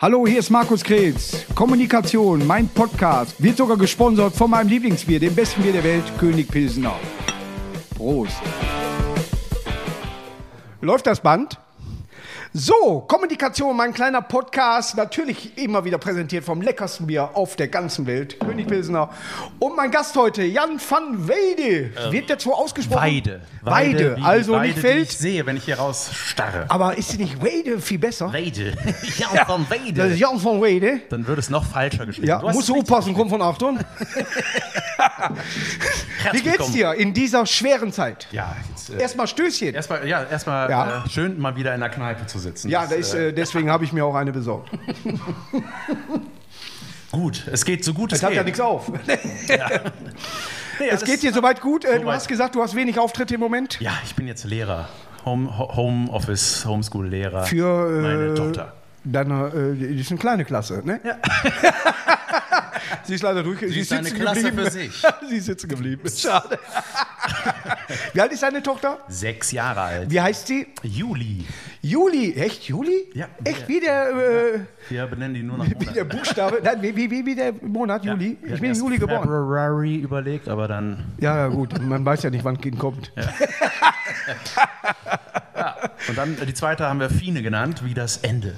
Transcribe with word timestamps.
Hallo, 0.00 0.28
hier 0.28 0.38
ist 0.38 0.50
Markus 0.50 0.84
Kretz. 0.84 1.44
Kommunikation, 1.56 2.46
mein 2.46 2.68
Podcast, 2.68 3.42
wird 3.42 3.56
sogar 3.56 3.76
gesponsert 3.76 4.32
von 4.32 4.48
meinem 4.48 4.68
Lieblingsbier, 4.68 5.18
dem 5.18 5.34
besten 5.34 5.60
Bier 5.60 5.72
der 5.72 5.82
Welt, 5.82 6.04
König 6.20 6.46
Pilsener. 6.46 6.94
Prost. 7.96 8.40
Läuft 10.80 11.08
das 11.08 11.18
Band? 11.18 11.58
So, 12.54 13.00
Kommunikation, 13.06 13.76
mein 13.76 13.92
kleiner 13.92 14.22
Podcast, 14.22 14.96
natürlich 14.96 15.58
immer 15.58 15.84
wieder 15.84 15.98
präsentiert 15.98 16.44
vom 16.44 16.62
leckersten 16.62 17.06
Bier 17.06 17.30
auf 17.34 17.56
der 17.56 17.68
ganzen 17.68 18.06
Welt, 18.06 18.40
König 18.40 18.66
Pilsener. 18.66 19.10
Und 19.58 19.76
mein 19.76 19.90
Gast 19.90 20.16
heute, 20.16 20.42
Jan 20.44 20.80
van 20.88 21.28
Weide. 21.28 21.90
Wird 22.10 22.30
der 22.30 22.40
so 22.40 22.54
ausgesprochen? 22.54 23.02
Weide. 23.02 23.42
Weide, 23.62 24.16
wie 24.16 24.20
die 24.20 24.26
also 24.26 24.52
Weide, 24.54 24.62
nicht 24.66 24.76
die 24.78 24.80
Feld. 24.80 25.02
ich 25.10 25.18
sehe, 25.18 25.44
wenn 25.44 25.58
ich 25.58 25.64
hier 25.64 25.76
raus 25.78 26.10
starre. 26.14 26.64
Aber 26.68 26.96
ist 26.96 27.10
sie 27.10 27.18
nicht 27.18 27.42
Weide 27.42 27.80
viel 27.82 27.98
besser? 27.98 28.32
Weide. 28.32 28.72
Jan 29.18 29.46
van 29.46 29.66
Das 29.68 29.78
ist 29.78 29.98
Weide. 29.98 30.14
Jan 30.14 30.42
van 30.44 30.60
Weide. 30.62 31.00
Dann 31.10 31.26
würde 31.26 31.40
es 31.40 31.50
noch 31.50 31.64
falscher 31.66 32.06
geschrieben. 32.06 32.28
Ja, 32.28 32.38
Du 32.40 32.48
musst 32.50 32.68
du 32.68 32.76
aufpassen, 32.80 33.12
kommt 33.14 33.30
von 33.30 33.42
Achtung. 33.42 33.78
Wie 36.32 36.40
geht's 36.40 36.72
dir 36.72 36.94
in 36.94 37.12
dieser 37.14 37.44
schweren 37.46 37.92
Zeit? 37.92 38.26
Ja, 38.32 38.56
jetzt, 38.70 38.90
äh, 38.90 39.00
Erstmal 39.00 39.26
Stößchen. 39.28 39.74
erstmal, 39.74 40.06
ja, 40.08 40.24
erstmal 40.24 40.70
Ja. 40.70 41.04
äh, 41.04 41.08
schön 41.08 41.38
mal 41.38 41.54
wieder 41.56 41.74
in 41.74 41.80
der 41.80 41.90
Kneipe 41.90 42.26
zu 42.26 42.37
sitzen. 42.38 42.68
Ja, 42.70 42.86
Das, 42.86 43.14
äh, 43.14 43.28
äh, 43.28 43.32
deswegen 43.32 43.70
habe 43.70 43.84
ich 43.84 43.92
mir 43.92 44.04
auch 44.04 44.14
eine 44.14 44.32
besorgt. 44.32 44.70
gut. 47.12 47.46
Es 47.50 47.64
geht 47.64 47.84
so 47.84 47.94
gut 47.94 48.12
es 48.12 48.18
Es 48.18 48.22
hat 48.22 48.30
geht. 48.30 48.36
ja 48.38 48.44
nichts 48.44 48.60
auf. 48.60 48.92
Nee, 50.80 50.90
Es 50.90 51.02
geht 51.04 51.24
dir 51.24 51.32
soweit 51.32 51.60
gut. 51.60 51.84
Äh, 51.84 51.94
Du 51.96 52.02
Soweit. 52.02 52.14
hast 52.14 52.28
gesagt, 52.28 52.54
du 52.54 52.62
hast 52.62 52.76
wenig 52.76 53.00
Auftritte 53.00 53.34
im 53.34 53.40
Moment. 53.40 53.80
Ja, 53.80 53.90
ich 54.04 54.14
bin 54.14 54.28
jetzt 54.28 54.44
Lehrer. 54.44 54.88
Home, 55.24 55.58
Ho- 55.58 55.74
Home 55.74 56.08
Office, 56.12 56.64
Homeschool-Lehrer. 56.64 57.42
Für 57.46 57.98
äh, 57.98 58.02
meine 58.02 58.34
Tochter. 58.34 58.74
Deine, 59.02 59.48
äh, 59.48 59.74
die 59.74 60.00
ist 60.00 60.12
eine 60.12 60.20
kleine 60.20 60.44
Klasse, 60.44 60.82
ne? 60.84 61.00
Ja. 61.02 61.16
sie 63.04 63.14
ist 63.14 63.22
leider 63.22 63.42
durch. 63.42 63.60
Sie, 63.60 63.80
ist 63.80 63.92
eine 63.92 64.10
Klasse 64.10 64.42
geblieben. 64.44 64.64
für 64.64 64.70
sich. 64.70 65.02
sie 65.28 65.36
ist 65.36 65.46
sitzen 65.46 65.68
geblieben. 65.68 66.08
Schade. 66.08 66.58
Wie 68.12 68.20
alt 68.20 68.32
ist 68.32 68.42
deine 68.42 68.62
Tochter? 68.62 68.98
Sechs 69.08 69.52
Jahre 69.52 69.80
alt. 69.80 70.10
Wie 70.10 70.20
heißt 70.20 70.46
sie? 70.46 70.66
Juli. 70.82 71.44
Juli. 71.82 72.34
Echt? 72.34 72.64
Juli? 72.64 73.10
Ja. 73.14 73.28
Echt 73.44 73.68
wie 73.68 73.80
der, 73.80 74.10
äh, 74.10 74.60
Wir 74.88 75.06
benennen 75.06 75.34
die 75.34 75.42
nur 75.42 75.58
nach 75.58 75.66
wie 75.78 75.86
der. 75.86 76.04
Buchstabe? 76.04 76.60
Nein, 76.62 76.82
wie, 76.82 76.96
wie, 77.10 77.26
wie, 77.26 77.34
der 77.34 77.52
Monat? 77.62 78.04
Juli? 78.04 78.36
Wir 78.42 78.54
Ich 78.54 78.60
bin 78.60 78.72
im 78.72 78.76
Juli 78.76 78.98
geboren. 78.98 79.22
February 79.22 79.96
überlegt, 79.96 80.48
aber 80.48 80.68
dann 80.68 81.04
Ja, 81.20 81.36
ja, 81.36 81.48
gut. 81.48 81.80
Man 81.80 82.04
weiß 82.04 82.22
ja 82.24 82.30
nicht, 82.30 82.44
wann 82.44 82.56
ein 82.56 82.60
Kind 82.60 82.78
kommt. 82.78 83.12
Und 86.08 86.16
dann 86.16 86.36
die 86.46 86.54
zweite 86.54 86.86
haben 86.86 87.00
wir 87.00 87.10
Fine 87.10 87.42
genannt, 87.42 87.84
wie 87.84 87.94
das 87.94 88.18
Ende. 88.18 88.54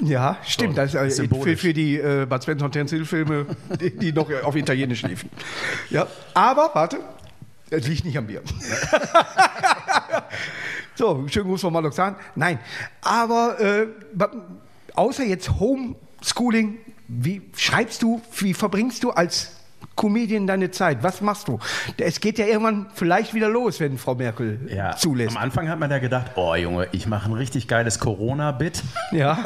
Ja, 0.00 0.38
stimmt. 0.44 0.76
Das 0.76 0.94
ist 0.94 1.20
für, 1.20 1.56
für 1.56 1.72
die 1.72 1.96
äh, 1.96 2.26
Bud 2.28 2.42
Spencer 2.42 2.66
und 2.66 2.72
Terence 2.72 2.90
Hill 2.90 3.04
Filme, 3.04 3.46
die, 3.80 3.96
die 3.96 4.12
noch 4.12 4.30
auf 4.42 4.56
Italienisch 4.56 5.02
liefen. 5.02 5.30
Ja, 5.90 6.06
aber 6.34 6.70
warte, 6.74 6.98
es 7.70 7.88
liegt 7.88 8.04
nicht 8.04 8.16
am 8.16 8.26
Bier. 8.26 8.42
so, 10.94 11.26
schönen 11.28 11.48
Gruß 11.48 11.62
von 11.62 11.72
Maloxan. 11.72 12.16
Nein, 12.34 12.58
aber 13.02 13.60
äh, 13.60 13.86
außer 14.94 15.24
jetzt 15.24 15.50
Homeschooling, 15.58 16.78
wie 17.08 17.42
schreibst 17.56 18.02
du, 18.02 18.20
wie 18.38 18.54
verbringst 18.54 19.02
du 19.02 19.10
als 19.10 19.55
Comedian 19.96 20.46
deine 20.46 20.70
Zeit? 20.70 21.02
Was 21.02 21.20
machst 21.20 21.48
du? 21.48 21.58
Es 21.96 22.20
geht 22.20 22.38
ja 22.38 22.46
irgendwann 22.46 22.86
vielleicht 22.94 23.34
wieder 23.34 23.48
los, 23.48 23.80
wenn 23.80 23.98
Frau 23.98 24.14
Merkel 24.14 24.60
Ja, 24.68 24.94
zulässt. 24.94 25.36
Am 25.36 25.42
Anfang 25.42 25.68
hat 25.68 25.78
man 25.78 25.90
ja 25.90 25.98
gedacht, 25.98 26.32
oh 26.36 26.54
Junge, 26.54 26.88
ich 26.92 27.06
mache 27.06 27.30
ein 27.30 27.32
richtig 27.32 27.66
geiles 27.66 27.98
Corona-Bit. 27.98 28.82
Ja, 29.12 29.38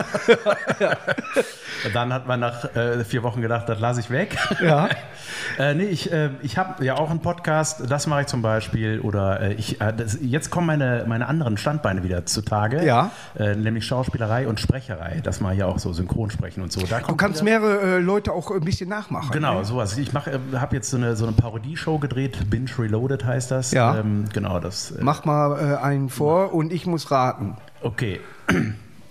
Dann 1.95 2.13
hat 2.13 2.27
man 2.27 2.41
nach 2.41 2.65
äh, 2.77 3.05
vier 3.05 3.23
Wochen 3.23 3.41
gedacht, 3.41 3.69
das 3.69 3.81
lasse 3.81 4.01
ich 4.01 4.11
weg. 4.11 4.37
ja. 4.63 4.89
äh, 5.59 5.75
nee, 5.75 5.85
ich, 5.85 6.13
äh, 6.13 6.31
ich 6.43 6.59
habe 6.59 6.85
ja 6.85 6.97
auch 6.97 7.11
einen 7.11 7.21
Podcast, 7.21 7.91
das 7.91 8.07
mache 8.07 8.23
ich 8.23 8.27
zum 8.27 8.43
Beispiel. 8.43 9.01
Oder 9.01 9.41
äh, 9.41 9.53
ich, 9.55 9.81
äh, 9.81 9.93
das, 9.97 10.19
jetzt 10.21 10.51
kommen 10.51 10.67
meine, 10.67 11.05
meine 11.07 11.27
anderen 11.27 11.57
Standbeine 11.57 12.03
wieder 12.03 12.27
zutage. 12.27 12.85
Ja. 12.85 13.11
Äh, 13.39 13.55
nämlich 13.55 13.87
Schauspielerei 13.87 14.49
und 14.49 14.61
Sprecherei. 14.61 15.21
Das 15.23 15.41
mache 15.41 15.55
ich 15.55 15.61
ja 15.61 15.67
auch 15.67 15.79
so, 15.79 15.93
Synchronsprechen 15.93 16.63
und 16.63 16.73
so. 16.73 16.81
Du 16.81 17.15
kannst 17.17 17.45
wieder- 17.45 17.61
mehrere 17.61 17.97
äh, 17.97 17.99
Leute 17.99 18.33
auch 18.33 18.51
ein 18.51 18.61
bisschen 18.61 18.89
nachmachen. 18.89 19.31
Genau, 19.33 19.59
ne? 19.59 19.65
sowas. 19.65 19.97
Ich 19.97 20.15
äh, 20.15 20.39
habe 20.55 20.77
jetzt 20.77 20.91
so 20.91 20.97
eine, 20.97 21.17
so 21.17 21.27
eine 21.27 21.35
Parodie-Show 21.35 21.99
gedreht, 21.99 22.49
Binge 22.51 22.71
Reloaded 22.79 23.25
heißt 23.25 23.51
das. 23.51 23.73
Ja. 23.73 23.99
Ähm, 23.99 24.27
genau, 24.33 24.61
das. 24.61 24.93
Äh, 24.93 25.03
Mach 25.03 25.25
mal 25.25 25.59
äh, 25.59 25.77
einen 25.83 26.09
vor 26.09 26.55
und 26.55 26.73
ich 26.73 26.87
muss 26.87 27.11
raten. 27.11 27.57
okay. 27.83 28.21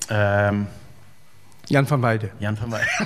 ähm, 0.09 0.67
Jan 1.67 1.89
van 1.89 2.01
Weide. 2.01 2.29
Jan 2.39 2.59
van 2.59 2.71
Weide. 2.71 2.87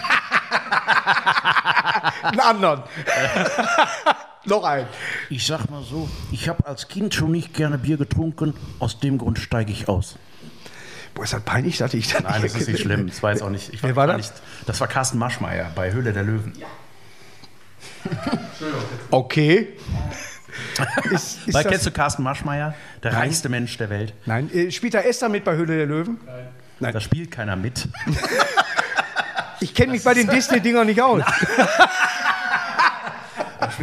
Einen 2.24 2.40
anderen. 2.40 2.84
Noch 4.46 4.64
einen. 4.64 4.88
Ich 5.30 5.46
sag 5.46 5.70
mal 5.70 5.84
so, 5.84 6.10
ich 6.32 6.50
habe 6.50 6.66
als 6.66 6.88
Kind 6.88 7.14
schon 7.14 7.32
nicht 7.32 7.54
gerne 7.54 7.78
Bier 7.78 7.98
getrunken, 7.98 8.54
aus 8.80 9.00
dem 9.00 9.18
Grund 9.18 9.40
steige 9.40 9.72
ich 9.72 9.88
aus. 9.88 10.18
Boah, 11.14 11.24
ist 11.24 11.34
das 11.34 11.42
peinlich, 11.44 11.78
dass 11.78 11.94
ich 11.94 12.12
das 12.12 12.24
Nein, 12.24 12.42
das 12.42 12.56
ist 12.56 12.68
nicht 12.68 12.82
schlimm. 12.82 13.08
Das 13.08 13.24
war 13.24 13.32
jetzt 13.32 13.42
auch 13.42 13.50
nicht. 13.50 13.74
Ich 13.74 13.84
Wer 13.84 13.96
war 13.96 14.08
das? 14.08 14.18
Nicht, 14.18 14.34
das 14.66 14.82
war 14.82 14.88
Carsten 14.88 15.18
Maschmeyer 15.18 15.72
bei 15.76 15.94
Höhle 15.94 16.12
der 16.12 16.24
Löwen. 16.24 16.54
Okay. 19.12 19.68
Ist, 21.12 21.48
ist 21.48 21.54
Weil, 21.54 21.66
kennst 21.66 21.86
du 21.86 21.92
Carsten 21.92 22.24
Maschmeyer? 22.24 22.74
Der 23.04 23.14
reichste 23.14 23.50
Mensch 23.50 23.78
der 23.78 23.90
Welt. 23.90 24.14
Nein, 24.26 24.52
äh, 24.54 24.72
spielt 24.72 24.94
da 24.94 25.00
Esther 25.02 25.30
mit 25.30 25.44
bei 25.44 25.56
Höhle 25.56 25.76
der 25.78 25.86
Löwen? 25.86 26.20
Da 26.80 27.00
spielt 27.00 27.32
keiner 27.32 27.56
mit. 27.56 27.88
Ich 29.60 29.74
kenne 29.74 29.94
mich 29.94 30.04
bei 30.04 30.14
den 30.14 30.28
Disney-Dingern 30.32 30.88
nicht 30.88 31.02
aus. 31.02 31.24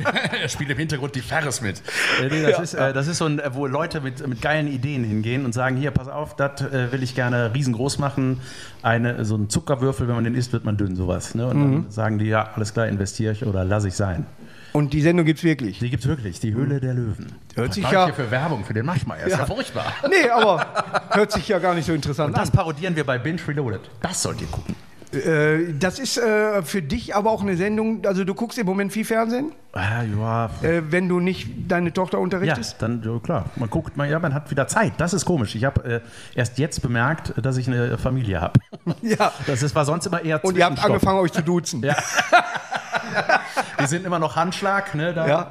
er 0.43 0.49
spielt 0.49 0.71
im 0.71 0.79
Hintergrund 0.79 1.15
die 1.15 1.21
Ferris 1.21 1.61
mit. 1.61 1.83
Äh, 2.23 2.29
nee, 2.31 2.43
das, 2.43 2.59
ist, 2.61 2.75
äh, 2.75 2.93
das 2.93 3.07
ist 3.07 3.19
so 3.19 3.27
ein, 3.27 3.39
äh, 3.39 3.55
wo 3.55 3.67
Leute 3.67 4.01
mit, 4.01 4.27
mit 4.27 4.41
geilen 4.43 4.69
Ideen 4.69 5.05
hingehen 5.05 5.45
und 5.45 5.53
sagen: 5.55 5.77
Hier, 5.77 5.91
pass 5.91 6.09
auf, 6.09 6.37
das 6.37 6.61
äh, 6.63 6.93
will 6.93 7.03
ich 7.03 7.15
gerne 7.15 7.53
riesengroß 7.55 7.99
machen. 7.99 8.41
Eine, 8.83 9.25
so 9.25 9.37
ein 9.37 9.49
Zuckerwürfel, 9.51 10.09
wenn 10.09 10.15
man 10.15 10.25
den 10.25 10.35
isst, 10.35 10.53
wird 10.53 10.65
man 10.65 10.77
dünn, 10.77 10.97
sowas. 10.97 11.35
Ne? 11.35 11.47
Und 11.47 11.57
Mhm. 11.59 11.73
dann 11.83 11.91
sagen 11.91 12.19
die: 12.19 12.27
Ja, 12.27 12.51
alles 12.55 12.73
klar, 12.73 12.87
investiere 12.89 13.33
ich 13.33 13.45
oder 13.45 13.65
lasse 13.65 13.89
ich 13.89 13.95
sein. 13.95 14.27
Und 14.73 14.93
die 14.93 15.03
Sendung 15.03 15.27
gibt's 15.27 15.43
wirklich. 15.43 15.81
Die 15.81 15.91
gibt 15.91 16.05
es 16.05 16.09
wirklich, 16.09 16.39
die 16.39 16.55
Höhle 16.55 16.79
der 16.79 16.95
Löwen. 16.95 17.33
Hört 17.57 17.75
sich 17.75 17.83
Was 17.83 17.91
ja- 17.91 17.99
mache 18.03 18.11
ich 18.11 18.17
hier 18.17 18.25
für 18.27 18.31
Werbung 18.31 18.65
für 18.65 18.73
den 18.73 18.87
Maschmeyer? 18.87 19.27
Ist 19.27 19.37
ja, 19.37 19.45
furchtbar. 19.45 19.93
Nee, 20.09 20.31
aber 20.31 20.65
hört 21.11 21.33
sich 21.33 21.49
ja 21.49 21.59
gar 21.59 21.75
nicht 21.75 21.87
so 21.87 21.93
interessant 21.93 22.29
Und 22.29 22.39
das 22.39 22.53
parodieren 22.53 22.95
wir 22.95 23.03
bei 23.05 23.19
Binge 23.19 23.41
Reloaded. 23.49 23.81
Das 24.01 24.23
sollt 24.23 24.41
ihr 24.41 24.47
gucken. 24.47 24.77
Äh, 25.13 25.75
das 25.79 25.99
ist 25.99 26.19
äh, 26.19 26.63
für 26.63 26.83
dich 26.83 27.17
aber 27.17 27.31
auch 27.31 27.43
eine 27.43 27.57
Sendung, 27.57 28.07
also 28.07 28.23
du 28.25 28.33
guckst 28.35 28.59
im 28.59 28.67
Moment 28.67 28.93
viel 28.93 29.05
Fernsehen, 29.05 29.53
Ah, 29.73 30.03
ja, 30.03 30.47
äh, 30.63 30.83
wenn 30.91 31.09
du 31.09 31.21
nicht 31.21 31.49
deine 31.69 31.93
Tochter 31.93 32.19
Ja, 32.19 32.23
unterrichtest? 32.23 32.81
dann 32.83 33.03
ja, 33.05 33.19
klar. 33.21 33.45
Man 33.57 33.71
guckt, 33.71 33.97
man, 33.97 34.11
ja, 34.11 34.19
man 34.19 34.35
hat 34.35 34.51
wieder 34.51 34.67
Zeit. 34.67 34.95
Das 34.99 35.13
ist 35.15 35.25
komisch. 35.25 35.55
Ich 35.55 35.65
habe 35.65 35.85
äh, 35.85 36.01
erst 36.35 36.59
jetzt 36.59 36.83
bemerkt, 36.83 37.35
dass 37.41 37.57
ich 37.57 37.69
eine 37.69 37.97
Familie 37.99 38.41
habe. 38.41 38.59
Ja. 39.03 39.33
Das 39.47 39.63
ist, 39.63 39.75
war 39.75 39.85
sonst 39.85 40.07
immer 40.07 40.23
eher 40.25 40.45
Und 40.45 40.57
ihr 40.57 40.65
habt 40.65 40.85
angefangen, 40.85 41.19
euch 41.21 41.33
zu 41.33 41.43
duzen. 41.43 41.83
Ja. 41.85 41.97
Wir 43.79 43.87
sind 43.87 44.05
immer 44.05 44.19
noch 44.19 44.37
Handschlag, 44.37 44.95
ne? 44.95 45.15
Da 45.15 45.27
Ja. 45.27 45.51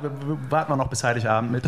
warten 0.50 0.72
wir 0.72 0.76
noch 0.78 0.88
bis 0.90 1.04
Heiligabend 1.04 1.52
mit. 1.52 1.64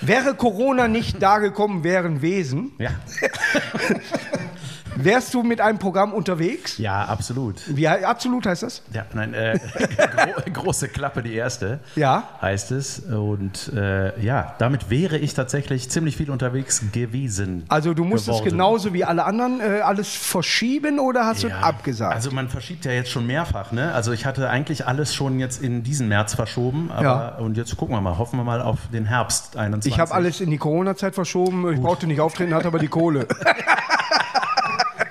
Wäre 0.00 0.34
Corona 0.34 0.88
nicht 0.88 1.22
da 1.22 1.38
gekommen, 1.38 1.84
wären 1.84 2.22
Wesen, 2.22 2.72
Ja, 2.78 2.90
wärst 5.04 5.34
du 5.34 5.42
mit 5.42 5.60
einem 5.60 5.78
Programm 5.78 6.12
unterwegs? 6.12 6.78
ja 6.78 7.04
absolut. 7.04 7.62
Wie 7.68 7.86
absolut 7.88 8.46
heißt 8.46 8.62
das? 8.62 8.82
Ja, 8.92 9.04
nein, 9.14 9.34
äh, 9.34 9.58
gro 10.52 10.62
große 10.62 10.88
Klappe 10.88 11.22
die 11.22 11.34
erste. 11.34 11.78
Ja. 11.96 12.28
Heißt 12.40 12.70
es. 12.72 13.00
Und 13.00 13.72
äh, 13.74 14.18
ja, 14.20 14.54
damit 14.58 14.90
wäre 14.90 15.18
ich 15.18 15.34
tatsächlich 15.34 15.90
ziemlich 15.90 16.16
viel 16.16 16.30
unterwegs 16.30 16.82
gewesen. 16.92 17.64
Also 17.68 17.94
du 17.94 18.04
musstest 18.04 18.38
geworden. 18.38 18.50
genauso 18.50 18.92
wie 18.92 19.04
alle 19.04 19.24
anderen 19.24 19.60
äh, 19.60 19.80
alles 19.80 20.14
verschieben 20.14 20.98
oder 20.98 21.26
hast 21.26 21.42
du 21.42 21.48
Ja, 21.48 21.60
abgesagt? 21.60 22.14
Also 22.14 22.30
man 22.30 22.48
verschiebt 22.48 22.84
ja 22.84 22.92
jetzt 22.92 23.10
schon 23.10 23.26
mehrfach, 23.26 23.72
ne? 23.72 23.92
Also 23.94 24.12
ich 24.12 24.26
hatte 24.26 24.50
eigentlich 24.50 24.86
alles 24.86 25.14
schon 25.14 25.38
jetzt 25.38 25.62
in 25.62 25.82
diesen 25.82 26.08
März 26.08 26.34
verschoben, 26.34 26.90
aber 26.90 27.02
Ja. 27.04 27.28
und 27.38 27.56
jetzt 27.56 27.76
gucken 27.76 27.94
wir 27.96 28.00
mal, 28.00 28.18
hoffen 28.18 28.38
wir 28.38 28.44
mal 28.44 28.60
auf 28.60 28.78
den 28.92 29.06
Herbst 29.06 29.56
21. 29.56 29.92
ich 29.92 30.00
habe 30.00 30.12
alles 30.12 30.40
in 30.40 30.50
die 30.50 30.58
Corona-Zeit 30.58 31.14
verschoben. 31.14 31.72
Ich 31.72 31.80
brauchte 31.80 32.06
nicht 32.06 32.20
auftreten, 32.20 32.54
hatte 32.54 32.66
aber 32.68 32.78
die 32.78 32.88
Kohle. 32.88 33.26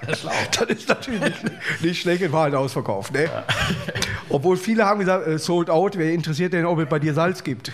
das 0.07 0.69
ist 0.69 0.89
natürlich 0.89 1.21
nicht, 1.21 1.81
nicht 1.81 2.01
schlecht, 2.01 2.21
in 2.21 2.31
Wahrheit 2.31 2.54
ausverkauft. 2.56 3.13
Ne? 3.13 3.30
Obwohl 4.30 4.57
viele 4.57 4.86
haben 4.86 5.00
gesagt, 5.00 5.27
äh, 5.27 5.38
sold 5.38 5.69
out, 5.69 5.98
wer 5.98 6.12
interessiert 6.12 6.54
denn, 6.54 6.65
ob 6.65 6.80
es 6.80 6.88
bei 6.88 7.00
dir 7.00 7.13
Salz 7.13 7.44
gibt? 7.44 7.71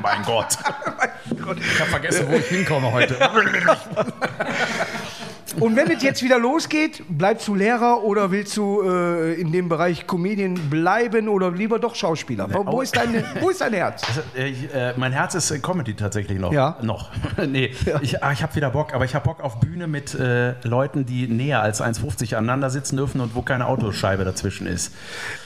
Mein 0.00 0.22
Gott. 0.22 0.58
Ich 1.28 1.80
habe 1.80 1.90
vergessen, 1.90 2.26
wo 2.28 2.36
ich 2.36 2.46
hinkomme 2.46 2.90
heute. 2.90 3.14
Und 5.60 5.76
wenn 5.76 5.90
es 5.90 6.02
jetzt 6.02 6.22
wieder 6.22 6.38
losgeht, 6.38 7.02
bleibst 7.08 7.48
du 7.48 7.54
Lehrer 7.54 8.02
oder 8.02 8.30
willst 8.30 8.56
du 8.56 8.82
äh, 8.82 9.34
in 9.34 9.52
dem 9.52 9.68
Bereich 9.68 10.06
Comedian 10.06 10.54
bleiben 10.70 11.28
oder 11.28 11.50
lieber 11.50 11.78
doch 11.78 11.94
Schauspieler? 11.94 12.48
Wo, 12.52 12.66
wo, 12.66 12.82
ist, 12.82 12.96
dein, 12.96 13.24
wo 13.40 13.50
ist 13.50 13.60
dein 13.60 13.72
Herz? 13.72 14.02
Also, 14.06 14.20
äh, 14.36 14.48
ich, 14.48 14.74
äh, 14.74 14.94
mein 14.96 15.12
Herz 15.12 15.34
ist 15.34 15.50
äh, 15.50 15.58
Comedy 15.58 15.94
tatsächlich 15.94 16.38
noch. 16.38 16.52
Ja. 16.52 16.76
Noch. 16.82 17.10
nee, 17.48 17.74
ich, 18.02 18.22
ah, 18.22 18.32
ich 18.32 18.42
habe 18.42 18.54
wieder 18.54 18.70
Bock, 18.70 18.94
aber 18.94 19.04
ich 19.04 19.14
habe 19.14 19.24
Bock 19.24 19.40
auf 19.42 19.60
Bühne 19.60 19.86
mit 19.86 20.14
äh, 20.14 20.54
Leuten, 20.62 21.06
die 21.06 21.26
näher 21.26 21.62
als 21.62 21.82
1,50 21.82 22.34
aneinander 22.36 22.70
sitzen 22.70 22.96
dürfen 22.96 23.20
und 23.20 23.34
wo 23.34 23.42
keine 23.42 23.66
Autoscheibe 23.66 24.24
dazwischen 24.24 24.66
ist. 24.66 24.92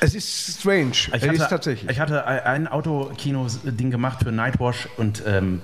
Es 0.00 0.14
ist 0.14 0.60
strange. 0.60 0.90
Ich 0.90 1.08
es 1.12 1.22
hatte, 1.22 1.34
ist 1.34 1.48
tatsächlich. 1.48 1.90
Ich 1.90 2.00
hatte 2.00 2.26
ein 2.26 2.66
Autokino-Ding 2.66 3.90
gemacht 3.90 4.20
für 4.24 4.32
Nightwash 4.32 4.88
und 4.96 5.22
ähm, 5.26 5.62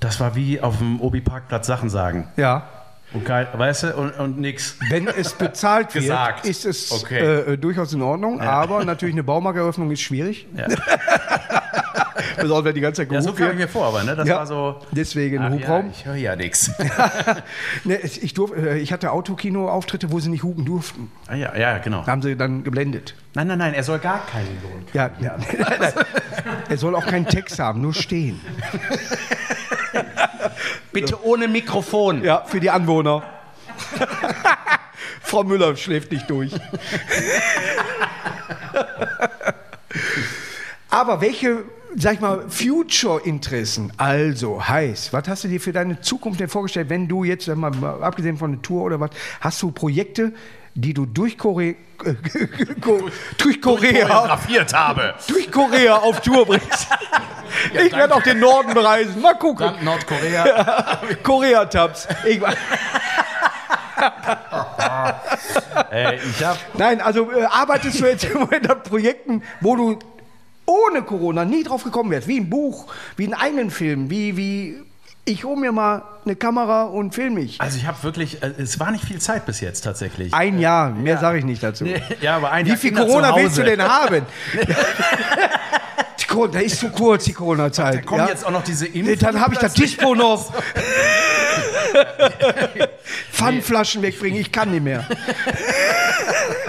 das 0.00 0.20
war 0.20 0.34
wie 0.34 0.60
auf 0.60 0.78
dem 0.78 1.00
Obi-Parkplatz 1.00 1.66
Sachen 1.66 1.90
sagen. 1.90 2.28
ja. 2.36 2.68
Und 3.12 3.24
kein, 3.24 3.46
weißt 3.52 3.82
du, 3.84 3.96
und, 3.96 4.10
und 4.18 4.38
nix. 4.38 4.76
Wenn 4.88 5.08
es 5.08 5.32
bezahlt 5.32 5.92
wird, 5.94 6.04
Gesagt. 6.04 6.46
ist 6.46 6.64
es 6.64 6.92
Okay. 6.92 7.18
äh, 7.18 7.56
durchaus 7.58 7.92
in 7.92 8.02
Ordnung. 8.02 8.40
Aber 8.40 8.84
natürlich 8.84 9.14
eine 9.14 9.24
Baumarkteröffnung 9.24 9.90
ist 9.90 10.00
schwierig. 10.02 10.46
Ja. 10.56 10.66
Besonders 12.40 12.64
wenn 12.66 12.74
die 12.74 12.80
ganze 12.80 13.02
Zeit 13.02 13.12
Ja, 13.12 13.20
so 13.20 13.32
kam 13.32 13.50
ich 13.50 13.56
mir 13.56 13.68
vor, 13.68 13.86
aber 13.86 14.02
ne, 14.04 14.14
das 14.16 14.26
Ja, 14.28 14.36
war 14.36 14.46
so. 14.46 14.80
deswegen 14.92 15.40
Ach 15.42 15.50
Hubraum. 15.50 15.86
Ja, 15.86 15.90
ich 15.92 16.06
höre 16.06 16.14
ja 16.16 16.36
nichts. 16.36 16.70
Ne, 17.84 17.96
ich, 17.98 18.34
durf, 18.34 18.52
ich 18.56 18.92
hatte 18.92 19.10
Autokino-Auftritte, 19.12 20.10
wo 20.12 20.20
sie 20.20 20.28
nicht 20.30 20.42
hupen 20.42 20.64
durften. 20.64 21.10
ah, 21.28 21.34
ja, 21.34 21.54
ja, 21.56 21.78
genau. 21.78 22.02
Da 22.04 22.12
haben 22.12 22.22
sie 22.22 22.36
dann 22.36 22.62
geblendet. 22.64 23.14
Nein, 23.34 23.46
nein, 23.46 23.58
nein, 23.58 23.74
er 23.74 23.82
soll 23.82 23.98
gar 23.98 24.24
keinen 24.26 24.56
Lohn. 24.62 24.84
Ja, 24.92 25.10
ja. 25.20 25.36
Er 26.68 26.76
soll 26.76 26.94
auch 26.94 27.06
keinen 27.06 27.26
Text 27.26 27.58
haben, 27.58 27.80
nur 27.80 27.92
stehen. 27.94 28.40
Bitte 30.92 31.24
ohne 31.24 31.48
Mikrofon. 31.48 32.24
Ja, 32.24 32.44
für 32.44 32.60
die 32.60 32.70
Anwohner. 32.70 33.22
Frau 35.22 35.44
Müller 35.44 35.76
schläft 35.76 36.10
nicht 36.12 36.28
durch. 36.28 36.52
Aber 40.90 41.20
welche, 41.20 41.64
sag 41.94 42.14
ich 42.14 42.20
mal, 42.20 42.48
Future-Interessen, 42.48 43.92
also 43.96 44.66
heißt, 44.66 45.12
was 45.12 45.28
hast 45.28 45.44
du 45.44 45.48
dir 45.48 45.60
für 45.60 45.72
deine 45.72 46.00
Zukunft 46.00 46.40
denn 46.40 46.48
vorgestellt, 46.48 46.90
wenn 46.90 47.06
du 47.06 47.22
jetzt, 47.22 47.44
sag 47.44 47.56
mal, 47.56 47.70
mal 47.70 48.02
abgesehen 48.02 48.36
von 48.36 48.52
der 48.52 48.62
Tour 48.62 48.82
oder 48.82 48.98
was, 48.98 49.10
hast 49.40 49.62
du 49.62 49.70
Projekte, 49.70 50.32
die 50.74 50.94
du 50.94 51.06
durch, 51.06 51.36
Kore 51.36 51.64
äh, 51.64 51.74
durch 53.38 53.60
Korea, 53.60 54.08
habe. 54.72 55.14
durch 55.28 55.50
Korea 55.50 55.96
auf 55.96 56.20
Tour 56.20 56.46
bringst? 56.46 56.86
ich 57.84 57.92
werde 57.92 58.14
auch 58.14 58.22
den 58.22 58.38
Norden 58.40 58.72
bereisen. 58.74 59.20
Mal 59.20 59.34
gucken. 59.34 59.66
Dank 59.66 59.82
Nordkorea. 59.82 61.00
Korea-Tabs. 61.22 62.08
Ich- 62.26 62.40
äh, 65.90 66.16
ich 66.16 66.44
hab, 66.44 66.56
Nein, 66.78 67.00
also 67.00 67.30
äh, 67.32 67.44
arbeitest 67.44 68.00
du 68.00 68.06
jetzt 68.06 68.24
im 68.24 68.38
Moment 68.40 68.70
an 68.70 68.82
Projekten, 68.82 69.42
wo 69.60 69.76
du 69.76 69.98
ohne 70.66 71.02
Corona 71.02 71.44
nie 71.44 71.64
drauf 71.64 71.84
gekommen 71.84 72.10
wärst, 72.10 72.28
wie 72.28 72.38
ein 72.40 72.48
Buch, 72.48 72.86
wie 73.16 73.24
einen 73.24 73.34
eigenen 73.34 73.70
Film, 73.70 74.08
wie, 74.10 74.36
wie 74.36 74.76
ich 75.24 75.44
hole 75.44 75.60
mir 75.60 75.72
mal 75.72 76.02
eine 76.24 76.36
Kamera 76.36 76.84
und 76.84 77.14
film 77.14 77.34
mich. 77.34 77.60
also 77.60 77.76
ich 77.76 77.86
habe 77.86 78.02
wirklich, 78.02 78.42
äh, 78.42 78.52
es 78.58 78.80
war 78.80 78.90
nicht 78.90 79.04
viel 79.04 79.20
Zeit 79.20 79.46
bis 79.46 79.60
jetzt 79.60 79.82
tatsächlich. 79.82 80.34
Ein 80.34 80.58
Jahr, 80.58 80.90
mehr 80.90 81.18
sage 81.18 81.38
ich 81.38 81.44
nicht 81.44 81.62
dazu. 81.62 81.84
Nee, 81.84 82.02
ja, 82.20 82.36
aber 82.36 82.50
ein 82.50 82.66
Wie 82.66 82.70
Jahr 82.70 82.78
viel 82.78 82.90
Kinder 82.90 83.06
Corona 83.06 83.36
willst 83.36 83.58
du 83.58 83.62
denn 83.62 83.82
haben? 83.82 84.26
Die 86.20 86.26
da 86.52 86.60
ist 86.60 86.78
zu 86.78 86.90
kurz, 86.90 87.24
die 87.24 87.32
Corona-Zeit. 87.32 87.96
Da 87.96 88.02
kommen 88.02 88.20
ja? 88.20 88.28
jetzt 88.28 88.46
auch 88.46 88.52
noch 88.52 88.62
diese 88.62 88.86
Impfungen. 88.86 89.18
Dann 89.18 89.40
habe 89.40 89.54
ich 89.54 89.60
das. 89.60 89.74
Dispo 89.74 90.14
noch. 90.14 90.54
Pfannflaschen 93.32 94.00
wegbringen, 94.02 94.40
ich 94.40 94.52
kann 94.52 94.70
nicht 94.70 94.84
mehr. 94.84 95.04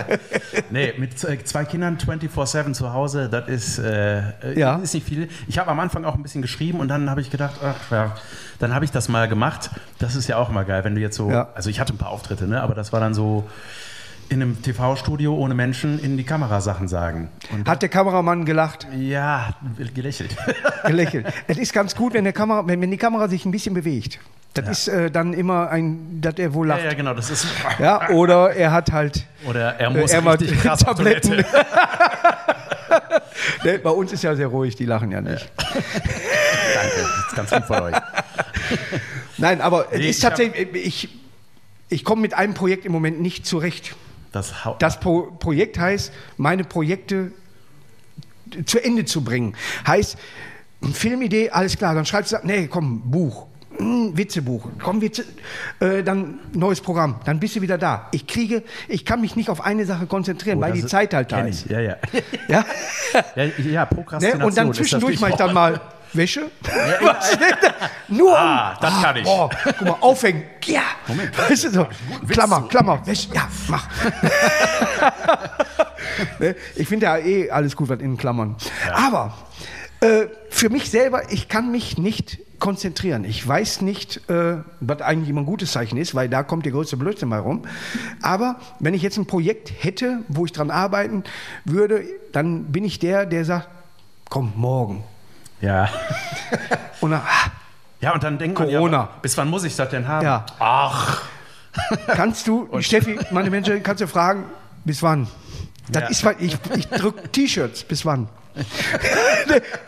Nee, 0.70 0.94
mit 0.98 1.18
zwei 1.20 1.66
Kindern 1.66 1.98
24-7 1.98 2.74
zu 2.74 2.94
Hause, 2.94 3.28
das 3.30 3.48
ist, 3.48 3.80
äh, 3.80 4.20
äh, 4.20 4.60
Ja. 4.60 4.76
ist 4.78 4.94
nicht 4.94 5.06
viel. 5.08 5.28
Ich 5.48 5.58
habe 5.60 5.70
am 5.72 5.80
Anfang 5.80 6.06
auch 6.06 6.16
ein 6.16 6.24
bisschen 6.24 6.42
geschrieben 6.42 6.80
und 6.80 6.88
dann 6.88 7.10
habe 7.10 7.22
ich 7.22 7.30
gedacht, 7.30 7.56
ach 7.64 7.92
ja, 7.92 8.16
dann 8.60 8.74
habe 8.74 8.86
ich 8.86 8.92
das 8.92 9.10
mal 9.10 9.28
gemacht. 9.28 9.70
Das 10.00 10.16
ist 10.16 10.28
ja 10.28 10.38
auch 10.38 10.50
mal 10.50 10.64
geil, 10.64 10.84
wenn 10.84 10.96
du 10.96 11.02
jetzt 11.02 11.18
so, 11.18 11.30
Ja. 11.30 11.50
also 11.56 11.70
ich 11.70 11.80
hatte 11.80 11.94
ein 11.94 11.98
paar 11.98 12.10
Auftritte, 12.10 12.48
ne, 12.48 12.62
aber 12.62 12.74
das 12.76 12.94
war 12.94 13.00
dann 13.00 13.14
so 13.14 13.48
in 14.30 14.42
einem 14.42 14.62
TV-Studio 14.62 15.36
ohne 15.36 15.54
Menschen 15.54 16.00
in 16.00 16.16
die 16.16 16.24
Kamera 16.24 16.62
Sachen 16.62 16.88
sagen. 16.88 17.30
Und 17.52 17.68
Hat 17.68 17.82
der 17.82 17.90
Kameramann 17.90 18.46
gelacht, 18.46 18.88
ja, 18.98 19.56
gelächelt. 19.94 20.38
gelächelt. 20.86 21.26
es 21.48 21.58
ist 21.58 21.74
ganz 21.74 21.96
gut, 21.96 22.14
wenn, 22.14 22.24
der 22.24 22.32
Kamera, 22.34 22.66
wenn, 22.66 22.80
wenn 22.80 22.92
die 22.92 22.98
Kamera 22.98 23.28
sich 23.28 23.46
ein 23.46 23.52
bisschen 23.52 23.74
bewegt. 23.74 24.20
Das 24.54 24.68
ist 24.70 24.88
äh, 24.90 25.10
dann 25.10 25.34
immer 25.34 25.70
ein, 25.70 26.20
dass 26.22 26.36
er 26.38 26.54
wohl 26.54 26.68
ja, 26.68 26.76
lacht. 26.76 26.86
ja, 26.86 26.94
genau, 26.94 27.14
das 27.14 27.30
ist. 27.30 27.48
Ja, 27.80 28.10
oder 28.10 28.52
er 28.54 28.72
hat 28.74 28.92
halt 28.92 29.26
Oder 29.48 29.76
er 29.80 29.88
äh, 29.88 30.00
muss 30.02 30.12
er 30.12 30.22
macht 30.22 30.42
richtig 30.42 30.60
krass 30.62 30.80
Tabletten. 30.82 31.30
Toilette. 31.30 31.66
Ne, 33.64 33.80
bei 33.80 33.90
uns 33.90 34.12
ist 34.12 34.24
ja 34.24 34.36
sehr 34.36 34.48
ruhig, 34.48 34.76
die 34.76 34.86
lachen 34.86 35.12
ja 35.12 35.22
nicht. 35.22 35.50
Danke, 35.58 35.82
das 36.98 37.28
ist 37.28 37.36
ganz 37.36 37.52
lieb 37.52 37.64
von 37.66 37.80
euch. 37.82 37.96
Nein, 39.38 39.62
aber 39.62 39.88
Nee, 39.92 40.10
es 40.10 40.18
ist 40.18 40.18
ich 40.20 40.26
hab- 40.26 40.36
tatsächlich, 40.36 40.86
ich, 40.86 41.10
ich 41.90 42.04
komme 42.04 42.22
mit 42.22 42.34
einem 42.34 42.54
Projekt 42.54 42.86
im 42.86 42.92
Moment 42.92 43.22
nicht 43.22 43.46
zurecht. 43.46 43.96
Das, 44.32 44.54
Das 44.80 45.00
Pro 45.00 45.24
Projekt 45.40 45.78
heißt, 45.80 46.12
meine 46.38 46.64
Projekte 46.64 47.32
zu 48.66 48.84
Ende 48.84 49.06
zu 49.06 49.24
bringen. 49.24 49.56
Heißt, 49.88 50.18
Filmidee, 50.94 51.50
alles 51.52 51.78
klar, 51.78 51.96
dann 51.96 52.06
schreibst 52.06 52.34
du, 52.34 52.38
nee, 52.44 52.68
komm, 52.68 53.10
Buch. 53.10 53.48
Hm, 53.78 54.16
Witzebuch, 54.18 54.68
komm, 54.84 55.02
Witze, 55.02 55.24
äh, 55.80 56.04
dann 56.04 56.40
neues 56.54 56.82
Programm, 56.82 57.16
dann 57.26 57.40
bist 57.40 57.56
du 57.56 57.62
wieder 57.62 57.78
da. 57.78 58.08
Ich 58.12 58.28
kriege, 58.28 58.64
ich 58.88 59.06
kann 59.06 59.22
mich 59.22 59.36
nicht 59.36 59.50
auf 59.50 59.62
eine 59.62 59.86
Sache 59.86 60.06
konzentrieren, 60.08 60.60
weil 60.60 60.72
Oh, 60.72 60.74
das 60.74 60.80
die 60.82 60.86
ist- 60.86 60.92
Zeit 60.92 61.14
halt 61.14 61.32
da 61.32 61.42
ist. 61.42 61.70
Ja, 61.70 61.80
ja. 61.80 61.96
Ja? 62.48 62.66
Ja, 63.36 63.44
ja 63.46 63.86
Prokrastination. 63.86 64.40
Ne? 64.40 64.46
Und 64.46 64.58
dann 64.58 64.74
zwischendurch 64.74 65.20
mache 65.20 65.32
ich 65.32 65.38
dann 65.38 65.54
mal 65.54 65.80
Wäsche. 66.14 66.52
Nur 68.10 68.38
Ah, 68.38 68.74
um- 68.74 68.78
das 68.82 69.02
kann 69.02 69.16
ich. 69.16 69.24
Boah, 69.24 69.50
guck 69.64 69.82
mal, 69.82 69.96
aufhängen. 70.02 70.44
Ja. 70.66 70.82
Weißt 71.50 71.64
du 71.66 71.70
so? 71.70 71.88
Klammer, 72.28 72.68
Klammer, 72.68 73.02
Wäsche. 73.08 73.30
Ja, 73.34 73.48
mach. 73.70 73.88
Ne? 76.40 76.56
ich 76.76 76.88
finde 76.88 77.06
ja 77.06 77.18
eh 77.18 77.50
alles 77.50 77.76
gut, 77.76 77.88
was 77.90 78.00
in 78.00 78.18
Klammern. 78.18 78.56
Aber 78.94 79.34
äh, 80.02 80.26
für 80.50 80.70
mich 80.70 80.90
selber, 80.90 81.32
ich 81.32 81.48
kann 81.48 81.72
mich 81.72 81.98
nicht 81.98 82.40
konzentrieren. 82.62 83.26
Ich 83.26 83.46
weiß 83.46 83.82
nicht, 83.82 84.30
äh, 84.30 84.58
was 84.80 85.02
eigentlich 85.02 85.28
immer 85.30 85.42
ein 85.42 85.46
gutes 85.46 85.74
Zeichen 85.74 85.98
ist, 85.98 86.16
weil 86.16 86.30
da 86.30 86.44
kommt 86.44 86.64
der 86.64 86.72
größte 86.72 86.96
Blödsinn 86.96 87.30
bei 87.30 87.40
rum. 87.40 87.64
Aber 88.22 88.56
wenn 88.80 88.94
ich 88.94 89.02
jetzt 89.02 89.18
ein 89.18 89.26
Projekt 89.26 89.74
hätte, 89.84 90.20
wo 90.30 90.46
ich 90.46 90.54
dran 90.54 90.72
arbeiten 90.72 91.26
würde, 91.66 92.04
dann 92.32 92.66
bin 92.72 92.86
ich 92.86 93.00
der, 93.00 93.26
der 93.26 93.44
sagt, 93.44 93.68
komm, 94.30 94.54
morgen. 94.56 95.04
Ja. 95.60 95.90
Und 97.02 97.12
dann, 97.12 97.22
ah, 97.22 97.52
Ja, 98.00 98.14
und 98.14 98.24
dann 98.24 98.38
denkt 98.38 98.58
man 98.58 98.68
Corona. 98.70 98.98
ja, 98.98 99.10
bis 99.22 99.36
wann 99.38 99.50
muss 99.50 99.64
ich 99.64 99.76
das 99.76 99.90
denn 99.90 100.08
haben? 100.08 100.24
Ja. 100.26 100.46
Ach. 100.60 101.24
kannst 102.08 102.48
du, 102.48 102.68
Steffi, 102.80 103.20
meine 103.32 103.50
Menschen, 103.50 103.82
kannst 103.84 104.02
du 104.02 104.08
fragen, 104.08 104.46
bis 104.86 105.02
wann? 105.04 105.28
Das 105.90 106.04
Ja. 106.22 106.30
ist, 106.32 106.42
ich, 106.42 106.58
ich 106.76 106.88
drücke 106.90 107.28
T-Shirts, 107.32 107.84
bis 107.84 108.06
wann? 108.06 108.28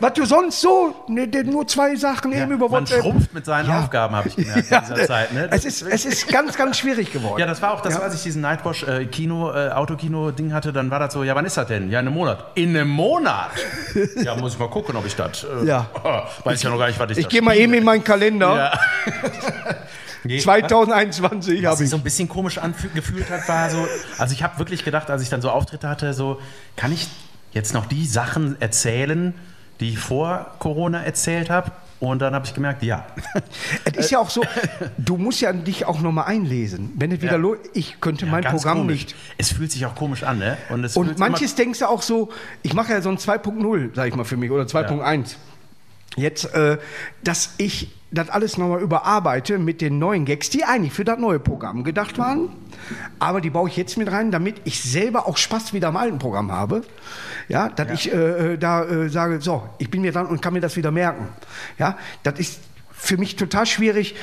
Was 0.00 0.12
du 0.14 0.24
sonst 0.24 0.60
so, 0.60 0.94
ne, 1.08 1.26
nur 1.44 1.66
zwei 1.66 1.94
Sachen 1.96 2.32
eben 2.32 2.52
über 2.52 2.68
Man 2.68 2.82
WhatsApp. 2.82 3.00
schrumpft 3.02 3.34
mit 3.34 3.44
seinen 3.44 3.68
Ja. 3.68 3.80
Aufgaben, 3.80 4.14
habe 4.16 4.28
ich 4.28 4.36
gemerkt 4.36 4.70
Ja, 4.70 4.78
in 4.78 4.84
dieser 4.94 5.06
Zeit. 5.06 5.32
Ne? 5.32 5.48
es, 5.50 5.64
ist, 5.64 5.82
es 5.82 6.04
ist 6.04 6.28
ganz, 6.28 6.56
ganz 6.56 6.78
schwierig 6.78 7.12
geworden. 7.12 7.38
ja, 7.38 7.46
das 7.46 7.60
war 7.62 7.72
auch 7.74 7.80
das, 7.80 7.94
Ja. 7.94 8.00
als 8.00 8.14
ich 8.14 8.22
diesen 8.22 8.42
Nightwash 8.42 8.82
äh, 8.84 9.06
Kino, 9.06 9.52
äh, 9.52 9.70
Autokino-Ding 9.70 10.52
hatte, 10.52 10.72
dann 10.72 10.90
war 10.90 10.98
das 10.98 11.12
so, 11.12 11.22
ja, 11.24 11.34
wann 11.34 11.44
ist 11.44 11.56
das 11.56 11.66
denn? 11.66 11.90
Ja, 11.90 12.00
in 12.00 12.06
einem 12.06 12.14
Monat. 12.16 12.44
In 12.54 12.70
einem 12.70 12.88
Monat? 12.90 13.50
ja, 14.16 14.34
muss 14.36 14.54
ich 14.54 14.58
mal 14.58 14.68
gucken, 14.70 14.96
ob 14.96 15.06
ich 15.06 15.14
das. 15.16 15.44
Äh, 15.44 15.66
Ja. 15.66 15.86
Weiß 16.44 16.62
ja 16.62 16.70
noch 16.70 16.78
gar 16.78 16.86
nicht, 16.88 16.98
was 16.98 17.10
ich 17.12 17.18
Ich 17.18 17.28
gehe 17.28 17.42
mal 17.42 17.56
eben 17.56 17.74
in 17.74 17.84
meinen 17.84 18.04
Kalender. 18.04 18.56
Ja. 19.06 19.14
Nee, 20.26 20.38
2021 20.38 21.60
Was 21.62 21.66
habe 21.66 21.76
sich 21.76 21.84
ich. 21.84 21.90
so 21.90 21.98
ein 21.98 22.02
bisschen 22.02 22.30
komisch 22.30 22.56
angefühlt 22.56 23.28
hat, 23.28 23.46
war 23.46 23.68
so, 23.68 23.86
also 24.16 24.32
ich 24.32 24.42
habe 24.42 24.58
wirklich 24.58 24.82
gedacht, 24.82 25.10
als 25.10 25.20
ich 25.20 25.28
dann 25.28 25.42
so 25.42 25.50
Auftritte 25.50 25.86
hatte, 25.86 26.14
so, 26.14 26.40
kann 26.76 26.92
ich 26.92 27.08
jetzt 27.54 27.72
noch 27.74 27.86
die 27.86 28.06
Sachen 28.06 28.60
erzählen, 28.60 29.32
die 29.80 29.90
ich 29.90 29.98
vor 29.98 30.54
Corona 30.58 31.02
erzählt 31.02 31.48
habe? 31.50 31.72
Und 32.00 32.20
dann 32.20 32.34
habe 32.34 32.44
ich 32.44 32.52
gemerkt, 32.52 32.82
ja. 32.82 33.06
Es 33.84 33.96
ist 33.96 34.10
ja 34.10 34.18
auch 34.18 34.28
so, 34.28 34.42
du 34.98 35.16
musst 35.16 35.40
ja 35.40 35.52
dich 35.52 35.86
auch 35.86 36.00
nochmal 36.00 36.26
einlesen. 36.26 36.92
Wenn 36.96 37.10
es 37.12 37.22
wieder 37.22 37.32
Ja. 37.32 37.38
los 37.38 37.56
ich 37.72 38.00
könnte 38.00 38.26
mein 38.26 38.42
Ganz 38.42 38.56
Programm 38.62 38.78
komisch. 38.78 39.04
nicht. 39.04 39.14
Es 39.38 39.52
fühlt 39.52 39.72
sich 39.72 39.86
auch 39.86 39.94
komisch 39.94 40.22
an, 40.22 40.38
ne? 40.38 40.58
Und, 40.68 40.94
Und 40.96 41.18
manches 41.18 41.54
denkst 41.54 41.78
du 41.78 41.88
auch 41.88 42.02
so, 42.02 42.30
ich 42.62 42.74
mache 42.74 42.92
ja 42.92 43.00
so 43.00 43.08
ein 43.08 43.16
2.0, 43.16 43.90
sag 43.94 44.08
ich 44.08 44.16
mal 44.16 44.24
für 44.24 44.36
mich, 44.36 44.50
oder 44.50 44.64
2.1. 44.64 45.36
Jetzt, 46.16 46.52
äh, 46.54 46.78
dass 47.22 47.54
ich 47.56 47.90
das 48.14 48.30
alles 48.30 48.56
nochmal 48.56 48.80
überarbeite 48.80 49.58
mit 49.58 49.80
den 49.80 49.98
neuen 49.98 50.24
Gags, 50.24 50.50
die 50.50 50.64
eigentlich 50.64 50.92
für 50.92 51.04
das 51.04 51.18
neue 51.18 51.38
Programm 51.38 51.84
gedacht 51.84 52.18
waren. 52.18 52.48
Aber 53.18 53.40
die 53.40 53.50
baue 53.50 53.68
ich 53.68 53.76
jetzt 53.76 53.96
mit 53.96 54.10
rein, 54.10 54.30
damit 54.30 54.56
ich 54.64 54.82
selber 54.82 55.26
auch 55.26 55.36
Spaß 55.36 55.72
wieder 55.72 55.88
am 55.88 55.96
alten 55.96 56.18
Programm 56.18 56.52
habe. 56.52 56.82
Ja, 57.48 57.68
dass 57.68 57.90
ich 57.90 58.12
äh, 58.12 58.54
äh, 58.54 58.58
da 58.58 58.84
äh, 58.84 59.08
sage, 59.08 59.40
so, 59.40 59.68
ich 59.78 59.90
bin 59.90 60.00
mir 60.00 60.12
dran 60.12 60.26
und 60.26 60.40
kann 60.40 60.54
mir 60.54 60.60
das 60.60 60.76
wieder 60.76 60.90
merken. 60.90 61.28
Ja, 61.78 61.98
das 62.22 62.38
ist 62.38 62.60
für 62.90 63.18
mich 63.18 63.36
total 63.36 63.66
schwierig, 63.66 64.14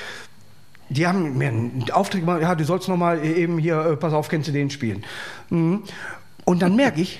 die 0.90 1.08
haben 1.08 1.38
mir 1.38 1.48
einen 1.48 1.86
Auftrag 1.92 2.22
gemacht, 2.22 2.42
ja, 2.42 2.54
du 2.56 2.66
sollst 2.66 2.90
noch 2.90 2.98
mal 2.98 3.24
eben 3.24 3.58
hier, 3.58 3.80
äh, 3.80 3.96
pass 3.96 4.14
auf, 4.14 4.28
kennst 4.28 4.50
du 4.50 4.52
den 4.52 4.70
spielen. 4.70 5.06
Mhm. 5.50 5.84
Und 6.44 6.62
dann 6.62 6.76
merke 6.76 7.00
ich, 7.00 7.20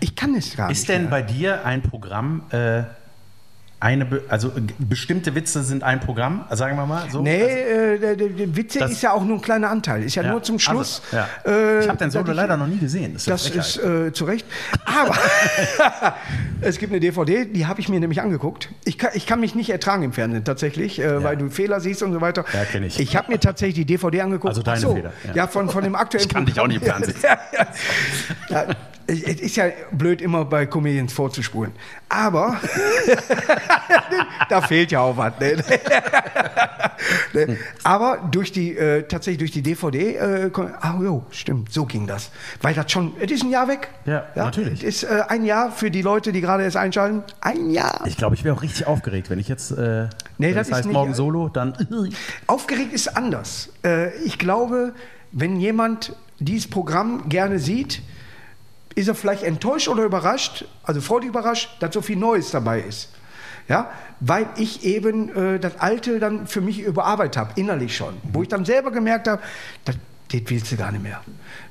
ich 0.00 0.16
kann 0.16 0.34
es 0.34 0.56
gar 0.56 0.70
Ist 0.70 0.78
nicht 0.80 0.88
denn 0.88 1.02
mehr. 1.02 1.10
bei 1.10 1.22
dir 1.22 1.64
ein 1.64 1.82
Programm, 1.82 2.42
äh, 2.50 2.82
eine, 3.80 4.22
also 4.28 4.48
äh, 4.48 4.52
bestimmte 4.78 5.34
Witze 5.34 5.62
sind 5.62 5.82
ein 5.82 6.00
Programm, 6.00 6.44
sagen 6.50 6.76
wir 6.76 6.86
mal 6.86 7.10
so? 7.10 7.20
Nee, 7.20 7.42
äh, 7.42 7.98
der, 7.98 8.16
der, 8.16 8.28
der 8.28 8.56
Witze 8.56 8.84
ist 8.84 9.02
ja 9.02 9.12
auch 9.12 9.24
nur 9.24 9.36
ein 9.36 9.42
kleiner 9.42 9.70
Anteil. 9.70 10.02
Ist 10.02 10.14
ja, 10.14 10.22
Ja. 10.22 10.30
nur 10.30 10.42
zum 10.42 10.58
Schluss. 10.58 11.02
Also, 11.12 11.16
ja. 11.16 11.52
äh, 11.52 11.80
ich 11.82 11.88
habe 11.88 11.98
den 11.98 12.10
Solo 12.10 12.32
leider 12.32 12.56
noch 12.56 12.66
nie 12.66 12.78
gesehen. 12.78 13.14
Das 13.14 13.26
ist, 13.26 13.54
Das 13.56 13.76
ist 13.76 13.84
äh, 13.84 14.12
zu 14.12 14.24
Recht. 14.24 14.46
Aber 14.84 15.14
es 16.62 16.78
gibt 16.78 16.92
eine 16.92 17.00
DVD, 17.00 17.44
die 17.44 17.66
habe 17.66 17.80
ich 17.80 17.88
mir 17.88 18.00
nämlich 18.00 18.20
angeguckt. 18.22 18.70
Ich 18.84 18.96
kann, 18.96 19.10
ich 19.14 19.26
kann 19.26 19.40
mich 19.40 19.54
nicht 19.54 19.70
ertragen 19.70 20.02
im 20.02 20.12
Fernsehen 20.12 20.44
tatsächlich, 20.44 20.98
äh, 21.00 21.22
weil 21.22 21.36
du 21.36 21.50
Fehler 21.50 21.80
siehst 21.80 22.02
und 22.02 22.12
so 22.12 22.20
weiter. 22.20 22.44
Ja, 22.52 22.64
kenn 22.64 22.84
ich. 22.84 22.98
Ich 22.98 23.16
habe 23.16 23.30
mir 23.32 23.38
tatsächlich 23.40 23.74
die 23.74 23.84
DVD 23.84 24.22
angeguckt. 24.22 24.48
Also 24.50 24.62
deine 24.62 24.80
so, 24.80 24.94
Fehler, 24.94 25.12
ja. 25.26 25.34
Ja, 25.34 25.46
von, 25.46 25.68
von 25.68 25.84
dem 25.84 25.94
aktuellen 25.94 26.26
Ich 26.26 26.32
kann 26.32 26.46
dich 26.46 26.58
auch 26.58 26.66
nicht 26.66 26.76
im 26.76 26.82
Programm. 26.82 27.02
Fernsehen. 27.04 27.22
ja, 27.22 27.38
ja. 28.48 28.66
ja, 28.68 28.74
es 29.06 29.20
ist 29.40 29.56
ja 29.56 29.66
blöd, 29.92 30.20
immer 30.22 30.44
bei 30.44 30.66
Comedians 30.66 31.12
vorzuspulen. 31.12 31.72
Aber 32.08 32.56
da 34.48 34.62
fehlt 34.62 34.90
ja 34.92 35.00
auch 35.00 35.16
was. 35.16 35.32
Ne? 35.40 35.56
Ne? 37.34 37.56
Aber 37.82 38.28
durch 38.30 38.52
die, 38.52 38.76
äh, 38.76 39.02
tatsächlich 39.02 39.38
durch 39.38 39.50
die 39.50 39.62
DVD, 39.62 40.16
äh, 40.16 40.50
ah, 40.80 40.98
jo, 41.02 41.24
stimmt, 41.30 41.72
so 41.72 41.84
ging 41.84 42.06
das. 42.06 42.30
Weil 42.62 42.74
das 42.74 42.90
schon, 42.90 43.12
es 43.20 43.30
ist 43.30 43.42
ein 43.42 43.50
Jahr 43.50 43.68
weg. 43.68 43.88
Ja, 44.06 44.24
natürlich. 44.34 44.82
Es 44.84 45.02
ist 45.02 45.10
äh, 45.10 45.22
ein 45.28 45.44
Jahr 45.44 45.70
für 45.72 45.90
die 45.90 46.02
Leute, 46.02 46.32
die 46.32 46.40
gerade 46.40 46.62
erst 46.62 46.76
einschalten. 46.76 47.22
Ein 47.40 47.70
Jahr. 47.70 48.02
Ich 48.06 48.16
glaube, 48.16 48.34
ich 48.36 48.44
wäre 48.44 48.54
auch 48.56 48.62
richtig 48.62 48.86
aufgeregt, 48.86 49.30
wenn 49.30 49.38
ich 49.38 49.48
jetzt, 49.48 49.70
äh, 49.72 50.08
Nee, 50.38 50.52
das 50.52 50.68
ist 50.68 50.74
heißt 50.74 50.86
nicht- 50.86 50.94
morgen 50.94 51.14
Solo, 51.14 51.48
dann 51.48 51.74
Aufgeregt 52.46 52.92
ist 52.92 53.16
anders. 53.16 53.70
Äh, 53.84 54.14
ich 54.24 54.38
glaube, 54.38 54.92
wenn 55.32 55.56
jemand 55.60 56.14
dieses 56.38 56.68
Programm 56.70 57.28
gerne 57.28 57.58
sieht, 57.58 58.02
ist 58.94 59.08
er 59.08 59.14
vielleicht 59.14 59.42
enttäuscht 59.42 59.88
oder 59.88 60.04
überrascht, 60.04 60.64
also 60.82 61.00
freudig 61.00 61.30
überrascht, 61.30 61.70
dass 61.80 61.94
so 61.94 62.00
viel 62.00 62.16
Neues 62.16 62.50
dabei 62.50 62.80
ist. 62.80 63.10
Ja, 63.66 63.90
weil 64.20 64.46
ich 64.56 64.84
eben 64.84 65.34
äh, 65.34 65.58
das 65.58 65.80
Alte 65.80 66.20
dann 66.20 66.46
für 66.46 66.60
mich 66.60 66.80
überarbeitet 66.80 67.38
habe, 67.38 67.52
innerlich 67.56 67.96
schon. 67.96 68.14
Wo 68.22 68.42
ich 68.42 68.48
dann 68.48 68.66
selber 68.66 68.90
gemerkt 68.90 69.26
habe, 69.26 69.40
das 70.40 70.50
willst 70.50 70.72
du 70.72 70.76
gar 70.76 70.92
nicht 70.92 71.02
mehr. 71.02 71.20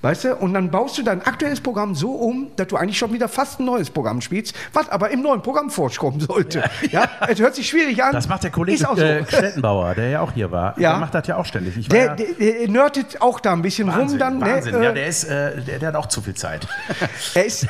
Weißt 0.02 0.26
du? 0.26 0.36
Und 0.36 0.54
dann 0.54 0.70
baust 0.70 0.98
du 0.98 1.04
dein 1.04 1.22
aktuelles 1.22 1.62
Programm 1.62 1.96
so 1.96 2.12
um, 2.12 2.52
dass 2.56 2.68
du 2.68 2.76
eigentlich 2.76 2.98
schon 2.98 3.14
wieder 3.14 3.28
fast 3.30 3.60
ein 3.60 3.66
neues 3.66 3.90
Programm 3.90 4.20
spielst, 4.22 4.54
was 4.74 4.90
aber 4.90 5.12
im 5.12 5.22
neuen 5.22 5.42
Programm 5.42 5.70
vorkommen 5.70 6.20
sollte. 6.20 6.64
Ja. 6.92 7.10
es 7.28 7.40
hört 7.40 7.56
sich 7.56 7.68
schwierig 7.70 8.04
an. 8.04 8.12
Das 8.12 8.28
macht 8.28 8.44
der 8.44 8.52
Kollege 8.52 8.76
Ist 8.78 8.86
auch 8.88 8.98
so. 8.98 9.04
äh, 9.04 9.26
Stettenbauer, 9.26 9.96
der 9.96 10.10
ja 10.10 10.22
auch 10.22 10.32
hier 10.34 10.52
war. 10.52 10.78
Ja. 10.80 10.92
Der 10.92 11.00
macht 11.00 11.16
das 11.16 11.28
ja 11.28 11.38
auch 11.38 11.46
ständig. 11.46 11.78
Ich 11.78 11.88
Der, 11.88 12.06
ja, 12.06 12.16
der, 12.16 12.26
der 12.34 12.68
nerdet 12.68 13.22
auch 13.22 13.40
da 13.40 13.54
ein 13.54 13.62
bisschen 13.62 13.88
Wahnsinn, 13.88 14.22
rum 14.22 14.40
dann. 14.40 14.42
Wahnsinn. 14.42 14.74
Ne? 14.80 14.84
ja, 14.84 14.90
Äh, 14.92 14.94
der, 14.94 15.08
ist, 15.08 15.24
äh, 15.24 15.62
der, 15.62 15.80
der 15.80 15.88
hat 15.90 15.96
auch 15.96 16.08
zu 16.08 16.22
viel 16.22 16.34
Zeit. 16.34 16.68
er 17.36 17.46
ist, 17.46 17.68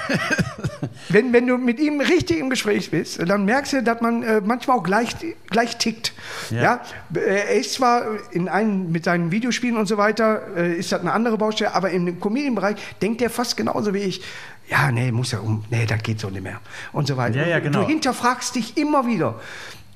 wenn, 1.10 1.34
wenn 1.34 1.48
du 1.48 1.58
mit 1.58 1.80
ihm 1.80 2.00
richtig 2.02 2.40
im 2.40 2.50
Gespräch 2.50 2.92
bist, 2.92 3.20
dann 3.28 3.46
merkst 3.46 3.74
du, 3.74 3.84
dass 3.84 4.02
man 4.02 4.24
äh, 4.24 4.42
manchmal 4.44 4.78
auch 4.78 4.84
gleich, 4.84 5.16
gleich 5.50 5.78
tickt. 5.78 6.14
Ja. 6.50 6.62
Ja. 6.62 6.82
Äh, 7.16 7.20
Er 7.54 7.56
ist 7.56 7.74
zwar 7.74 8.04
in 8.32 8.48
einem, 8.50 8.92
mit 8.92 9.06
seinen 9.06 9.32
Videospielen 9.32 9.78
und 9.78 9.86
so 9.88 9.98
weiter, 9.98 10.42
äh, 10.58 10.74
ist 10.86 10.92
das 10.92 11.02
eine 11.02 11.12
andere 11.12 11.38
Baustelle, 11.38 11.74
aber 11.74 11.90
im 11.92 12.20
Comedian-Bereich 12.20 12.76
denkt 13.02 13.22
er 13.22 13.30
fast 13.30 13.58
genauso 13.58 13.94
wie 13.94 14.00
ich. 14.00 14.22
Ja, 14.70 14.92
nee, 14.92 15.12
muss 15.12 15.32
ja 15.32 15.40
um, 15.40 15.64
nee, 15.70 15.86
das 15.86 16.02
geht 16.04 16.20
so 16.20 16.30
nicht 16.30 16.44
mehr. 16.44 16.60
Und 16.92 17.08
so 17.08 17.18
weiter. 17.18 17.42
Ja, 17.42 17.48
ja, 17.48 17.60
genau. 17.60 17.82
Du 17.82 17.88
hinterfragst 17.88 18.56
dich 18.56 18.78
immer 18.78 19.06
wieder. 19.06 19.40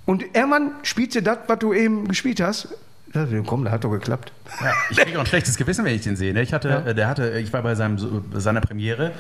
Und 0.05 0.23
irgendwann 0.35 0.71
spielst 0.83 1.15
du 1.15 1.21
das, 1.21 1.39
was 1.47 1.59
du 1.59 1.73
eben 1.73 2.07
gespielt 2.07 2.41
hast. 2.41 2.69
Ja, 3.13 3.25
komm, 3.45 3.63
das 3.63 3.73
hat 3.73 3.83
doch 3.83 3.91
geklappt. 3.91 4.31
Ja, 4.61 4.73
ich 4.89 4.97
kriege 4.97 5.17
auch 5.17 5.23
ein 5.23 5.27
schlechtes 5.27 5.57
Gewissen, 5.57 5.85
wenn 5.85 5.95
ich 5.95 6.01
den 6.01 6.15
sehe. 6.15 6.33
ne? 6.33 6.41
Ich 6.41 6.53
hatte, 6.53 6.83
äh, 6.85 6.93
der 6.93 7.07
hatte, 7.07 7.39
ich 7.39 7.51
war 7.53 7.61
bei 7.61 7.75
seinem, 7.75 7.97
seiner 8.33 8.61
Premiere 8.61 9.11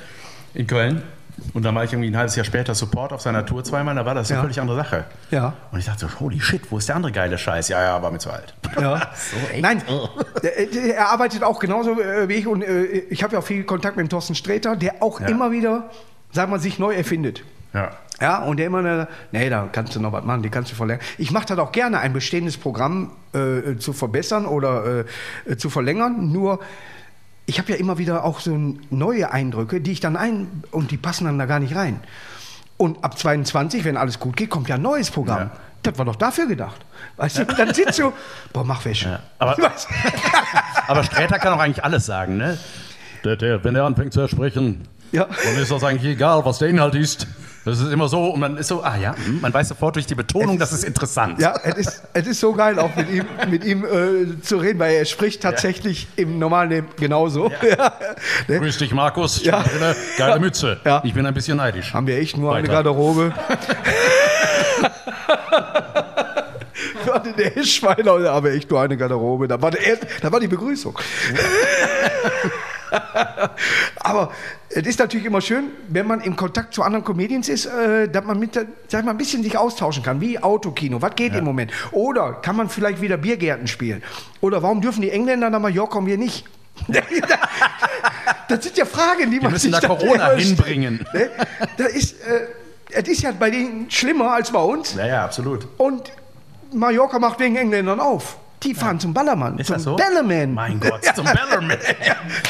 in 0.53 0.67
Köln 0.67 1.01
und 1.53 1.63
dann 1.63 1.73
war 1.75 1.83
ich 1.83 1.93
irgendwie 1.93 2.09
ein 2.09 2.17
halbes 2.17 2.35
Jahr 2.35 2.45
später 2.45 2.73
Support 2.75 3.13
auf 3.13 3.21
seiner 3.21 3.45
Tour 3.45 3.63
zweimal, 3.63 3.95
da 3.95 4.05
war 4.05 4.15
das 4.15 4.29
eine 4.29 4.37
Ja. 4.37 4.41
völlig 4.41 4.59
andere 4.61 4.77
Sache. 4.77 5.05
Ja. 5.31 5.53
Und 5.71 5.79
ich 5.79 5.85
dachte 5.85 6.07
so, 6.07 6.19
holy 6.19 6.39
shit, 6.39 6.71
wo 6.71 6.77
ist 6.77 6.89
der 6.89 6.95
andere 6.95 7.11
geile 7.11 7.37
Scheiß? 7.37 7.69
Ja, 7.69 7.81
ja, 7.83 8.01
war 8.01 8.11
mir 8.11 8.19
zu 8.19 8.31
alt. 8.31 8.53
Ja. 8.79 9.01
Nein, 9.59 9.81
der- 10.43 10.65
der- 10.67 10.95
er 10.97 11.09
arbeitet 11.09 11.43
auch 11.43 11.59
genauso 11.59 11.99
äh, 12.01 12.27
wie 12.29 12.33
ich 12.35 12.47
und 12.47 12.61
äh, 12.63 12.83
ich 12.85 13.23
habe 13.23 13.33
ja 13.33 13.39
auch 13.39 13.43
viel 13.45 13.63
Kontakt 13.63 13.97
mit 13.97 14.05
dem 14.05 14.09
Thorsten 14.09 14.35
Sträter, 14.35 14.75
der 14.75 14.95
auch 15.01 15.19
Ja. 15.19 15.27
immer 15.27 15.51
wieder, 15.51 15.89
sagen 16.31 16.51
wir, 16.51 16.59
sich 16.59 16.79
neu 16.79 16.93
erfindet. 16.93 17.43
Ja. 17.73 17.91
Ja, 18.19 18.43
und 18.43 18.57
der 18.57 18.65
immer, 18.65 18.83
äh, 18.83 19.05
nee, 19.31 19.47
da 19.47 19.69
kannst 19.71 19.95
du 19.95 19.99
noch 19.99 20.11
was 20.11 20.23
machen, 20.23 20.41
die 20.41 20.49
kannst 20.49 20.71
du 20.71 20.75
verlängern. 20.75 21.03
Ich 21.19 21.29
mache 21.29 21.45
das 21.45 21.59
auch 21.59 21.71
gerne, 21.71 21.99
ein 21.99 22.13
bestehendes 22.13 22.57
Programm 22.57 23.11
äh, 23.33 23.75
zu 23.77 23.93
verbessern 23.93 24.47
oder 24.47 25.03
äh, 25.45 25.51
äh, 25.51 25.57
zu 25.57 25.69
verlängern. 25.69 26.31
Nur, 26.31 26.59
ich 27.47 27.57
habe 27.59 27.71
ja 27.71 27.77
immer 27.77 27.97
wieder 27.97 28.23
auch 28.23 28.39
so 28.39 28.55
neue 28.91 29.31
Eindrücke, 29.31 29.81
die 29.81 29.91
ich 29.93 29.99
dann 29.99 30.15
ein, 30.15 30.63
und 30.71 30.91
die 30.91 30.97
passen 30.97 31.25
dann 31.25 31.39
da 31.39 31.45
gar 31.45 31.59
nicht 31.59 31.75
rein. 31.75 32.01
Und 32.77 33.03
ab 33.03 33.17
22, 33.17 33.83
wenn 33.85 33.97
alles 33.97 34.19
gut 34.19 34.37
geht, 34.37 34.51
kommt 34.51 34.69
ja 34.69 34.75
ein 34.75 34.81
neues 34.83 35.09
Programm. 35.09 35.39
Ja. 35.39 35.51
Das 35.81 35.97
war 35.97 36.05
doch 36.05 36.15
dafür 36.17 36.45
gedacht. 36.47 36.85
Weißt 37.15 37.39
du, 37.39 37.45
dann 37.45 37.73
sitzt 37.73 37.97
du, 37.97 38.11
boah, 38.53 38.63
mach 38.63 38.83
Wäsche. 38.85 39.09
Ja. 39.09 39.19
Aber- 39.39 39.57
Weißt 39.57 39.87
Aber 40.87 41.03
Sträter 41.03 41.39
kann 41.39 41.53
auch 41.53 41.59
eigentlich 41.59 41.83
alles 41.83 42.05
sagen, 42.05 42.37
ne? 42.37 42.57
Der, 43.23 43.35
der, 43.35 43.63
wenn 43.63 43.75
er 43.75 43.85
anfängt 43.85 44.13
zu 44.13 44.27
sprechen, 44.27 44.87
Ja. 45.11 45.25
dann 45.43 45.55
ist 45.61 45.71
das 45.71 45.83
eigentlich 45.83 46.11
egal, 46.13 46.45
was 46.45 46.59
der 46.59 46.67
Inhalt 46.67 46.95
ist. 46.95 47.27
Das 47.67 47.81
ist 47.81 47.91
immer 47.91 48.07
so 48.07 48.29
und 48.29 48.39
man 48.39 48.55
ist 48.55 48.69
so, 48.69 48.81
ah 48.81 48.95
ja, 48.95 49.13
hm, 49.13 49.41
man 49.41 49.53
weiß 49.53 49.67
sofort 49.67 49.95
durch 49.95 50.05
die 50.05 50.15
Betonung, 50.15 50.57
das 50.57 50.71
ist 50.71 50.85
interessant. 50.85 51.41
Ja, 51.41 51.53
es 51.63 51.75
ist, 51.75 52.03
es 52.13 52.27
ist 52.27 52.39
so 52.39 52.53
geil, 52.53 52.79
auch 52.79 52.95
mit 52.95 53.09
ihm, 53.09 53.25
mit 53.49 53.65
ihm 53.65 53.83
äh, 53.83 54.41
zu 54.41 54.55
reden, 54.55 54.79
weil 54.79 54.95
er 54.95 55.03
spricht 55.03 55.41
tatsächlich 55.41 56.07
im 56.15 56.39
normalen 56.39 56.69
Leben 56.69 56.87
genauso. 56.97 57.51
Ja. 57.51 57.91
Ne? 58.47 58.59
Grüß 58.59 58.77
dich, 58.77 58.93
Markus. 58.93 59.43
Ja. 59.43 59.65
Geile 60.17 60.39
Mütze. 60.39 60.79
Ja. 60.85 61.01
Ich 61.03 61.13
bin 61.13 61.25
ein 61.25 61.33
bisschen 61.33 61.57
neidisch. 61.57 61.93
Haben 61.93 62.07
wir 62.07 62.17
echt 62.17 62.37
nur 62.37 62.55
eine 62.55 62.63
Weiter. 62.63 62.83
Garderobe. 62.83 63.33
Warte, 67.05 67.33
der 67.33 67.57
ist 67.57 67.81
haben 67.83 68.43
wir 68.45 68.51
echt 68.51 68.69
nur 68.69 68.81
eine 68.81 68.95
Garderobe. 68.95 69.47
Da 69.47 69.61
war, 69.61 69.71
der 69.71 69.97
da 70.21 70.31
war 70.31 70.39
die 70.39 70.47
Begrüßung. 70.47 70.97
Aber 73.99 74.31
es 74.69 74.85
ist 74.85 74.99
natürlich 74.99 75.25
immer 75.25 75.41
schön, 75.41 75.71
wenn 75.89 76.07
man 76.07 76.21
im 76.21 76.35
Kontakt 76.35 76.73
zu 76.73 76.83
anderen 76.83 77.03
Comedians 77.03 77.49
ist, 77.49 77.65
äh, 77.65 78.07
dass 78.09 78.23
man 78.23 78.39
mit, 78.39 78.59
sag 78.87 79.05
mal, 79.05 79.11
ein 79.11 79.17
bisschen 79.17 79.43
sich 79.43 79.57
austauschen 79.57 80.03
kann, 80.03 80.21
wie 80.21 80.39
Autokino, 80.39 81.01
was 81.01 81.15
geht 81.15 81.33
im 81.35 81.45
Moment? 81.45 81.71
Oder 81.91 82.33
kann 82.33 82.55
man 82.55 82.69
vielleicht 82.69 83.01
wieder 83.01 83.17
Biergärten 83.17 83.67
spielen? 83.67 84.03
Oder 84.41 84.61
warum 84.63 84.81
dürfen 84.81 85.01
die 85.01 85.11
Engländer 85.11 85.49
nach 85.49 85.59
Mallorca 85.59 85.99
und 85.99 86.05
wir 86.05 86.17
nicht? 86.17 86.45
das 88.47 88.63
sind 88.63 88.77
ja 88.77 88.85
Fragen, 88.85 89.31
die 89.31 89.39
man 89.39 89.51
müssen 89.51 89.71
sich 89.71 89.79
da 89.79 89.87
Corona 89.87 90.31
hinbringen. 90.31 91.05
ne? 91.13 91.29
Das 91.77 91.87
ist, 91.93 92.21
äh, 92.21 92.47
es 92.91 93.07
ist 93.07 93.21
ja 93.23 93.31
bei 93.31 93.49
denen 93.49 93.89
schlimmer 93.89 94.31
als 94.33 94.51
bei 94.51 94.61
uns. 94.61 94.95
Ja, 94.95 95.07
ja, 95.07 95.25
absolut. 95.25 95.67
Und 95.77 96.11
Mallorca 96.71 97.19
macht 97.19 97.39
wegen 97.39 97.55
Engländern 97.55 97.99
auf. 97.99 98.37
Die 98.63 98.73
fahren 98.73 98.99
zum 98.99 99.13
Ballermann, 99.13 99.59
Ist 99.59 99.67
zum 99.67 99.75
das 99.75 99.83
so? 99.83 99.95
Bellerman. 99.95 100.53
Mein 100.53 100.79
Gott, 100.79 101.03
zum 101.15 101.25
Bellerman. 101.25 101.77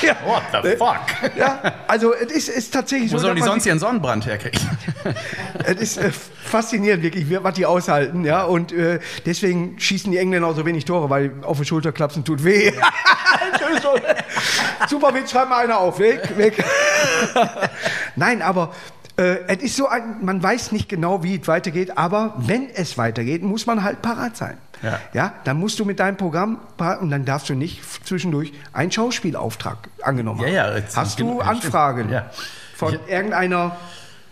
Ja. 0.02 0.16
What 0.26 0.44
the 0.64 0.76
fuck? 0.78 1.36
Ja, 1.38 1.74
also 1.88 2.14
es 2.14 2.32
ist, 2.32 2.50
ist 2.50 2.74
tatsächlich 2.74 3.12
Wo 3.12 3.18
so, 3.18 3.24
sollen 3.24 3.36
die 3.36 3.42
sonst 3.42 3.66
ihren 3.66 3.80
Sonnenbrand 3.80 4.26
herkriegen? 4.26 4.60
Es 5.66 5.76
ist 5.82 5.98
äh, 5.98 6.12
faszinierend, 6.12 7.04
wirklich, 7.04 7.26
was 7.44 7.54
die 7.56 7.66
aushalten. 7.66 8.24
Ja? 8.24 8.44
Und 8.44 8.72
äh, 8.72 9.00
deswegen 9.26 9.80
schießen 9.80 10.12
die 10.12 10.18
Engländer 10.18 10.48
auch 10.48 10.56
so 10.56 10.66
wenig 10.66 10.86
Tore, 10.86 11.10
weil 11.10 11.32
auf 11.42 11.58
die 11.60 11.66
Schulter 11.66 11.92
klapsen 11.92 12.24
tut 12.24 12.44
weh. 12.44 12.72
Super 14.88 15.14
Witz, 15.14 15.32
schreib 15.32 15.50
mal 15.50 15.64
einer 15.64 15.80
auf. 15.80 16.00
Weg, 16.00 16.38
weg. 16.38 16.64
Nein, 18.16 18.42
aber 18.42 18.74
äh, 19.18 19.38
es 19.48 19.64
ist 19.64 19.76
so 19.78 19.88
ein, 19.88 20.24
man 20.24 20.42
weiß 20.42 20.72
nicht 20.72 20.88
genau, 20.90 21.24
wie 21.24 21.40
es 21.40 21.48
weitergeht, 21.48 21.98
aber 21.98 22.34
wenn 22.38 22.70
es 22.70 22.98
weitergeht, 22.98 23.44
muss 23.44 23.66
man 23.66 23.84
halt 23.84 24.02
parat 24.02 24.38
sein. 24.38 24.58
Ja. 24.84 25.00
ja, 25.14 25.34
dann 25.44 25.58
musst 25.60 25.80
du 25.80 25.86
mit 25.86 26.00
deinem 26.00 26.18
Programm 26.18 26.60
und 27.02 27.10
dann 27.10 27.26
darfst 27.26 27.50
du 27.50 27.56
nicht 27.56 27.82
zwischendurch 28.06 28.54
einen 28.74 28.92
Schauspielauftrag 28.92 29.90
angenommen 30.04 30.42
Ja, 30.42 30.46
haben. 30.48 30.54
ja, 30.54 30.76
jetzt- 30.78 30.96
Hast 30.98 31.20
du 31.20 31.40
ja. 31.40 31.46
Anfragen 31.48 32.10
Ja. 32.10 32.30
von 32.76 32.98
irgendeiner, 33.08 33.76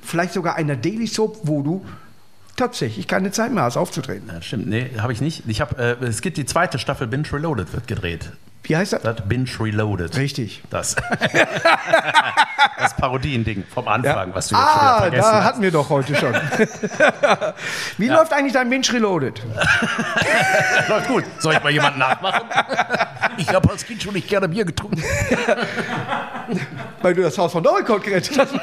vielleicht 0.01 0.33
sogar 0.33 0.55
einer 0.55 0.75
Daily 0.75 1.07
Soap, 1.07 1.39
wo 1.43 1.61
du 1.63 1.85
tatsächlich 2.55 3.07
keine 3.07 3.31
Zeit 3.31 3.51
mehr 3.51 3.63
hast 3.63 3.75
aufzutreten? 3.77 4.29
Ja, 4.31 4.41
stimmt, 4.41 4.67
nee, 4.67 4.91
habe 4.99 5.11
ich 5.13 5.19
nicht. 5.21 5.43
Ich 5.47 5.61
hab, 5.61 5.79
äh, 5.79 5.93
es 6.05 6.21
gibt 6.21 6.37
die 6.37 6.45
zweite 6.45 6.79
Staffel 6.79 7.07
Binge 7.07 7.31
Reloaded, 7.33 7.73
wird 7.73 7.87
gedreht. 7.87 8.31
Wie 8.67 8.75
heißt 8.75 8.93
das? 8.93 9.01
Das 9.03 9.17
Binge 9.27 9.49
Reloaded. 9.59 10.15
Richtig. 10.17 10.63
Das. 10.69 10.95
das 12.79 12.95
Parodiending 12.97 13.63
vom 13.71 13.87
Anfang, 13.87 14.33
was 14.33 14.47
du 14.47 14.55
jetzt 14.55 14.63
schon 14.63 14.73
wieder 14.81 14.95
Ah, 14.95 14.97
vergessen 15.01 15.21
da 15.23 15.33
hast. 15.37 15.43
hatten 15.45 15.61
wir 15.61 15.71
doch 15.71 15.89
heute 15.89 16.15
schon. 16.15 16.33
Wie 17.97 18.07
läuft 18.07 18.33
eigentlich 18.33 18.53
dein 18.53 18.69
Binge 18.69 18.87
Reloaded? 18.91 19.41
Läuft 20.89 21.07
gut. 21.07 21.23
Soll 21.39 21.53
ich 21.53 21.63
mal 21.63 21.71
jemanden 21.71 21.99
nachmachen? 21.99 22.43
Ich 23.37 23.49
habe 23.49 23.69
als 23.69 23.85
Kind 23.85 24.01
schon 24.01 24.13
nicht 24.13 24.27
gerne 24.27 24.47
Bier 24.49 24.65
getrunken. 24.65 25.03
Weil 27.01 27.13
du 27.13 27.21
das 27.21 27.37
Haus 27.37 27.51
von 27.51 27.63
Doricott 27.63 28.03
gerettet 28.03 28.37
hast. 28.39 28.53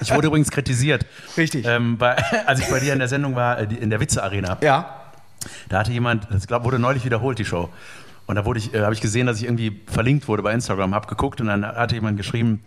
Ich 0.00 0.14
wurde 0.14 0.28
übrigens 0.28 0.50
kritisiert. 0.50 1.06
Richtig. 1.36 1.66
Ähm, 1.66 1.98
bei, 1.98 2.16
als 2.46 2.60
ich 2.60 2.68
bei 2.68 2.80
dir 2.80 2.92
in 2.92 2.98
der 2.98 3.08
Sendung 3.08 3.34
war, 3.36 3.58
äh, 3.58 3.64
in 3.64 3.90
der 3.90 4.00
Witze-Arena. 4.00 4.58
Ja. 4.60 4.96
Da 5.68 5.80
hatte 5.80 5.90
jemand, 5.92 6.28
das 6.30 6.46
glaub, 6.46 6.64
wurde 6.64 6.78
neulich 6.78 7.04
wiederholt, 7.04 7.38
die 7.38 7.44
Show. 7.44 7.68
Und 8.26 8.36
da 8.36 8.44
wurde 8.44 8.60
ich, 8.60 8.72
äh, 8.74 8.82
habe 8.82 8.94
ich 8.94 9.00
gesehen, 9.00 9.26
dass 9.26 9.38
ich 9.38 9.44
irgendwie 9.44 9.80
verlinkt 9.86 10.28
wurde 10.28 10.42
bei 10.42 10.52
Instagram, 10.52 10.94
habe 10.94 11.08
geguckt 11.08 11.40
und 11.40 11.48
dann 11.48 11.66
hatte 11.66 11.94
jemand 11.94 12.16
geschrieben, 12.16 12.62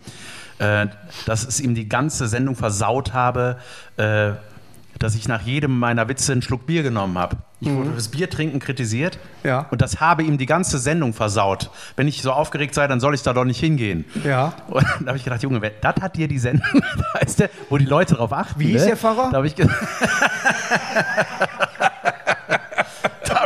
äh, 0.58 0.86
dass 1.24 1.46
es 1.46 1.60
ihm 1.60 1.74
die 1.74 1.88
ganze 1.88 2.28
Sendung 2.28 2.56
versaut 2.56 3.12
habe, 3.12 3.56
äh, 3.96 4.32
dass 4.98 5.14
ich 5.14 5.28
nach 5.28 5.42
jedem 5.42 5.78
meiner 5.78 6.08
Witze 6.08 6.32
einen 6.32 6.40
Schluck 6.40 6.66
Bier 6.66 6.82
genommen 6.82 7.18
habe. 7.18 7.36
Ich 7.60 7.70
wurde 7.70 7.90
fürs 7.92 8.08
Biertrinken 8.08 8.60
kritisiert 8.60 9.18
Ja. 9.44 9.66
und 9.70 9.80
das 9.82 10.00
habe 10.00 10.22
ihm 10.22 10.38
die 10.38 10.46
ganze 10.46 10.78
Sendung 10.78 11.12
versaut. 11.14 11.70
Wenn 11.96 12.08
ich 12.08 12.22
so 12.22 12.32
aufgeregt 12.32 12.74
sei, 12.74 12.86
dann 12.86 13.00
soll 13.00 13.14
ich 13.14 13.22
da 13.22 13.32
doch 13.32 13.44
nicht 13.44 13.60
hingehen. 13.60 14.04
Ja. 14.24 14.54
Und 14.68 14.84
da 15.00 15.06
habe 15.08 15.18
ich 15.18 15.24
gedacht, 15.24 15.42
Junge, 15.42 15.60
das 15.80 15.96
hat 16.00 16.16
dir 16.16 16.28
die 16.28 16.38
Sendung, 16.38 16.66
weißt 17.14 17.40
du, 17.40 17.50
wo 17.68 17.78
die 17.78 17.86
Leute 17.86 18.14
drauf 18.14 18.32
achten. 18.32 18.60
Wie 18.60 18.72
ne? 18.72 18.84
der 18.84 18.96
Pfarrer? 18.96 19.30
Da 19.30 19.36
habe 19.38 19.46
ich, 19.46 19.54
da 19.54 19.64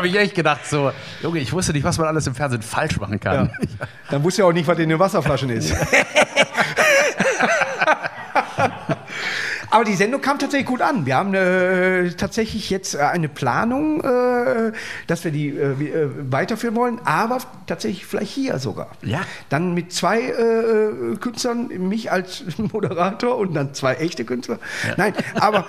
habe 0.01 0.09
ich 0.09 0.17
echt 0.17 0.35
gedacht, 0.35 0.65
so, 0.65 0.93
Junge, 1.23 1.41
ich 1.41 1.53
wusste 1.53 1.75
nicht, 1.75 1.85
was 1.85 1.99
man 1.99 2.07
alles 2.07 2.27
im 2.27 2.35
Fernsehen 2.35 2.63
falsch 2.63 2.99
machen 2.99 3.21
kann. 3.21 3.51
Dann 4.09 4.25
wusste 4.25 4.41
er 4.43 4.47
auch 4.47 4.53
nicht, 4.53 4.67
was 4.67 4.79
in 4.79 4.89
den 4.89 4.99
Wasserflaschen 4.99 5.51
ist. 5.51 5.75
Aber 9.71 9.85
die 9.85 9.95
Sendung 9.95 10.21
kam 10.21 10.39
tatsächlich 10.39 10.67
gut 10.67 10.83
an. 10.83 11.07
Wir 11.07 11.17
haben 11.17 11.35
äh, 11.35 12.11
tatsächlich 12.11 12.71
jetzt 12.71 12.95
äh, 12.95 12.99
eine 12.99 13.29
Planung, 13.29 14.01
äh, 14.03 14.73
dass 15.07 15.25
wir 15.25 15.31
die 15.31 15.49
äh, 15.49 15.71
äh, 15.73 16.09
weiterführen 16.31 16.75
wollen, 16.75 17.01
aber 17.05 17.39
tatsächlich 17.67 18.05
vielleicht 18.07 18.33
hier 18.33 18.59
sogar. 18.59 18.89
Ja. 19.03 19.21
Dann 19.49 19.75
mit 19.75 19.93
zwei 19.93 20.21
äh, 20.23 21.17
Künstlern, 21.21 21.69
mich 21.69 22.11
als 22.11 22.45
Moderator 22.59 23.37
und 23.39 23.55
dann 23.55 23.73
zwei 23.75 23.95
echte 23.95 24.25
Künstler. 24.25 24.59
Nein, 24.97 25.15
aber 25.37 25.67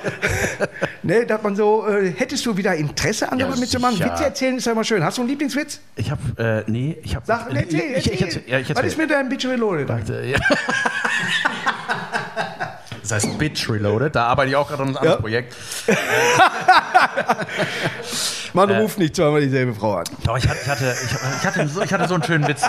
ne, 1.03 1.25
dass 1.25 1.43
man 1.43 1.55
so, 1.55 1.87
hättest 1.87 2.45
du 2.45 2.57
wieder 2.57 2.75
Interesse 2.75 3.31
an 3.31 3.39
Ja, 3.39 3.47
mitzumachen? 3.55 3.99
Witze 3.99 4.23
erzählen 4.23 4.57
ist 4.57 4.65
ja 4.65 4.71
immer 4.71 4.83
schön. 4.83 5.03
Hast 5.03 5.17
du 5.17 5.21
einen 5.21 5.29
Lieblingswitz? 5.29 5.79
Ich 5.95 6.09
habe, 6.09 6.21
äh, 6.67 6.71
nee, 6.71 6.97
ich 7.03 7.15
habe. 7.15 7.25
Sag, 7.25 7.53
erzähl, 7.53 7.93
ich, 7.97 8.11
ich, 8.11 8.21
erzähl. 8.21 8.41
ich, 8.45 8.51
ja, 8.51 8.59
ich 8.59 8.69
Was 8.69 8.77
erzähl. 8.77 8.87
ist 8.89 8.97
mit 8.97 9.11
deinem 9.11 9.29
Bitch 9.29 9.45
Reloaded? 9.45 9.87
Warte, 9.87 10.23
ja. 10.25 10.39
Das 13.11 13.25
heißt 13.25 13.37
Bitch 13.37 13.69
Reloaded, 13.69 14.15
da 14.15 14.27
arbeite 14.27 14.51
ich 14.51 14.55
auch 14.55 14.69
gerade 14.69 14.83
an 14.83 14.87
einem 14.89 14.97
anderen 14.97 15.15
Ja. 15.17 15.21
Projekt. 15.21 15.53
Man 18.53 18.69
Äh. 18.69 18.77
ruft 18.77 18.99
nicht 18.99 19.15
zweimal 19.17 19.41
dieselbe 19.41 19.73
Frau 19.73 19.95
an. 19.95 20.05
Doch, 20.23 20.37
ich 20.37 20.47
hatte, 20.47 20.59
ich 20.63 20.69
hatte, 20.69 20.95
ich, 21.03 21.11
ich 21.11 21.45
hatte, 21.45 21.67
so, 21.67 21.81
ich 21.81 21.91
hatte 21.93 22.07
so 22.07 22.13
einen 22.13 22.23
schönen 22.23 22.47
Witz. 22.47 22.61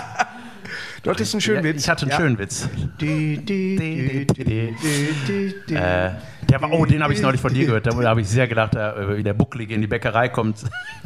Du 1.03 1.11
hattest 1.11 1.33
einen 1.33 1.39
schönen 1.41 1.63
Witz. 1.63 1.81
Ich 1.83 1.89
hatte 1.89 2.01
einen 2.03 2.11
Ja. 2.11 2.17
schönen 2.17 2.37
Witz. 2.39 2.67
Äh, 5.69 6.09
der 6.49 6.61
war, 6.61 6.71
oh, 6.71 6.85
den 6.85 7.03
habe 7.03 7.13
ich 7.13 7.21
neulich 7.21 7.39
von 7.41 7.53
dir 7.53 7.65
gehört. 7.65 7.85
Da 7.87 7.93
habe 7.95 8.21
ich 8.21 8.27
sehr 8.29 8.47
gelacht, 8.47 8.75
da, 8.75 8.95
wie 9.15 9.23
der 9.23 9.33
Bucklige 9.33 9.73
in 9.75 9.81
die 9.81 9.87
Bäckerei 9.87 10.27
kommt 10.29 10.57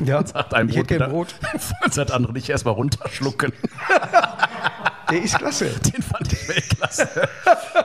Ja. 0.03 0.17
und 0.19 0.27
sagt, 0.29 0.53
ein 0.55 0.67
Ich 0.69 0.75
Brot, 0.75 0.85
hätte 0.85 0.97
gern 0.97 1.11
bitte. 1.11 1.11
Brot. 1.11 1.35
Und 1.83 1.93
sagt 1.93 2.11
andere 2.11 2.33
nicht 2.33 2.49
erstmal 2.49 2.73
runterschlucken. 2.73 3.53
Der 5.09 5.21
ist 5.21 5.37
klasse. 5.37 5.65
Den 5.93 6.01
fand 6.01 6.31
ich 6.33 6.47
Weltklasse. 6.49 7.07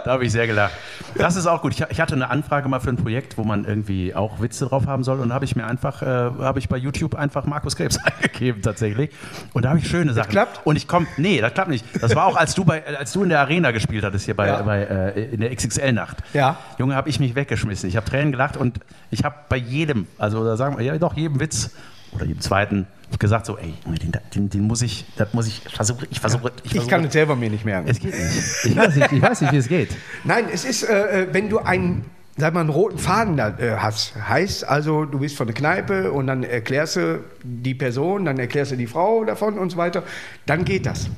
da 0.05 0.11
habe 0.12 0.25
ich 0.25 0.33
sehr 0.33 0.47
gelacht. 0.47 0.73
Das 1.14 1.37
ist 1.37 1.47
auch 1.47 1.62
gut. 1.62 1.73
Ich, 1.73 1.85
ich 1.91 2.00
hatte 2.00 2.14
eine 2.14 2.31
Anfrage 2.31 2.69
mal 2.69 2.81
für 2.81 2.88
ein 2.91 2.97
Projekt, 2.97 3.37
wo 3.38 3.45
man 3.45 3.64
irgendwie 3.64 4.14
auch 4.14 4.41
Witze 4.41 4.67
drauf 4.67 4.87
haben 4.87 5.05
soll. 5.05 5.21
Und 5.21 5.29
da 5.29 5.35
habe 5.35 5.45
ich 5.45 5.55
mir 5.57 5.67
einfach, 5.67 6.02
äh, 6.02 6.07
habe 6.07 6.59
ich 6.59 6.69
bei 6.69 6.76
YouTube 6.76 7.14
einfach 7.14 7.45
Markus 7.47 7.76
Krebs 7.76 7.99
eingegeben 8.05 8.62
tatsächlich. 8.62 9.11
Und 9.52 9.64
da 9.64 9.71
habe 9.71 9.79
ich 9.79 9.88
schöne 9.88 10.12
Sachen. 10.14 10.31
klappt? 10.31 10.61
Und 10.67 10.76
ich 10.76 10.88
komme, 10.88 11.07
nee, 11.17 11.41
das 11.41 11.55
klappt 11.55 11.71
nicht. 11.71 11.85
Das 12.00 12.14
war 12.14 12.26
auch, 12.26 12.37
als 12.37 12.55
du, 12.55 12.64
bei, 12.64 12.83
als 12.99 13.12
du 13.12 13.23
in 13.23 13.29
der 13.29 13.41
Arena 13.41 13.71
gespielt 13.71 14.05
hattest, 14.05 14.25
hier 14.25 14.35
bei, 14.37 14.47
Ja. 14.49 14.62
bei 14.62 14.83
äh, 14.83 15.25
in 15.33 15.41
der 15.41 15.55
XXL-Nacht. 15.55 16.19
Ja. 16.33 16.57
Junge, 16.79 16.95
habe 16.97 17.09
ich 17.09 17.21
mich 17.21 17.35
weggeschmissen. 17.35 17.88
Ich 17.88 17.97
habe 17.97 18.09
Tränen 18.09 18.33
gelacht 18.33 18.57
und 18.57 18.81
ich 19.11 19.25
habe 19.25 19.35
bei 19.49 19.57
jedem, 19.57 20.07
also 20.19 20.45
da 20.45 20.57
sagen 20.57 20.79
wir, 20.79 20.85
ja 20.85 20.97
doch, 20.99 21.14
jedem 21.17 21.38
Witz 21.41 21.71
oder 22.12 22.25
jedem 22.26 22.40
zweiten 22.40 22.87
gesagt 23.19 23.45
so, 23.45 23.59
ey, 23.59 23.75
den, 23.87 24.11
den, 24.35 24.49
den 24.49 24.62
muss 24.62 24.81
ich, 24.81 25.04
das 25.16 25.35
muss 25.35 25.47
ich 25.47 25.61
versuchen, 25.69 26.07
ich 26.11 26.19
versuche, 26.19 26.50
ich 26.59 26.64
Ich 26.64 26.71
versuche. 26.73 26.90
kann 26.90 27.04
es 27.04 27.12
selber 27.12 27.37
mir 27.37 27.50
nicht 27.50 27.64
merken. 27.66 27.88
es 27.88 28.00
geht 28.00 28.14
nicht. 28.14 28.25
Ich 28.64 28.75
weiß 28.76 28.97
nicht, 28.97 29.12
ich 29.12 29.23
weiß 29.23 29.40
nicht, 29.42 29.52
wie 29.52 29.57
es 29.59 29.69
geht. 29.69 29.90
Nein, 30.25 30.47
es 30.52 30.64
ist, 30.64 30.83
äh, 30.85 31.25
äh, 31.25 31.28
wenn 31.31 31.50
du 31.50 31.59
einen, 31.59 32.07
sag 32.38 32.54
mal, 32.54 32.61
einen 32.61 32.71
roten 32.71 32.97
Faden 32.99 33.37
da, 33.37 33.49
äh, 33.59 33.76
hast, 33.76 34.14
heißt 34.16 34.64
also, 34.66 35.04
du 35.04 35.19
bist 35.19 35.37
von 35.37 35.47
der 35.47 35.54
Kneipe 35.54 36.11
und 36.11 36.26
dann 36.26 36.42
erklärst 36.42 36.97
du 36.97 37.23
die 37.45 37.75
Person, 37.75 38.25
dann 38.25 38.38
erklärst 38.38 38.73
du 38.73 38.76
die 38.76 38.87
Frau 38.87 39.25
davon 39.25 39.59
und 39.59 39.69
so 39.71 39.76
weiter, 39.76 40.04
dann 40.47 40.64
geht 40.64 40.87
das. 40.87 41.11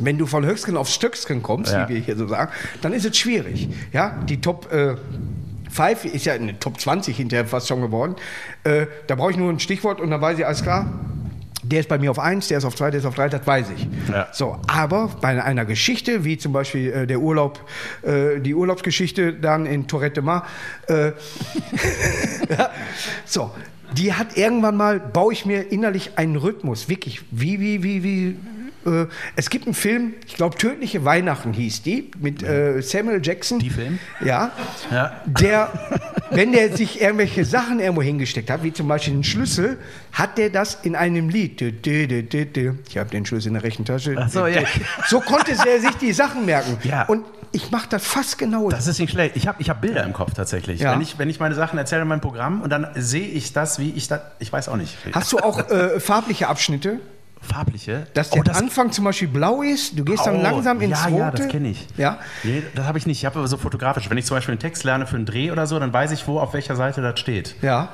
Wenn 0.00 0.18
du 0.18 0.26
von 0.26 0.44
Höchstgen 0.44 0.76
aufs 0.76 0.92
Stöcksken 0.94 1.40
kommst, 1.42 1.72
Ja. 1.72 1.88
wie 1.88 1.94
wir 1.94 2.00
hier 2.00 2.16
so 2.16 2.26
sagen, 2.26 2.50
dann 2.80 2.92
ist 2.92 3.04
es 3.04 3.16
schwierig. 3.16 3.68
Ja, 3.92 4.16
die 4.28 4.40
Top 4.40 4.72
äh, 4.72 4.96
5 5.72 6.04
ist 6.04 6.26
ja 6.26 6.34
eine 6.34 6.58
Top 6.58 6.78
20 6.80 7.16
hinterher 7.16 7.46
fast 7.46 7.68
schon 7.68 7.80
geworden. 7.80 8.16
Äh, 8.64 8.86
da 9.06 9.14
brauche 9.14 9.30
ich 9.30 9.36
nur 9.36 9.50
ein 9.50 9.58
Stichwort 9.58 10.00
und 10.00 10.10
dann 10.10 10.20
weiß 10.20 10.38
ich, 10.38 10.46
alles 10.46 10.62
klar, 10.62 10.92
der 11.62 11.80
ist 11.80 11.88
bei 11.88 11.98
mir 11.98 12.10
auf 12.10 12.18
1, 12.18 12.48
der 12.48 12.58
ist 12.58 12.64
auf 12.64 12.74
2, 12.74 12.90
der 12.90 13.00
ist 13.00 13.06
auf 13.06 13.14
3, 13.14 13.28
das 13.28 13.46
weiß 13.46 13.66
ich. 13.76 13.86
Ja. 14.10 14.28
So, 14.32 14.58
aber 14.66 15.10
bei 15.20 15.42
einer 15.42 15.64
Geschichte, 15.64 16.24
wie 16.24 16.36
zum 16.36 16.52
Beispiel 16.52 16.92
äh, 16.92 17.06
der 17.06 17.20
Urlaub, 17.20 17.60
äh, 18.02 18.40
die 18.40 18.54
Urlaubsgeschichte 18.54 19.32
dann 19.32 19.66
in 19.66 19.86
Torette 19.86 20.14
de 20.14 20.22
Mar, 20.24 20.46
äh, 20.88 21.12
ja, 22.50 22.70
so, 23.24 23.52
die 23.96 24.12
hat 24.12 24.36
irgendwann 24.36 24.76
mal, 24.76 24.98
baue 24.98 25.32
ich 25.32 25.46
mir 25.46 25.70
innerlich 25.70 26.12
einen 26.16 26.36
Rhythmus, 26.36 26.88
wirklich, 26.88 27.22
wie, 27.30 27.60
wie, 27.60 27.82
wie, 27.82 28.02
wie, 28.02 28.36
äh, 28.86 29.06
es 29.36 29.50
gibt 29.50 29.66
einen 29.66 29.74
Film, 29.74 30.14
ich 30.26 30.34
glaube, 30.34 30.56
Tödliche 30.56 31.04
Weihnachten 31.04 31.52
hieß 31.52 31.82
die, 31.82 32.10
mit 32.18 32.42
äh, 32.42 32.80
Samuel 32.82 33.20
Jackson. 33.22 33.58
Die 33.58 33.70
Film? 33.70 33.98
Ja. 34.24 34.52
Ja. 34.90 35.20
Der, 35.26 35.70
wenn 36.30 36.52
der 36.52 36.76
sich 36.76 37.00
irgendwelche 37.00 37.44
Sachen 37.44 37.80
irgendwo 37.80 38.02
hingesteckt 38.02 38.50
hat, 38.50 38.62
wie 38.62 38.72
zum 38.72 38.88
Beispiel 38.88 39.14
einen 39.14 39.24
Schlüssel, 39.24 39.78
hat 40.12 40.38
der 40.38 40.50
das 40.50 40.78
in 40.82 40.96
einem 40.96 41.28
Lied. 41.28 41.60
Ich 41.62 42.98
habe 42.98 43.10
den 43.10 43.26
Schlüssel 43.26 43.48
in 43.48 43.54
der 43.54 43.62
rechten 43.62 43.84
Tasche. 43.84 44.14
Ach 44.16 44.28
so, 44.28 44.46
ja. 44.46 44.62
So 45.06 45.20
konnte 45.20 45.52
er 45.52 45.80
sich 45.80 45.94
die 46.00 46.12
Sachen 46.12 46.44
merken. 46.46 46.76
Ja. 46.84 47.04
Und 47.04 47.24
ich 47.52 47.70
mache 47.70 47.88
das 47.88 48.04
fast 48.04 48.38
genau. 48.38 48.70
Das 48.70 48.86
ist 48.86 48.98
nicht 48.98 49.10
schlecht. 49.10 49.36
Ich 49.36 49.46
habe 49.46 49.60
ich 49.60 49.68
hab 49.68 49.80
Bilder 49.80 50.04
im 50.04 50.12
Kopf 50.12 50.34
tatsächlich. 50.34 50.80
Ja. 50.80 50.92
Wenn, 50.92 51.02
ich, 51.02 51.18
wenn 51.18 51.28
ich 51.28 51.38
meine 51.38 51.54
Sachen 51.54 51.78
erzähle 51.78 52.02
in 52.02 52.08
meinem 52.08 52.20
Programm 52.20 52.62
und 52.62 52.70
dann 52.70 52.88
sehe 52.94 53.26
ich 53.26 53.52
das, 53.52 53.78
wie 53.78 53.90
ich 53.90 54.08
das, 54.08 54.22
ich 54.38 54.52
weiß 54.52 54.68
auch 54.68 54.76
nicht. 54.76 54.96
Hast 55.12 55.32
du 55.32 55.38
auch 55.38 55.70
äh, 55.70 56.00
farbliche 56.00 56.48
Abschnitte? 56.48 57.00
Farbliche? 57.42 58.06
Dass 58.14 58.30
der 58.30 58.40
oh, 58.40 58.44
das, 58.44 58.56
Anfang 58.56 58.92
zum 58.92 59.04
Beispiel 59.04 59.28
blau 59.28 59.62
ist, 59.62 59.98
du 59.98 60.04
gehst 60.04 60.26
dann 60.26 60.36
Oh, 60.36 60.42
langsam 60.42 60.80
ins 60.80 60.98
ja, 60.98 61.06
Rote. 61.06 61.18
Ja, 61.18 61.30
das 61.30 61.48
kenne 61.48 61.68
ich. 61.68 61.86
Ja? 61.96 62.18
Nee, 62.44 62.62
das 62.74 62.86
habe 62.86 62.98
ich 62.98 63.06
nicht. 63.06 63.18
Ich 63.18 63.26
habe 63.26 63.38
aber 63.38 63.48
so 63.48 63.56
fotografisch. 63.56 64.08
Wenn 64.08 64.18
ich 64.18 64.26
zum 64.26 64.36
Beispiel 64.36 64.52
einen 64.52 64.60
Text 64.60 64.84
lerne 64.84 65.06
für 65.06 65.16
einen 65.16 65.26
Dreh 65.26 65.50
oder 65.50 65.66
so, 65.66 65.78
dann 65.78 65.92
weiß 65.92 66.12
ich, 66.12 66.26
wo, 66.28 66.38
auf 66.38 66.54
welcher 66.54 66.76
Seite 66.76 67.02
das 67.02 67.18
steht. 67.18 67.56
Ja. 67.62 67.88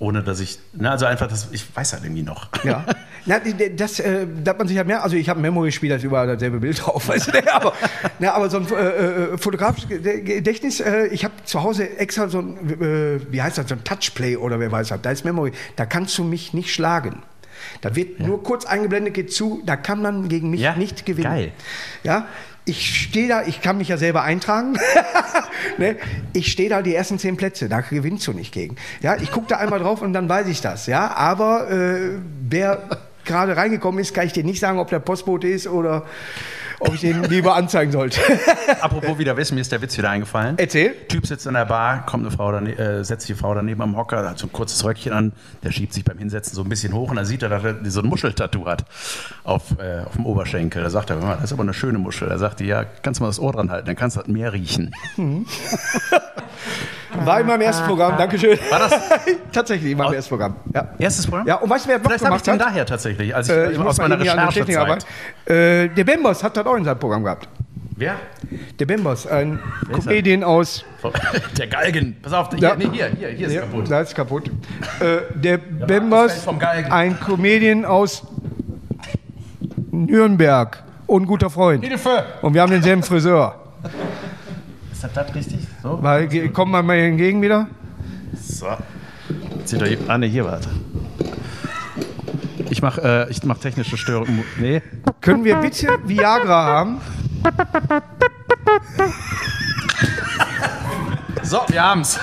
Ohne 0.00 0.22
dass 0.22 0.38
ich, 0.38 0.60
ne, 0.74 0.90
also 0.92 1.06
einfach, 1.06 1.26
das, 1.26 1.48
ich 1.50 1.64
weiß 1.74 1.92
halt 1.92 2.04
irgendwie 2.04 2.22
noch. 2.22 2.48
Ja. 2.62 2.84
Na, 3.26 3.40
das, 3.76 3.98
äh, 3.98 4.26
da 4.44 4.52
hat 4.52 4.58
man 4.58 4.68
sich 4.68 4.76
ja 4.76 4.84
mehr, 4.84 5.02
also 5.02 5.16
ich 5.16 5.28
habe 5.28 5.40
ein 5.40 5.42
Memory-Spiel, 5.42 5.90
da 5.90 5.96
ist 5.96 6.04
überall 6.04 6.28
dasselbe 6.28 6.60
Bild 6.60 6.80
drauf, 6.86 7.08
weißt 7.08 7.34
du, 7.34 7.52
aber, 7.52 7.72
na, 8.20 8.32
aber 8.32 8.48
so 8.48 8.58
ein 8.58 8.66
äh, 8.72 9.32
äh, 9.34 9.38
fotografisches 9.38 9.90
Ged- 9.90 10.22
Gedächtnis, 10.22 10.80
äh, 10.80 11.08
ich 11.08 11.24
habe 11.24 11.34
zu 11.44 11.62
Hause 11.62 11.98
extra 11.98 12.28
so 12.28 12.38
ein, 12.38 12.80
äh, 12.80 13.20
wie 13.32 13.42
heißt 13.42 13.58
das, 13.58 13.68
so 13.68 13.74
ein 13.74 13.82
Touchplay 13.84 14.36
oder 14.36 14.60
wer 14.60 14.70
weiß 14.70 14.92
was, 14.92 15.02
da 15.02 15.10
ist 15.10 15.24
Memory, 15.24 15.52
da 15.76 15.84
kannst 15.84 16.16
du 16.16 16.24
mich 16.24 16.54
nicht 16.54 16.72
schlagen. 16.72 17.22
Da 17.80 17.94
wird 17.96 18.20
nur 18.20 18.42
kurz 18.42 18.64
eingeblendet, 18.64 19.14
geht 19.14 19.32
zu, 19.32 19.62
da 19.64 19.76
kann 19.76 20.02
man 20.02 20.28
gegen 20.28 20.50
mich 20.50 20.60
Ja, 20.60 20.74
nicht 20.76 21.06
gewinnen. 21.06 21.30
geil. 21.30 21.52
Ja, 22.02 22.26
ich 22.64 23.04
stehe 23.04 23.28
da, 23.28 23.42
ich 23.46 23.62
kann 23.62 23.78
mich 23.78 23.88
ja 23.88 23.96
selber 23.96 24.22
eintragen. 24.22 24.76
ne? 25.78 25.96
Ich 26.34 26.52
stehe 26.52 26.68
da 26.68 26.82
die 26.82 26.94
ersten 26.94 27.18
zehn 27.18 27.36
Plätze, 27.36 27.68
da 27.68 27.80
gewinnst 27.80 28.26
du 28.26 28.32
nicht 28.32 28.52
gegen. 28.52 28.76
Ja, 29.00 29.16
ich 29.16 29.30
gucke 29.32 29.46
da 29.48 29.56
einmal 29.56 29.78
drauf 29.78 30.02
und 30.02 30.12
dann 30.12 30.28
weiß 30.28 30.46
ich 30.48 30.60
das. 30.60 30.86
Ja, 30.86 31.14
aber 31.16 31.70
äh, 31.70 32.18
wer 32.48 32.82
gerade 33.24 33.56
reingekommen 33.56 34.00
ist, 34.00 34.12
kann 34.14 34.26
ich 34.26 34.32
dir 34.32 34.44
nicht 34.44 34.60
sagen, 34.60 34.78
ob 34.78 34.88
der 34.90 34.98
Postbote 35.00 35.48
ist 35.48 35.66
oder 35.66 36.04
ob 36.80 36.94
ich 36.94 37.00
den 37.00 37.22
lieber 37.24 37.54
anzeigen 37.54 37.90
sollte. 37.92 38.20
Apropos 38.80 39.18
wieder 39.18 39.36
wissen, 39.36 39.54
mir 39.54 39.60
ist 39.62 39.72
der 39.72 39.82
Witz 39.82 39.96
wieder 39.98 40.10
eingefallen. 40.10 40.56
Erzähl. 40.58 40.94
Typ 41.08 41.26
sitzt 41.26 41.46
in 41.46 41.54
der 41.54 41.64
Bar, 41.66 42.04
kommt 42.06 42.24
eine 42.26 42.30
Frau, 42.34 42.50
dane- 42.52 42.76
äh, 42.78 43.04
setzt 43.04 43.28
die 43.28 43.34
Frau 43.34 43.54
daneben 43.54 43.82
am 43.82 43.96
Hocker, 43.96 44.28
hat 44.28 44.38
so 44.38 44.46
ein 44.46 44.52
kurzes 44.52 44.84
Röckchen 44.84 45.12
an, 45.12 45.32
der 45.62 45.72
schiebt 45.72 45.92
sich 45.92 46.04
beim 46.04 46.18
Hinsetzen 46.18 46.54
so 46.54 46.62
ein 46.62 46.68
bisschen 46.68 46.92
hoch 46.92 47.10
und 47.10 47.16
dann 47.16 47.24
sieht 47.26 47.42
er, 47.42 47.48
dass 47.48 47.64
er 47.64 47.76
so 47.84 48.00
ein 48.00 48.06
Muscheltattoo 48.06 48.66
hat 48.66 48.84
auf, 49.44 49.62
äh, 49.78 50.04
auf 50.04 50.12
dem 50.14 50.26
Oberschenkel. 50.26 50.82
Da 50.82 50.90
sagt 50.90 51.10
er, 51.10 51.16
"Hör 51.16 51.22
mal, 51.24 51.34
das 51.36 51.44
ist 51.44 51.52
aber 51.52 51.62
eine 51.62 51.74
schöne 51.74 51.98
Muschel. 51.98 52.28
Da 52.28 52.38
sagt 52.38 52.60
die, 52.60 52.66
ja, 52.66 52.84
kannst 53.02 53.20
du 53.20 53.24
mal 53.24 53.28
das 53.30 53.40
Ohr 53.40 53.52
dran 53.52 53.70
halten, 53.70 53.86
dann 53.86 53.96
kannst 53.96 54.16
du 54.16 54.20
das 54.20 54.28
Meer 54.28 54.52
riechen. 54.52 54.94
War 57.24 57.40
in 57.40 57.46
meinem 57.46 57.62
ersten 57.62 57.86
Programm, 57.86 58.16
Dankeschön. 58.18 58.58
War 58.70 58.78
das 58.80 58.92
Tatsächlich 59.52 59.92
in 59.92 59.98
meinem 59.98 60.12
ersten 60.12 60.28
Programm. 60.28 60.56
Ja. 60.74 60.88
erstes 60.98 61.26
Programm? 61.26 61.46
ja, 61.46 61.56
und 61.56 61.68
weißt 61.70 61.86
du, 61.86 61.88
wer 61.88 61.98
noch 61.98 62.04
Vielleicht 62.04 62.24
habe 62.24 62.36
ich 62.36 62.42
gemacht 62.42 62.46
den 62.60 62.66
hat? 62.66 62.72
daher 62.72 62.86
tatsächlich, 62.86 63.34
als 63.34 63.48
ich, 63.48 63.54
Äh, 63.54 63.72
ich 63.72 63.78
aus 63.78 63.96
meiner 63.98 64.16
der 64.18 64.48
Technik 64.50 64.76
arbeiten. 64.76 65.04
Äh, 65.46 65.88
der 65.88 66.04
Bembos 66.04 66.44
hat 66.44 66.56
das 66.56 66.66
auch 66.68 66.76
in 66.76 66.84
seinem 66.84 66.98
Programm 66.98 67.24
gehabt. 67.24 67.48
Wer? 67.96 68.14
Der 68.78 68.86
Bembos, 68.86 69.26
ein 69.26 69.58
Comedian 69.90 70.44
aus 70.44 70.84
Der 71.58 71.66
Galgen. 71.66 72.16
Pass 72.22 72.32
auf, 72.32 72.48
hier, 72.50 72.60
Ja. 72.60 72.76
nee, 72.76 72.88
hier, 72.92 73.06
hier, 73.08 73.28
hier 73.30 73.46
ist 73.48 73.54
Ja, 73.54 73.60
kaputt. 73.62 73.90
Da 73.90 74.00
ist 74.00 74.14
kaputt. 74.14 74.50
Äh, 75.00 75.18
der 75.34 75.58
vom 76.44 76.58
Galgen. 76.60 76.92
ein 76.92 77.18
Comedian 77.18 77.84
aus 77.84 78.22
Nürnberg 79.90 80.82
und 81.06 81.26
guter 81.26 81.50
Freund. 81.50 81.84
Hilfe! 81.84 82.24
Und 82.42 82.54
wir 82.54 82.62
haben 82.62 82.70
denselben 82.70 83.02
Friseur. 83.02 83.56
Ist 84.92 85.02
das, 85.02 85.12
das 85.12 85.34
richtig? 85.34 85.60
So? 85.82 85.98
Weil, 86.02 86.28
kommt 86.50 86.70
man 86.72 86.86
mal 86.86 86.96
hier 86.96 87.06
entgegen 87.06 87.42
wieder? 87.42 87.66
So. 88.40 88.66
Zieht 89.64 89.84
hier. 89.84 89.98
Ah, 90.06 90.18
ne, 90.18 90.26
hier 90.26 90.44
warte. 90.44 90.68
Ich 92.70 92.78
Ich 92.78 92.82
mache 92.82 93.26
äh, 93.28 93.30
ich 93.30 93.42
mach 93.44 93.58
technische 93.58 93.96
Störungen. 93.96 94.44
Nee. 94.58 94.82
Können 95.20 95.44
wir 95.44 95.56
bitte 95.56 95.98
Viagra 96.04 96.66
haben? 96.66 97.00
So, 101.42 101.60
wir 101.68 101.82
haben's. 101.82 102.18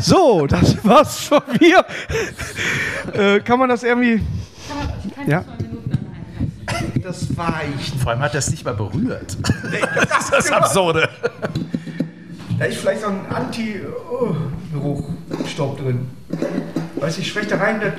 So, 0.00 0.48
das 0.48 0.84
war's 0.84 1.18
von 1.20 1.42
mir. 1.60 1.84
Äh, 3.12 3.38
kann 3.40 3.60
man 3.60 3.68
das 3.68 3.84
irgendwie. 3.84 4.20
Ja? 5.26 5.44
Das 7.02 7.36
weicht. 7.36 7.94
Vor 8.02 8.10
allem 8.10 8.20
hat 8.20 8.34
er 8.34 8.40
es 8.40 8.50
nicht 8.50 8.64
mal 8.64 8.74
berührt. 8.74 9.36
das 9.94 10.24
ist 10.24 10.32
das 10.32 10.50
Absurde. 10.50 11.08
Da 12.58 12.64
ist 12.64 12.78
vielleicht 12.78 13.02
so 13.02 13.06
ein 13.08 13.20
Anti-Geruchstoff 13.30 15.76
drin. 15.76 16.10
Weiß 16.96 17.18
ich, 17.18 17.28
spreche 17.28 17.50
da 17.50 17.58
rein, 17.58 17.80
das 17.80 17.92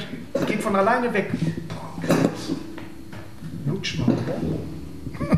geht 0.45 0.62
von 0.62 0.75
alleine 0.75 1.13
weg. 1.13 1.31
Lutsch 3.65 3.99
mal. 3.99 4.15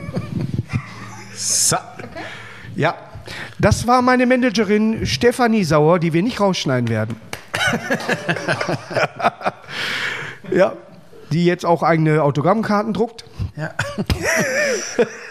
So. 1.40 1.76
Ja, 2.76 2.96
das 3.60 3.86
war 3.86 4.02
meine 4.02 4.26
Managerin 4.26 5.06
Stefanie 5.06 5.64
Sauer, 5.64 6.00
die 6.00 6.12
wir 6.12 6.24
nicht 6.24 6.40
rausschneiden 6.40 6.90
werden. 6.90 7.16
ja, 10.52 10.74
die 11.32 11.46
jetzt 11.46 11.66
auch 11.66 11.84
eigene 11.84 12.24
Autogrammkarten 12.24 12.94
druckt. 12.94 13.26
Ja. 13.56 13.72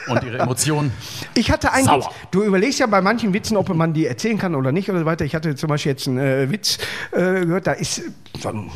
Und 0.08 0.22
ihre 0.22 0.38
Emotionen. 0.38 0.92
Ich 1.34 1.50
hatte 1.50 1.72
eigentlich, 1.72 2.04
Sauer. 2.04 2.14
du 2.30 2.44
überlegst 2.44 2.78
ja 2.78 2.86
bei 2.86 3.00
manchen 3.00 3.32
Witzen, 3.32 3.56
ob 3.56 3.68
man 3.74 3.92
die 3.92 4.06
erzählen 4.06 4.38
kann 4.38 4.54
oder 4.54 4.70
nicht 4.70 4.88
oder 4.88 5.00
so 5.00 5.06
weiter. 5.06 5.24
Ich 5.24 5.34
hatte 5.34 5.56
zum 5.56 5.68
Beispiel 5.68 5.92
jetzt 5.92 6.06
einen 6.06 6.18
äh, 6.18 6.50
Witz 6.50 6.78
äh, 7.12 7.44
gehört, 7.44 7.66
da 7.66 7.72
ist 7.72 8.02
so 8.40 8.50
ein 8.50 8.70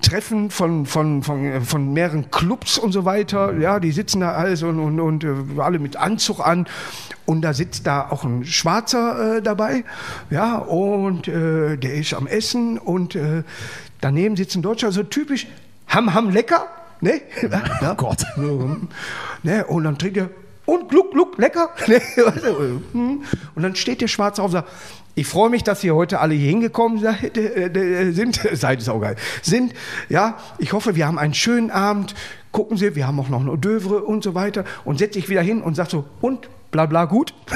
Treffen 0.00 0.50
von, 0.50 0.86
von, 0.86 1.22
von, 1.22 1.44
äh, 1.44 1.60
von 1.60 1.92
mehreren 1.92 2.30
Clubs 2.30 2.78
und 2.78 2.92
so 2.92 3.04
weiter. 3.04 3.56
Ja, 3.58 3.80
die 3.80 3.90
sitzen 3.90 4.20
da 4.20 4.32
alles 4.32 4.62
und, 4.62 4.78
und, 4.78 5.00
und 5.00 5.24
äh, 5.24 5.60
alle 5.60 5.78
mit 5.78 5.96
Anzug 5.96 6.40
an. 6.40 6.66
Und 7.26 7.42
da 7.42 7.52
sitzt 7.52 7.86
da 7.86 8.08
auch 8.08 8.24
ein 8.24 8.44
Schwarzer 8.44 9.36
äh, 9.36 9.42
dabei. 9.42 9.84
Ja, 10.30 10.58
und 10.58 11.28
äh, 11.28 11.76
der 11.76 11.94
ist 11.94 12.14
am 12.14 12.26
Essen 12.26 12.78
und 12.78 13.16
äh, 13.16 13.42
daneben 14.00 14.36
sitzt 14.36 14.56
ein 14.56 14.62
Deutscher, 14.62 14.92
so 14.92 15.02
typisch 15.02 15.46
Ham 15.88 16.14
Ham 16.14 16.30
lecker. 16.30 16.66
Ne? 17.00 17.20
Ja, 17.80 17.94
Gott. 17.96 18.24
Ne? 19.42 19.64
Und 19.66 19.84
dann 19.84 19.98
trinkt 19.98 20.16
er, 20.16 20.30
und 20.64 20.88
gluck, 20.90 21.12
gluck, 21.12 21.38
lecker. 21.38 21.70
Ne? 22.92 23.20
Und 23.54 23.62
dann 23.62 23.74
steht 23.74 24.02
der 24.02 24.08
Schwarze 24.08 24.42
auf 24.42 24.48
und 24.48 24.52
sagt, 24.52 24.68
ich 25.18 25.26
freue 25.26 25.50
mich, 25.50 25.64
dass 25.64 25.82
ihr 25.82 25.94
heute 25.96 26.20
alle 26.20 26.34
hier 26.34 26.48
hingekommen 26.48 27.00
seid, 27.00 27.36
äh, 27.38 27.66
äh, 27.66 28.12
sind. 28.12 28.36
Seid 28.52 28.78
ist 28.78 28.88
auch 28.88 29.00
geil. 29.00 29.16
Sind, 29.42 29.72
ja. 30.08 30.36
Ich 30.58 30.72
hoffe, 30.72 30.94
wir 30.94 31.06
haben 31.06 31.18
einen 31.18 31.34
schönen 31.34 31.70
Abend. 31.72 32.14
Gucken 32.52 32.76
Sie, 32.76 32.94
wir 32.94 33.06
haben 33.06 33.18
auch 33.20 33.28
noch 33.28 33.40
eine 33.40 33.58
Dövre 33.58 34.02
und 34.04 34.22
so 34.22 34.34
weiter. 34.34 34.64
Und 34.84 34.98
setze 34.98 35.18
ich 35.18 35.28
wieder 35.28 35.42
hin 35.42 35.60
und 35.60 35.74
sag 35.74 35.90
so, 35.90 36.04
und 36.20 36.48
bla 36.70 36.86
bla 36.86 37.04
gut. 37.06 37.34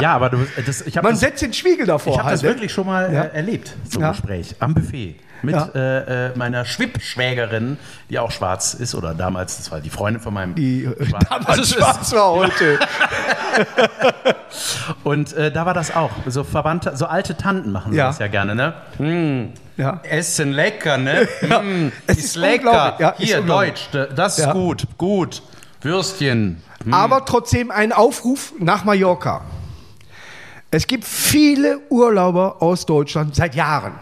Ja, 0.00 0.14
aber 0.14 0.30
du, 0.30 0.38
das, 0.64 0.82
ich 0.82 0.96
habe 0.96 1.06
Man 1.06 1.14
das, 1.14 1.20
setzt 1.20 1.42
den 1.42 1.52
Spiegel 1.52 1.84
davor. 1.86 2.12
ich 2.12 2.18
hab 2.20 2.26
das 2.26 2.34
halt, 2.34 2.42
ne? 2.42 2.48
wirklich 2.50 2.72
schon 2.72 2.86
mal 2.86 3.12
Ja. 3.12 3.22
äh, 3.24 3.36
erlebt, 3.36 3.74
so 3.88 3.98
ein 3.98 4.02
Ja. 4.02 4.10
Gespräch 4.12 4.54
am 4.60 4.72
Buffet. 4.74 5.16
Mit 5.42 5.54
Ja. 5.54 5.68
äh, 5.74 6.26
äh, 6.28 6.36
meiner 6.36 6.64
Schwippschwägerin, 6.64 7.76
die 8.10 8.18
auch 8.18 8.30
schwarz 8.32 8.74
ist, 8.74 8.94
oder 8.94 9.14
damals, 9.14 9.56
das 9.58 9.70
war 9.70 9.80
die 9.80 9.90
Freundin 9.90 10.20
von 10.22 10.34
meinem 10.34 10.54
Die 10.56 10.84
äh, 10.84 11.04
Schwarz- 11.06 11.28
damals 11.28 11.58
ist- 11.60 11.74
schwarz 11.74 12.12
war 12.12 12.30
heute. 12.32 12.78
Und 15.04 15.32
äh, 15.34 15.50
da 15.52 15.66
war 15.66 15.74
das 15.74 15.94
auch. 15.94 16.10
So 16.26 16.44
Verwandte, 16.44 16.96
so 16.96 17.06
alte 17.06 17.36
Tanten 17.36 17.72
machen 17.72 17.92
Ja. 17.94 18.08
das 18.08 18.18
ja 18.18 18.28
gerne, 18.28 18.54
ne? 18.54 18.74
Hm, 18.96 19.52
Ja. 19.76 20.00
Essen 20.02 20.52
lecker, 20.52 20.98
ne? 20.98 21.28
Es 22.06 22.18
ist, 22.18 22.24
ist 22.24 22.36
lecker. 22.36 22.96
Ja, 22.98 23.10
ist 23.10 23.22
Hier, 23.24 23.40
unglaublich. 23.40 23.88
Deutsch, 23.92 24.08
das 24.16 24.38
ist 24.38 24.50
gut, 24.50 24.86
gut. 24.96 25.42
Würstchen. 25.82 26.62
Aber 26.90 27.24
trotzdem 27.24 27.70
ein 27.70 27.92
Aufruf 27.92 28.52
nach 28.58 28.84
Mallorca. 28.84 29.42
Es 30.70 30.86
gibt 30.86 31.04
viele 31.04 31.78
Urlauber 31.88 32.60
aus 32.60 32.84
Deutschland 32.84 33.34
seit 33.36 33.54
Jahren. 33.54 33.92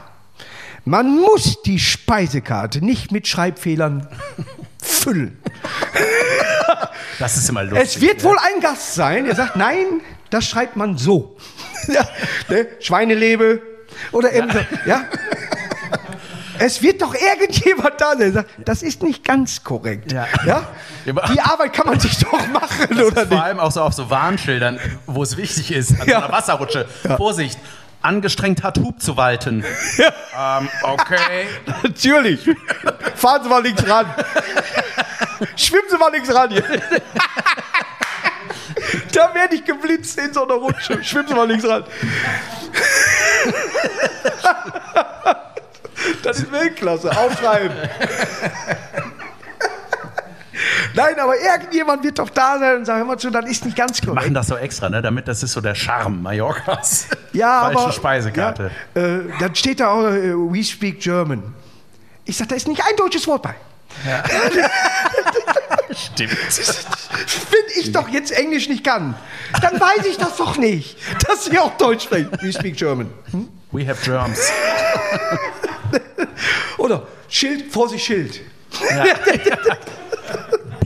Man 0.88 1.20
muss 1.20 1.62
die 1.62 1.80
Speisekarte 1.80 2.82
nicht 2.84 3.10
mit 3.10 3.26
Schreibfehlern 3.26 4.06
füllen. 4.80 5.36
Das 7.18 7.36
ist 7.36 7.48
immer 7.48 7.64
lustig. 7.64 7.82
Es 7.82 8.00
wird 8.00 8.22
wohl 8.22 8.36
ein 8.38 8.60
Gast 8.60 8.94
sein, 8.94 9.24
der 9.24 9.34
sagt, 9.34 9.56
nein, 9.56 10.00
das 10.30 10.46
schreibt 10.48 10.76
man 10.76 10.96
so. 10.96 11.36
ja, 11.88 12.06
ne? 12.48 12.68
Schweinelebe 12.78 13.60
oder 14.12 14.32
eben 14.32 14.48
so. 14.48 14.58
Ja? 14.86 15.04
Es 16.58 16.80
wird 16.82 17.02
doch 17.02 17.14
irgendjemand 17.14 18.00
da 18.00 18.10
sein, 18.10 18.18
der 18.20 18.32
sagt, 18.32 18.50
das 18.64 18.82
ist 18.82 19.02
nicht 19.02 19.24
ganz 19.24 19.62
korrekt. 19.64 20.12
Ja. 20.12 20.26
Ja? 20.46 20.68
Ja, 21.04 21.12
Die 21.32 21.40
Arbeit 21.40 21.72
kann 21.72 21.86
man 21.86 21.98
sich 22.00 22.16
doch 22.18 22.46
machen, 22.48 22.86
oder 22.98 23.12
Vor 23.12 23.24
nicht? 23.24 23.42
allem 23.42 23.58
auch 23.60 23.72
so 23.72 23.82
auf 23.82 23.92
so 23.92 24.08
Warnschildern, 24.08 24.78
wo 25.06 25.22
es 25.22 25.36
wichtig 25.36 25.72
ist, 25.72 26.00
an 26.00 26.06
Ja. 26.08 26.20
so 26.20 26.24
einer 26.26 26.32
Wasserrutsche. 26.32 26.86
Vorsicht, 27.16 27.58
angestrengt 28.02 28.62
hat 28.62 28.78
Hub 28.78 29.00
zu 29.00 29.16
walten. 29.16 29.64
Ähm, 30.38 30.68
okay. 30.82 31.46
Natürlich. 31.82 32.44
Fahren 33.14 33.42
Sie 33.42 33.48
mal 33.48 33.62
links 33.62 33.88
ran. 33.88 34.04
Schwimmen 35.56 35.88
Sie 35.88 35.96
mal 35.96 36.12
links 36.12 36.34
ran 36.34 36.50
hier. 36.50 36.62
Da 39.12 39.34
werde 39.34 39.54
ich 39.54 39.64
geblitzt 39.64 40.18
in 40.18 40.34
so 40.34 40.44
einer 40.44 40.56
Rutsche. 40.56 41.02
Schwimmen 41.02 41.28
Sie 41.28 41.34
mal 41.34 41.48
links 41.48 41.66
ran. 41.66 41.84
Das 46.22 46.38
ist 46.38 46.52
Weltklasse. 46.52 47.10
Aufschreiben. 47.16 47.72
Nein, 50.96 51.20
aber 51.20 51.34
irgendjemand 51.38 52.02
wird 52.02 52.18
doch 52.18 52.30
da 52.30 52.58
sein 52.58 52.76
und 52.78 52.84
sagen, 52.86 53.00
hör 53.00 53.06
mal 53.06 53.18
zu, 53.18 53.30
das 53.30 53.44
ist 53.44 53.66
nicht 53.66 53.76
ganz 53.76 54.02
Machen 54.02 54.16
korrekt. 54.16 54.34
das 54.36 54.46
so 54.46 54.56
extra, 54.56 54.88
ne? 54.88 55.02
damit 55.02 55.28
das 55.28 55.42
ist 55.42 55.52
so 55.52 55.60
der 55.60 55.74
Charme 55.74 56.22
Mallorcas. 56.22 57.08
Ja, 57.32 57.64
Falsche 57.64 57.80
aber, 57.80 57.92
Speisekarte. 57.92 58.70
Ja, 58.94 59.02
äh, 59.02 59.20
dann 59.38 59.54
steht 59.54 59.80
da 59.80 59.88
auch, 59.88 60.04
äh, 60.06 60.32
we 60.32 60.64
speak 60.64 61.00
German. 61.00 61.42
Ich 62.24 62.38
sage, 62.38 62.48
da 62.48 62.56
ist 62.56 62.66
nicht 62.66 62.80
ein 62.80 62.96
deutsches 62.96 63.26
Wort 63.26 63.42
bei. 63.42 63.54
Stimmt. 65.94 66.30
Wenn 66.30 67.80
ich 67.82 67.92
doch 67.92 68.08
jetzt 68.08 68.32
Englisch 68.32 68.70
nicht 68.70 68.84
kann, 68.84 69.14
dann 69.60 69.78
weiß 69.78 70.06
ich 70.06 70.16
das 70.16 70.36
doch 70.38 70.56
nicht, 70.56 70.96
dass 71.28 71.44
sie 71.44 71.58
auch 71.58 71.76
Deutsch 71.76 72.04
sprechen. 72.04 72.30
We 72.40 72.50
speak 72.50 72.76
German. 72.76 73.10
We 73.70 73.86
have 73.86 74.02
germs. 74.02 74.50
Oder 76.78 77.06
Schild, 77.28 77.70
Vorsicht, 77.70 78.06
Schild. 78.06 78.40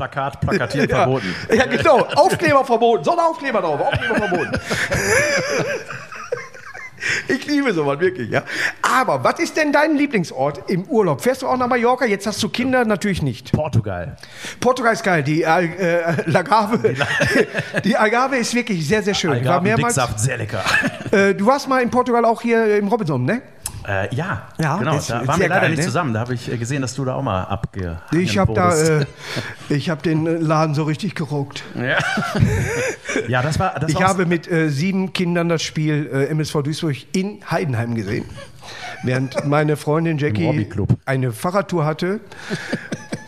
Plakat, 0.01 0.41
plakatieren 0.41 0.89
verboten. 0.89 1.35
Ja, 1.55 1.67
genau. 1.67 1.99
Aufkleber 2.17 2.65
verboten. 2.65 3.05
Sonnenaufkleber 3.05 3.61
drauf. 3.61 3.81
Aufkleber 3.81 4.15
verboten. 4.15 4.53
Ich 7.29 7.47
liebe 7.47 7.73
sowas, 7.73 7.99
wirklich, 7.99 8.31
ja. 8.31 8.43
Aber 8.83 9.25
was 9.25 9.41
ist 9.41 9.57
denn 9.57 9.73
dein 9.73 9.97
Lieblingsort 9.97 10.71
im 10.71 10.85
Urlaub? 10.85 11.23
Fährst 11.23 11.41
du 11.43 11.47
auch 11.47 11.57
nach 11.57 11.67
Mallorca? 11.67 12.05
Jetzt 12.05 12.27
hast 12.27 12.43
du 12.43 12.51
Kinder, 12.51 12.85
natürlich 12.85 13.23
nicht. 13.23 13.53
Portugal. 13.53 14.17
Portugal 14.61 14.93
ist 14.93 15.03
geil. 15.03 15.23
Die 15.23 15.47
Al 15.47 15.65
äh, 15.65 16.31
Lagave, 16.31 16.95
die 17.85 17.97
Algarve 17.97 18.37
ist 18.37 18.55
wirklich 18.55 18.87
sehr, 18.87 19.03
sehr 19.03 19.15
schön. 19.15 19.39
Ich 19.39 19.47
war 19.47 19.61
mehrmals. 19.63 19.95
Dicksaft, 19.95 20.21
sehr 20.21 20.37
lecker. 20.37 20.63
Äh, 21.11 21.35
du 21.35 21.47
warst 21.47 21.69
mal 21.69 21.83
in 21.83 21.91
Portugal 21.91 22.25
auch 22.27 22.43
hier 22.43 22.77
im 22.77 22.89
Robinson, 22.89 23.25
ne? 23.25 23.41
Äh, 23.88 24.14
ja, 24.14 24.43
Ja, 24.59 24.77
genau. 24.79 24.97
ist- 24.97 25.11
Da 25.11 25.27
waren 25.27 25.40
wir 25.40 25.49
leider 25.49 25.62
geil, 25.62 25.71
nicht 25.71 25.79
ne? 25.79 25.85
zusammen. 25.85 26.12
Da 26.14 26.21
habe 26.21 26.35
ich 26.35 26.51
äh, 26.53 26.57
gesehen, 26.59 26.83
dass 26.83 26.95
du 26.95 27.05
da 27.05 27.14
auch 27.14 27.23
mal 27.23 27.45
abgehangen 27.45 27.99
Ich 28.12 28.37
habe 28.38 28.53
da, 28.53 28.75
äh, 28.77 29.07
ich 29.69 29.88
habe 29.90 30.03
den 30.03 30.27
äh, 30.27 30.33
Laden 30.35 30.75
so 30.75 30.83
richtig 30.85 31.14
gerockt. 31.14 31.62
ja. 31.75 31.99
ja, 33.29 33.43
das 33.43 33.59
war. 33.59 33.75
Das 33.81 33.90
Ich 33.90 33.97
war 33.97 34.09
habe 34.09 34.27
mit 34.27 34.51
äh, 34.51 34.69
sieben 34.69 35.12
Kindern 35.12 35.49
das 35.49 35.62
Spiel 35.62 36.09
äh, 36.12 36.27
MSV 36.27 36.62
Duisburg 36.62 36.97
in 37.16 37.40
Heidenheim 37.51 37.95
gesehen, 37.95 38.25
während 39.03 39.47
meine 39.47 39.77
Freundin 39.77 40.19
Jackie 40.19 40.69
eine 41.07 41.33
Fahrradtour 41.33 41.85
hatte 41.85 42.21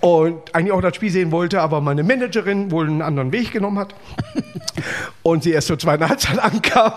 und 0.01 0.55
eigentlich 0.55 0.73
auch 0.73 0.81
das 0.83 0.97
Spiel 0.97 1.11
sehen 1.11 1.31
wollte, 1.33 1.61
aber 1.61 1.81
meine 1.81 2.03
Managerin 2.03 2.71
wohl 2.71 2.87
einen 2.89 3.03
anderen 3.03 3.33
Weg 3.33 3.53
genommen 3.53 3.79
hat 3.79 3.95
und 5.23 5.43
sie 5.45 5.53
erst 5.53 5.69
zur 5.69 5.79
zweiten 5.79 6.09
Halbzeit 6.09 6.39
ankam. 6.39 6.93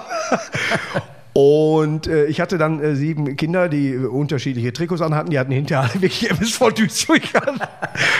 Und 1.37 2.07
äh, 2.07 2.27
ich 2.27 2.39
hatte 2.39 2.57
dann 2.57 2.79
äh, 2.79 2.95
sieben 2.95 3.35
Kinder, 3.35 3.67
die 3.67 3.89
äh, 3.89 4.05
unterschiedliche 4.05 4.71
Trikots 4.71 5.01
anhatten. 5.01 5.31
Die 5.31 5.37
hatten 5.37 5.51
hinterher 5.51 5.89
alle 5.91 6.01
wirklich 6.01 6.31
MSV 6.31 6.71
Duisburg 6.73 7.23
an. 7.45 7.59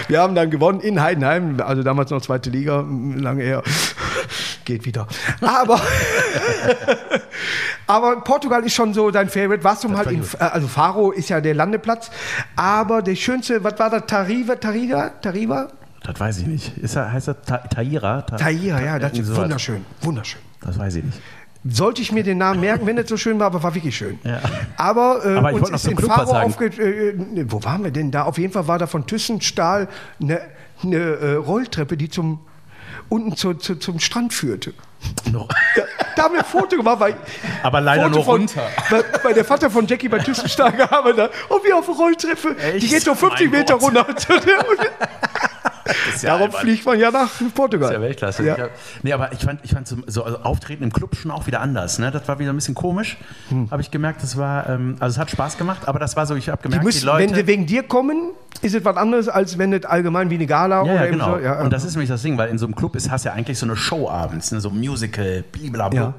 Wir 0.09 0.19
haben 0.19 0.35
dann 0.35 0.49
gewonnen 0.49 0.81
in 0.81 1.01
Heidenheim, 1.01 1.61
also 1.61 1.81
damals 1.81 2.11
noch 2.11 2.19
zweite 2.21 2.49
Liga, 2.49 2.81
lange 2.81 3.41
her. 3.41 3.63
Geht 4.65 4.85
wieder. 4.85 5.07
Aber, 5.39 5.79
aber 7.87 8.19
Portugal 8.19 8.65
ist 8.65 8.73
schon 8.73 8.93
so 8.93 9.09
dein 9.11 9.29
Favorite. 9.29 9.63
Warst 9.63 9.85
du 9.85 9.87
mal 9.87 10.11
in, 10.11 10.21
äh, 10.21 10.43
also 10.43 10.67
Faro 10.67 11.11
ist 11.11 11.29
ja 11.29 11.39
der 11.39 11.53
Landeplatz, 11.53 12.11
aber 12.57 13.01
der 13.01 13.15
schönste, 13.15 13.63
was 13.63 13.79
war 13.79 13.91
das, 13.91 14.07
Tariva, 14.07 14.55
Tariva, 14.55 15.11
Tariva? 15.21 15.69
Das 16.03 16.19
weiß 16.19 16.39
ich 16.39 16.47
nicht. 16.47 16.77
Ist 16.79 16.97
er, 16.97 17.13
heißt 17.13 17.29
er 17.29 17.41
Ta 17.41 17.59
Taira? 17.59 18.23
Ta 18.23 18.35
Taira, 18.35 18.81
ja, 18.81 18.99
das 18.99 19.17
ist 19.17 19.33
wunderschön, 19.33 19.85
wunderschön. 20.01 20.41
Das 20.59 20.77
weiß 20.77 20.95
ich 20.95 21.05
nicht. 21.05 21.21
Sollte 21.67 22.01
ich 22.01 22.11
mir 22.11 22.23
den 22.23 22.37
Namen 22.37 22.59
merken, 22.59 22.85
wenn 22.85 22.97
es 22.97 23.09
so 23.09 23.17
schön 23.17 23.39
war, 23.39 23.47
aber 23.47 23.63
war 23.63 23.73
wirklich 23.73 23.97
schön. 23.97 24.19
Ja. 24.23 24.39
Aber, 24.77 25.25
äh, 25.25 25.37
Aber 25.37 25.53
uns 25.53 25.69
ist 25.71 25.87
in 25.87 25.97
Faro 25.97 26.37
aufge... 26.37 26.67
Äh, 26.67 27.09
äh, 27.09 27.45
wo 27.47 27.63
waren 27.63 27.83
wir 27.83 27.89
denn 27.89 28.11
da? 28.11 28.23
Auf 28.23 28.37
jeden 28.37 28.53
Fall 28.53 28.67
war 28.67 28.77
da 28.77 28.85
von 28.85 29.07
Thyssenstahl 29.07 29.87
eine, 30.21 30.41
eine 30.83 30.97
äh, 30.97 31.33
Rolltreppe, 31.33 31.97
die 31.97 32.09
zum 32.09 32.39
unten 33.09 33.35
zu, 33.35 33.55
zu, 33.55 33.75
zum 33.75 33.99
Strand 33.99 34.33
führte. 34.33 34.73
Noch. 35.31 35.49
Ja, 35.75 35.83
da 36.15 36.23
haben 36.23 36.33
wir 36.33 36.41
ein 36.41 36.45
Foto 36.45 36.77
gemacht, 36.77 36.99
weil 36.99 37.15
Aber 37.63 37.81
leider 37.81 38.03
Foto 38.03 38.15
nur 38.15 38.23
von, 38.23 38.39
runter. 38.41 38.67
Weil, 38.89 39.03
weil 39.23 39.33
der 39.33 39.45
Vater 39.45 39.69
von 39.69 39.85
Jackie 39.87 40.07
bei 40.07 40.19
Thyssenstahl 40.19 40.71
gearbeitet 40.71 41.19
hat. 41.19 41.31
Und 41.49 41.63
wir 41.63 41.77
auf 41.77 41.87
Rolltreppe, 41.87 42.55
die 42.55 42.77
Echt? 42.77 42.89
geht 42.89 43.03
so 43.03 43.13
50 43.13 43.51
Mein 43.51 43.59
Meter 43.59 43.75
runter. 43.75 44.05
ja 46.21 46.29
Darum 46.29 46.43
albern. 46.43 46.61
fliegt 46.61 46.85
man 46.85 46.99
ja 46.99 47.11
nach 47.11 47.29
Portugal. 47.53 47.89
Das 47.89 47.91
ist 47.91 47.95
ja 47.95 48.01
Weltklasse. 48.01 48.43
Ja. 48.45 48.57
Hab, 48.57 48.69
nee, 49.03 49.13
aber 49.13 49.31
ich 49.31 49.39
fand, 49.39 49.59
ich 49.63 49.71
fand 49.71 49.87
so, 49.87 49.97
so 50.07 50.23
also 50.23 50.39
Auftreten 50.39 50.83
im 50.83 50.91
Club 50.91 51.15
schon 51.15 51.31
auch 51.31 51.47
wieder 51.47 51.61
anders. 51.61 51.99
Ne? 51.99 52.11
Das 52.11 52.27
war 52.27 52.39
wieder 52.39 52.51
ein 52.51 52.55
bisschen 52.55 52.75
komisch. 52.75 53.17
Hm. 53.49 53.69
Habe 53.71 53.81
ich 53.81 53.91
gemerkt, 53.91 54.23
das 54.23 54.37
war, 54.37 54.69
ähm, 54.69 54.97
also 54.99 55.15
es 55.15 55.19
hat 55.19 55.29
Spaß 55.31 55.57
gemacht, 55.57 55.87
aber 55.87 55.99
das 55.99 56.15
war 56.15 56.25
so, 56.25 56.35
ich 56.35 56.49
habe 56.49 56.61
Die 56.61 56.63
gemerkt, 56.63 56.83
die, 56.83 56.85
müssen, 56.85 57.05
Leute. 57.05 57.29
wenn 57.29 57.35
sie 57.35 57.47
wegen 57.47 57.65
dir 57.65 57.83
kommen, 57.83 58.31
ist 58.61 58.73
es 58.73 58.83
was 58.83 58.97
anderes, 58.97 59.27
als 59.27 59.57
wenn 59.57 59.73
es 59.73 59.85
allgemein 59.85 60.29
wie 60.29 60.35
eine 60.35 60.47
Gala 60.47 60.77
ja, 60.77 60.81
oder 60.81 61.05
ja, 61.05 61.11
genau. 61.11 61.37
so. 61.37 61.43
Ja, 61.43 61.61
Und 61.61 61.71
das 61.71 61.83
ist 61.83 61.93
nämlich 61.95 62.09
das 62.09 62.21
Ding, 62.21 62.37
weil 62.37 62.49
in 62.49 62.57
so 62.57 62.65
einem 62.65 62.75
Club 62.75 62.95
ist, 62.95 63.11
hast 63.11 63.25
du 63.25 63.29
ja 63.29 63.35
eigentlich 63.35 63.59
so 63.59 63.65
eine 63.65 63.75
Show 63.75 64.09
abends, 64.09 64.51
ne? 64.51 64.59
so 64.61 64.69
ein 64.69 64.79
Musical, 64.79 65.43
blablabla, 65.51 66.13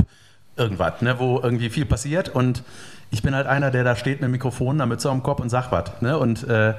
irgendwas, 0.57 1.03
ne? 1.03 1.19
wo 1.19 1.41
irgendwie 1.43 1.71
viel 1.71 1.87
passiert. 1.87 2.29
Und 2.29 2.63
ich 3.11 3.23
bin 3.23 3.35
halt 3.35 3.47
einer, 3.47 3.71
der 3.71 3.85
da 3.85 3.97
steht 3.97 4.21
mit 4.21 4.29
dem 4.29 4.33
Mikrofon, 4.33 4.77
einer 4.77 4.87
Mütze 4.87 5.11
am 5.11 5.23
Kopf 5.23 5.41
und 5.41 5.49
sagt 5.49 5.73
was. 5.73 5.91
Ne? 6.01 6.19
Und, 6.19 6.47
äh, 6.49 6.75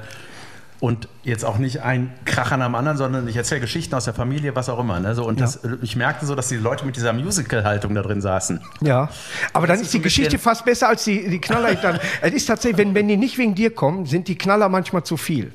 und 0.79 1.07
jetzt 1.23 1.43
auch 1.43 1.57
nicht 1.57 1.81
ein 1.81 2.13
Kracher 2.25 2.57
nach 2.57 2.67
dem 2.67 2.75
anderen, 2.75 2.97
sondern 2.97 3.27
ich 3.27 3.35
erzähle 3.35 3.61
Geschichten 3.61 3.95
aus 3.95 4.05
der 4.05 4.13
Familie, 4.13 4.55
was 4.55 4.69
auch 4.69 4.79
immer. 4.79 4.99
Ne? 4.99 5.15
So, 5.15 5.25
und 5.25 5.41
das, 5.41 5.59
ich 5.81 5.95
merkte 5.95 6.25
so, 6.25 6.35
dass 6.35 6.49
die 6.49 6.57
Leute 6.57 6.85
mit 6.85 6.95
dieser 6.95 7.13
Musical-Haltung 7.13 7.95
da 7.95 8.03
drin 8.03 8.21
saßen. 8.21 8.61
Ja, 8.81 9.09
aber 9.53 9.65
dann 9.65 9.77
ist 9.77 9.87
ist 9.87 9.93
die 9.93 10.01
Geschichte 10.01 10.37
fast 10.37 10.65
besser 10.65 10.89
als 10.89 11.03
die, 11.03 11.27
die 11.29 11.39
Knaller. 11.39 11.73
Dann, 11.75 11.99
es 12.21 12.33
ist 12.33 12.45
tatsächlich, 12.45 12.77
wenn, 12.77 12.93
wenn 12.93 13.07
die 13.07 13.17
nicht 13.17 13.37
wegen 13.37 13.55
dir 13.55 13.73
kommen, 13.73 14.05
sind 14.05 14.27
die 14.27 14.37
Knaller 14.37 14.69
manchmal 14.69 15.03
zu 15.03 15.17
viel. 15.17 15.51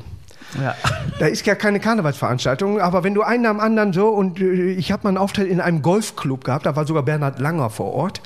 Ja. 0.61 0.75
Da 1.19 1.27
ist 1.27 1.47
ja 1.47 1.55
keine 1.55 1.81
Karnevalsveranstaltung, 1.81 2.81
aber 2.81 3.05
wenn 3.05 3.15
du 3.15 3.23
einen 3.23 3.47
am 3.47 3.61
anderen 3.61 3.93
so 3.93 4.09
und 4.09 4.41
äh, 4.41 4.73
ich 4.73 4.93
habe 4.93 5.05
mal 5.05 5.11
einen 5.11 5.19
Auftritt 5.19 5.49
in 5.49 5.61
einem 5.61 5.83
Golfclub 5.83 6.45
gehabt, 6.45 6.67
da 6.67 6.77
war 6.77 6.87
sogar 6.87 7.05
Bernhard 7.05 7.39
Langer 7.39 7.71
vor 7.71 7.95
Ort. 7.95 8.21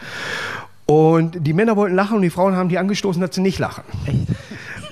Und 0.87 1.45
die 1.47 1.53
Männer 1.53 1.77
wollten 1.77 1.97
lachen 1.97 2.17
und 2.17 2.23
die 2.23 2.31
Frauen 2.31 2.55
haben 2.55 2.69
die 2.69 2.79
angestoßen, 2.79 3.21
dass 3.21 3.35
sie 3.35 3.41
nicht 3.41 3.59
lachen. 3.59 3.83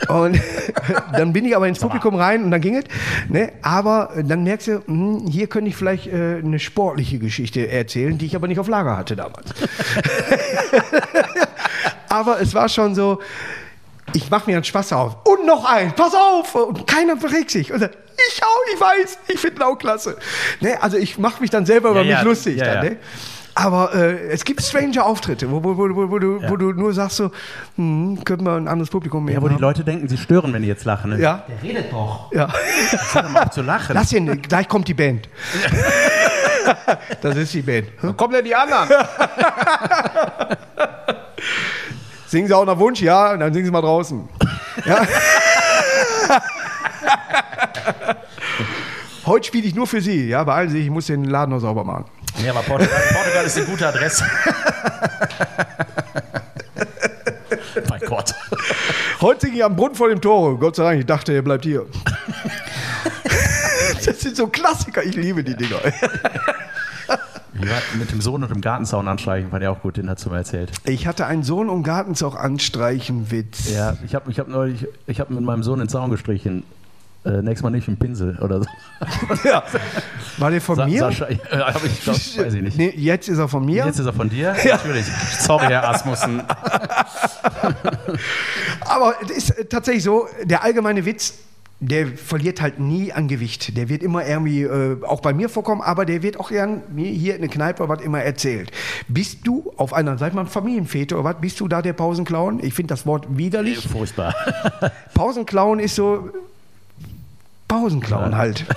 Und 0.09 0.41
dann 1.13 1.33
bin 1.33 1.45
ich 1.45 1.57
aber 1.57 1.69
ins 1.69 1.79
Publikum 1.79 2.15
rein 2.15 2.45
und 2.45 2.51
dann 2.51 2.61
ging 2.61 2.77
es. 2.77 2.85
Ne? 3.29 3.53
Aber 3.63 4.11
dann 4.23 4.45
merkst 4.45 4.69
du, 4.69 4.83
hm, 4.87 5.27
hier 5.31 5.47
könnte 5.47 5.71
ich 5.71 5.77
vielleicht 5.77 6.07
äh, 6.07 6.39
eine 6.43 6.59
sportliche 6.59 7.19
Geschichte 7.19 7.69
erzählen, 7.69 8.17
die 8.19 8.27
ich 8.27 8.37
aber 8.37 8.49
nicht 8.49 8.59
auf 8.59 8.69
Lager 8.69 8.97
hatte 8.97 9.17
damals. 9.17 9.51
aber 12.09 12.41
es 12.41 12.55
war 12.55 12.69
schon 12.69 12.95
so, 12.95 13.21
ich 14.13 14.31
mache 14.31 14.51
mir 14.51 14.57
einen 14.57 14.65
Spaß 14.65 14.93
auf. 14.93 15.17
Und 15.25 15.47
noch 15.47 15.65
ein, 15.65 15.93
pass 15.95 16.15
auf! 16.15 16.55
Und 16.55 16.87
keiner 16.87 17.17
verregt 17.17 17.51
sich. 17.51 17.73
Und 17.73 17.81
sagt, 17.81 17.97
ich 18.29 18.43
auch, 18.43 18.75
ich 18.75 18.81
weiß, 18.81 19.19
ich 19.29 19.41
finde 19.41 19.67
auch 19.67 19.77
klasse. 19.77 20.17
Ne? 20.61 20.81
Also 20.81 20.97
ich 20.97 21.19
mache 21.19 21.41
mich 21.41 21.51
dann 21.51 21.67
selber 21.67 21.91
über 21.91 22.03
Ja, 22.03 22.05
mich 22.05 22.13
ja, 22.13 22.23
lustig. 22.23 22.59
ja, 22.59 22.75
dann, 22.75 22.85
ne? 22.87 22.97
Aber 23.57 23.95
äh, 23.95 24.29
es 24.31 24.45
gibt 24.45 24.61
strange 24.63 25.01
Auftritte, 25.05 25.49
wo, 25.51 25.63
wo, 25.63 25.77
wo, 25.77 25.89
wo, 25.95 26.11
wo, 26.11 26.19
du, 26.19 26.41
Ja. 26.41 26.51
wo 26.51 26.57
du 26.57 26.73
nur 26.73 26.93
sagst 26.93 27.17
so, 27.19 27.31
hm, 27.77 28.19
könnten 28.25 28.45
wir 28.47 28.55
ein 28.57 28.67
anderes 28.67 28.91
Publikum 28.91 29.25
mehr 29.25 29.35
Ja, 29.35 29.43
wo 29.43 29.47
die 29.49 29.55
haben. 29.55 29.61
Leute 29.61 29.85
denken, 29.85 30.09
sie 30.09 30.17
stören, 30.17 30.53
wenn 30.53 30.63
die 30.63 30.69
jetzt 30.69 30.85
lachen. 30.85 31.11
Ne? 31.11 31.21
Ja, 31.21 31.45
Der 31.49 31.63
redet 31.63 31.93
doch. 31.93 32.33
ja. 32.33 32.49
Hör 33.13 33.29
mal 33.29 33.45
auf 33.45 33.51
zu 33.51 33.63
lachen. 33.63 33.95
Lass 33.95 34.13
ihn, 34.13 34.43
gleich 34.43 34.67
kommt 34.69 34.89
die 34.89 34.95
Band. 34.95 35.29
das 37.23 37.37
ist 37.37 37.55
die 37.55 37.63
Band. 37.63 37.87
Wo 38.03 38.13
kommen 38.15 38.33
denn 38.35 38.45
die 38.45 38.55
anderen? 38.57 38.89
Singen 42.27 42.49
Sie 42.49 42.55
auch 42.57 42.65
nach 42.67 42.79
Wunsch? 42.79 43.01
Ja, 43.01 43.37
dann 43.37 43.53
singen 43.53 43.67
Sie 43.67 43.71
mal 43.71 43.81
draußen. 43.83 44.29
Ja. 44.85 45.03
Heute 49.27 49.47
spiele 49.47 49.67
ich 49.67 49.75
nur 49.75 49.87
für 49.87 50.01
Sie. 50.01 50.29
Ja, 50.29 50.43
beeilen 50.45 50.69
Sie 50.71 50.77
sich, 50.79 50.87
ich 50.87 50.91
muss 50.91 51.07
den 51.07 51.25
Laden 51.25 51.51
noch 51.53 51.61
sauber 51.61 51.85
machen. 51.85 52.05
Ja, 52.43 52.51
aber 52.51 52.63
Portugal, 52.63 53.01
Portugal 53.13 53.45
ist 53.45 53.57
eine 53.57 53.67
gute 53.67 53.87
Adresse. 53.87 54.25
mein 57.89 58.01
Gott. 58.01 58.35
Heute 59.21 59.49
ich 59.49 59.65
am 59.65 59.77
Brunnen 59.77 59.95
vor 59.95 60.09
dem 60.09 60.21
Tore. 60.21 60.57
Gott 60.57 60.77
sei 60.77 60.85
Dank, 60.85 61.01
ich 61.01 61.07
dachte, 61.07 61.33
er 61.33 61.43
bleibt 61.43 61.65
hier. 61.65 61.87
das 64.05 64.21
sind 64.21 64.37
so 64.37 64.49
Klassiker, 64.49 65.03
ich 65.03 65.15
liebe 65.15 65.45
die 65.45 65.57
Dinger. 65.57 65.79
Mit 67.99 68.11
dem 68.11 68.21
Sohn 68.21 68.43
und 68.43 68.51
dem 68.51 68.61
Gartenzaun 68.61 69.07
anstreichen, 69.07 69.51
fand 69.51 69.63
ich 69.63 69.69
auch 69.69 69.81
gut, 69.81 69.97
den 69.97 70.11
hast 70.11 70.27
du 70.27 70.31
mir 70.31 70.39
erzählt. 70.39 70.73
Ich 70.85 71.07
hatte 71.07 71.27
einen 71.27 71.45
Sohn 71.45 71.71
um 71.71 71.83
Gartenzaun 71.83 72.37
anstreichen, 72.37 73.31
Witz. 73.31 73.73
Ja, 73.73 73.97
ich 74.05 74.15
habe 74.15 74.31
ich 74.31 74.41
hab 74.41 74.49
neulich, 74.49 74.87
ich 75.07 75.21
habe 75.21 75.33
mit 75.33 75.45
meinem 75.45 75.63
Sohn 75.63 75.79
den 75.79 75.89
Zaun 75.89 76.11
gestrichen. 76.11 76.65
Äh, 77.25 77.41
nächstes 77.43 77.63
Mal 77.63 77.71
nicht 77.71 77.87
dem 77.87 77.97
Pinsel 77.97 78.39
oder 78.41 78.61
so. 78.63 78.69
Ja. 79.45 79.63
War 80.39 80.51
der 80.51 80.61
von 80.61 80.77
Sa 80.77 80.87
mir? 80.87 81.01
Sascha, 81.01 81.27
äh, 81.27 81.39
hab 81.51 81.83
ich, 81.85 82.03
glaub, 82.03 82.17
weiß 82.17 82.55
ich 82.55 82.63
nicht. 82.63 82.77
Nee, 82.77 82.93
jetzt 82.97 83.29
ist 83.29 83.39
er 83.39 83.49
von 83.49 83.65
mir. 83.65 83.87
Jetzt 83.87 83.99
ist 83.99 84.07
er 84.07 84.13
von 84.13 84.29
dir? 84.29 84.55
Natürlich. 84.65 85.07
Sorry, 85.41 85.67
Herr 85.67 85.89
Asmussen. 85.89 86.43
Aber 88.81 89.15
es 89.23 89.31
ist 89.31 89.51
äh, 89.51 89.65
tatsächlich 89.65 90.05
so, 90.05 90.27
der 90.45 90.63
allgemeine 90.63 91.05
Witz, 91.07 91.35
der 91.81 92.07
verliert 92.09 92.61
halt 92.61 92.79
nie 92.79 93.13
an 93.13 93.29
Gewicht. 93.29 93.77
Der 93.77 93.89
wird 93.89 94.03
immer 94.03 94.27
irgendwie 94.27 94.63
äh, 94.63 95.03
auch 95.05 95.21
bei 95.21 95.33
mir 95.33 95.49
vorkommen, 95.49 95.83
aber 95.83 96.05
der 96.07 96.23
wird 96.23 96.39
auch 96.39 96.49
gern 96.49 96.83
mir 96.95 97.09
hier 97.11 97.35
in 97.35 97.41
der 97.43 97.51
Kneipe 97.51 97.89
was 97.89 98.01
immer 98.01 98.23
erzählt. 98.23 98.71
Bist 99.09 99.47
du 99.47 99.73
auf 99.77 99.93
einer, 99.93 100.17
sag 100.17 100.35
mal, 100.35 100.47
Familienväter 100.47 101.17
oder 101.17 101.25
was, 101.25 101.41
bist 101.41 101.61
du 101.61 101.69
da 101.69 101.83
der 101.83 101.93
Pausenclown? 101.93 102.61
Ich 102.63 102.75
finde 102.75 102.95
das 102.95 103.07
Wort 103.07 103.27
widerlich. 103.37 103.87
Furchtbar. 103.87 104.35
Pausenclown 105.15 105.79
ist 105.81 105.97
so 105.97 106.31
Pausenclown 107.69 108.33
Ja. 108.33 108.37
halt. 108.39 108.65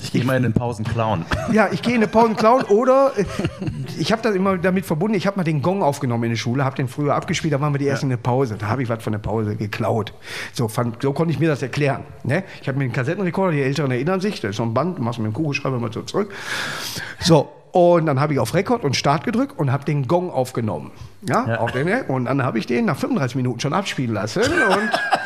Ich 0.00 0.12
gehe 0.12 0.24
mal 0.24 0.36
in 0.36 0.44
den 0.44 0.52
Pausen 0.52 0.84
klauen. 0.84 1.24
Ja, 1.52 1.68
ich 1.72 1.82
gehe 1.82 1.94
in 1.94 1.98
eine 2.00 2.06
Pausenclown 2.06 2.62
oder 2.64 3.10
äh, 3.16 3.24
ich 3.98 4.12
habe 4.12 4.22
das 4.22 4.34
immer 4.36 4.56
damit 4.56 4.86
verbunden, 4.86 5.16
ich 5.16 5.26
habe 5.26 5.36
mal 5.36 5.42
den 5.42 5.60
Gong 5.60 5.82
aufgenommen 5.82 6.22
in 6.24 6.30
der 6.30 6.36
Schule, 6.36 6.64
habe 6.64 6.76
den 6.76 6.86
früher 6.86 7.14
abgespielt, 7.16 7.52
da 7.52 7.60
waren 7.60 7.74
wir 7.74 7.78
die 7.78 7.88
ersten 7.88 8.06
in 8.06 8.10
der 8.10 8.16
Pause. 8.18 8.56
Da 8.58 8.68
habe 8.68 8.82
ich 8.82 8.88
was 8.88 9.02
von 9.02 9.12
der 9.12 9.18
Pause 9.18 9.56
geklaut. 9.56 10.12
So, 10.52 10.68
fand, 10.68 11.02
so 11.02 11.12
konnte 11.12 11.32
ich 11.32 11.40
mir 11.40 11.48
das 11.48 11.62
erklären. 11.62 12.04
Ne? 12.22 12.44
Ich 12.62 12.68
habe 12.68 12.78
mir 12.78 12.84
einen 12.84 12.92
Kassettenrekorder, 12.92 13.52
die 13.52 13.62
Älteren 13.62 13.90
erinnern 13.90 14.20
sich, 14.20 14.40
da 14.40 14.48
ist 14.48 14.56
so 14.56 14.62
ein 14.62 14.72
Band, 14.72 15.00
machst 15.00 15.18
du 15.18 15.22
mit 15.22 15.32
dem 15.32 15.34
Kugelschreiber 15.34 15.80
mal 15.80 15.92
so 15.92 16.02
zurück. 16.02 16.32
So, 17.18 17.50
und 17.72 18.06
dann 18.06 18.20
habe 18.20 18.34
ich 18.34 18.38
auf 18.38 18.54
Rekord 18.54 18.84
und 18.84 18.94
Start 18.94 19.24
gedrückt 19.24 19.58
und 19.58 19.72
habe 19.72 19.84
den 19.84 20.06
Gong 20.06 20.30
aufgenommen. 20.30 20.92
Ja, 21.22 21.44
Ja. 21.46 21.58
Auf 21.58 21.72
den, 21.72 21.88
und 22.06 22.26
dann 22.26 22.42
habe 22.44 22.58
ich 22.58 22.66
den 22.66 22.84
nach 22.84 22.96
35 22.96 23.34
Minuten 23.36 23.58
schon 23.60 23.72
abspielen 23.72 24.14
lassen 24.14 24.42
und 24.42 24.90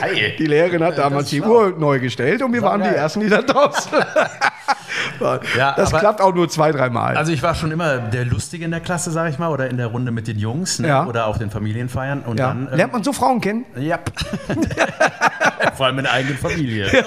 Geil. 0.00 0.34
die 0.38 0.46
Lehrerin 0.46 0.82
hat 0.82 0.98
damals 0.98 1.30
die 1.30 1.42
Uhr 1.42 1.74
neu 1.78 2.00
gestellt 2.00 2.42
und 2.42 2.52
wir 2.52 2.62
waren 2.62 2.82
die 2.82 2.88
geil. 2.88 2.96
Ersten, 2.96 3.20
die 3.20 3.28
da 3.28 3.42
draußen. 3.42 3.92
Ja, 5.56 5.74
das 5.76 5.90
aber- 5.92 6.00
klappt 6.00 6.20
auch 6.20 6.34
nur 6.34 6.48
zwei, 6.48 6.70
dreimal. 6.70 7.16
Also 7.16 7.32
ich 7.32 7.42
war 7.42 7.54
schon 7.54 7.70
immer 7.70 7.98
der 7.98 8.24
Lustige 8.24 8.64
in 8.64 8.70
der 8.70 8.80
Klasse, 8.80 9.10
sag 9.10 9.30
ich 9.30 9.38
mal, 9.38 9.48
oder 9.48 9.68
in 9.68 9.76
der 9.76 9.88
Runde 9.88 10.12
mit 10.12 10.28
den 10.28 10.38
Jungs 10.38 10.78
ne? 10.78 10.88
Ja. 10.88 11.06
oder 11.06 11.26
auf 11.26 11.38
den 11.38 11.50
Familienfeiern. 11.50 12.20
Und 12.20 12.38
ja. 12.38 12.48
dann, 12.48 12.68
ähm, 12.70 12.76
Lernt 12.76 12.92
man 12.92 13.02
so 13.02 13.12
Frauen 13.12 13.40
kennen? 13.40 13.64
Ja. 13.76 13.98
Vor 15.76 15.86
allem 15.86 15.98
in 15.98 16.04
der 16.04 16.12
eigenen 16.12 16.38
Familie. 16.38 16.86
Äh, 16.86 17.02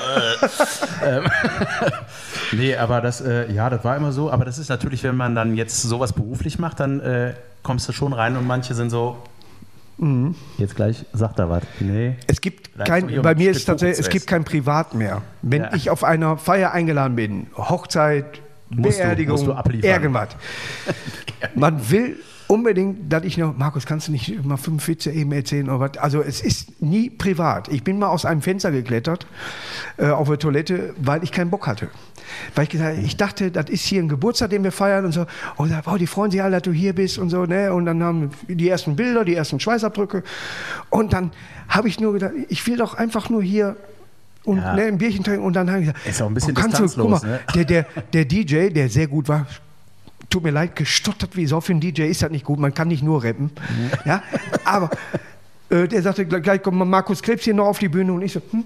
ähm, 1.06 1.24
nee, 2.52 2.76
aber 2.76 3.02
das, 3.02 3.22
äh, 3.22 3.52
ja, 3.52 3.70
das 3.70 3.84
war 3.84 3.96
immer 3.96 4.12
so. 4.12 4.32
Aber 4.32 4.46
das 4.46 4.58
ist 4.58 4.70
natürlich, 4.70 5.04
wenn 5.04 5.16
man 5.16 5.36
dann 5.36 5.56
jetzt 5.56 5.82
sowas 5.82 6.14
beruflich 6.14 6.60
macht, 6.60 6.80
dann 6.80 7.00
äh, 7.00 7.34
kommst 7.64 7.88
du 7.88 7.94
schon 7.94 8.14
rein 8.14 8.36
und 8.38 8.46
manche 8.46 8.74
sind 8.74 8.90
so. 8.90 9.18
Mhm. 10.02 10.36
Jetzt 10.58 10.76
gleich 10.76 11.06
sagt 11.14 11.40
er 11.40 11.50
was. 11.50 11.64
Nee. 11.80 12.16
Es 12.28 12.42
gibt 12.42 12.74
Bleib 12.74 12.88
kein, 12.88 13.22
bei 13.22 13.36
mir 13.36 13.52
ist 13.52 13.66
tatsächlich, 13.66 14.00
es 14.00 14.10
gibt 14.10 14.26
kein 14.28 14.44
Privat 14.44 14.94
mehr. 14.96 15.22
Wenn 15.44 15.62
Ja. 15.64 15.74
ich 15.76 15.90
auf 15.92 16.04
einer 16.04 16.38
Feier 16.38 16.72
eingeladen 16.72 17.16
bin, 17.16 17.48
Hochzeit, 17.56 18.42
Musst 18.70 18.98
du- 19.00 19.04
Beerdigung, 19.04 19.36
musst 19.46 19.48
du 19.48 19.78
irgendwas. 19.88 20.30
Man 21.56 21.90
will 21.92 22.18
unbedingt, 22.52 23.12
dass 23.12 23.24
ich 23.24 23.38
noch, 23.38 23.56
Markus, 23.56 23.86
kannst 23.86 24.10
du 24.10 24.12
nicht 24.12 24.44
mal 24.44 24.58
fünf 24.58 24.86
Witze 24.90 25.10
eben 25.10 25.32
erzählen 25.32 25.70
oder 25.70 25.80
was? 25.80 25.98
Also 25.98 26.22
es 26.22 26.42
ist 26.42 26.82
nie 26.82 27.10
privat. 27.10 27.70
Ich 27.70 27.82
bin 27.84 27.98
mal 27.98 28.10
aus 28.10 28.26
einem 28.26 28.42
Fenster 28.42 28.72
geklettert 28.72 29.26
äh, 29.96 30.10
auf 30.10 30.28
der 30.28 30.38
Toilette, 30.38 30.94
weil 30.98 31.24
ich 31.24 31.32
keinen 31.32 31.50
Bock 31.50 31.66
hatte. 31.66 31.88
Weil 32.54 32.66
ich 32.66 32.70
gesagt 32.70 32.98
ich 32.98 33.16
dachte, 33.16 33.52
das 33.52 33.70
ist 33.70 33.86
hier 33.86 34.02
ein 34.04 34.10
Geburtstag, 34.10 34.50
den 34.50 34.66
wir 34.66 34.74
feiern 34.74 35.06
und 35.06 35.14
so. 35.14 35.26
Und 35.56 35.74
wow, 35.86 35.98
die 35.98 36.08
freuen 36.08 36.30
sich 36.30 36.44
alle, 36.44 36.58
dass 36.58 36.64
du 36.64 36.74
hier 36.74 36.94
bist 36.94 37.18
und 37.20 37.30
so. 37.30 37.46
Ne? 37.46 37.72
Und 37.74 37.86
dann 37.86 38.04
haben 38.04 38.32
die 38.50 38.68
ersten 38.68 38.98
Bilder, 38.98 39.24
die 39.24 39.36
ersten 39.36 39.62
Schweißabdrücke. 39.62 40.22
Und 40.90 41.14
dann 41.14 41.32
habe 41.70 41.88
ich 41.88 42.02
nur 42.02 42.12
gedacht, 42.12 42.34
ich 42.50 42.68
will 42.68 42.76
doch 42.76 42.96
einfach 42.96 43.30
nur 43.30 43.42
hier 43.42 43.78
und 44.44 44.58
Ja. 44.58 44.74
ne, 44.74 44.84
ein 44.84 44.98
Bierchen 44.98 45.24
trinken. 45.24 45.46
Und 45.46 45.56
dann 45.56 45.70
habe 45.70 45.84
ich 45.84 45.88
gesagt, 45.88 46.06
Ist 46.06 46.22
auch 46.22 46.28
ein 46.28 46.34
bisschen 46.34 46.52
oh, 46.58 46.60
kannst 46.60 46.80
du, 46.80 47.02
guck 47.02 47.12
mal, 47.12 47.22
ne? 47.26 47.40
der, 47.56 47.64
der, 47.64 47.86
der 48.12 48.26
DJ, 48.26 48.70
der 48.70 48.90
sehr 48.90 49.08
gut 49.08 49.30
war, 49.30 49.48
tut 50.32 50.44
mir 50.44 50.52
leid, 50.52 50.76
gestottert 50.76 51.36
wie 51.36 51.46
Sau. 51.46 51.62
Für 51.62 51.74
einen 51.74 51.82
DJ 51.82 52.04
ist 52.04 52.24
das 52.24 52.32
nicht 52.32 52.46
gut, 52.46 52.60
man 52.60 52.74
kann 52.74 52.88
nicht 52.88 53.04
nur 53.04 53.24
rappen. 53.24 53.52
Ja, 54.06 54.24
aber 54.65 54.89
äh, 55.70 55.88
der 55.88 56.02
sagte 56.02 56.26
gleich, 56.26 56.63
kommt 56.63 56.78
Markus 56.88 57.22
Krebs 57.22 57.44
hier 57.44 57.54
noch 57.54 57.67
auf 57.67 57.80
die 57.80 57.89
Bühne 57.89 58.13
und 58.13 58.22
ich 58.22 58.34
so, 58.34 58.41
hm, 58.52 58.63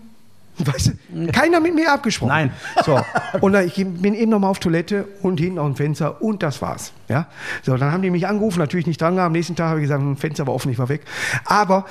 Weißt 0.58 0.94
du, 1.12 1.32
keiner 1.32 1.60
mit 1.60 1.76
mir 1.76 1.92
abgesprochen. 1.92 2.30
Nein. 2.30 2.52
So, 2.86 2.98
und 3.42 3.54
dann, 3.54 3.68
ich 3.68 3.76
bin 3.76 4.14
eben 4.14 4.32
nochmal 4.32 4.52
auf 4.52 4.60
Toilette 4.60 5.06
und 5.22 5.40
hinten 5.40 5.60
auf 5.60 5.68
dem 5.68 5.76
Fenster 5.76 6.22
und 6.22 6.44
das 6.44 6.62
war's. 6.62 6.94
Ja? 7.10 7.28
So, 7.62 7.76
dann 7.76 7.92
haben 7.92 8.02
die 8.02 8.10
mich 8.10 8.26
angerufen, 8.26 8.60
natürlich 8.60 8.88
nicht 8.88 9.02
dran. 9.02 9.20
Am 9.20 9.34
nächsten 9.34 9.56
Tag 9.56 9.70
habe 9.70 9.80
ich 9.80 9.84
gesagt, 9.84 10.02
das 10.02 10.20
Fenster 10.20 10.48
war 10.48 10.54
offen, 10.54 10.72
ich 10.72 10.80
war 10.80 10.88
weg. 10.88 11.02
Aber 11.44 11.86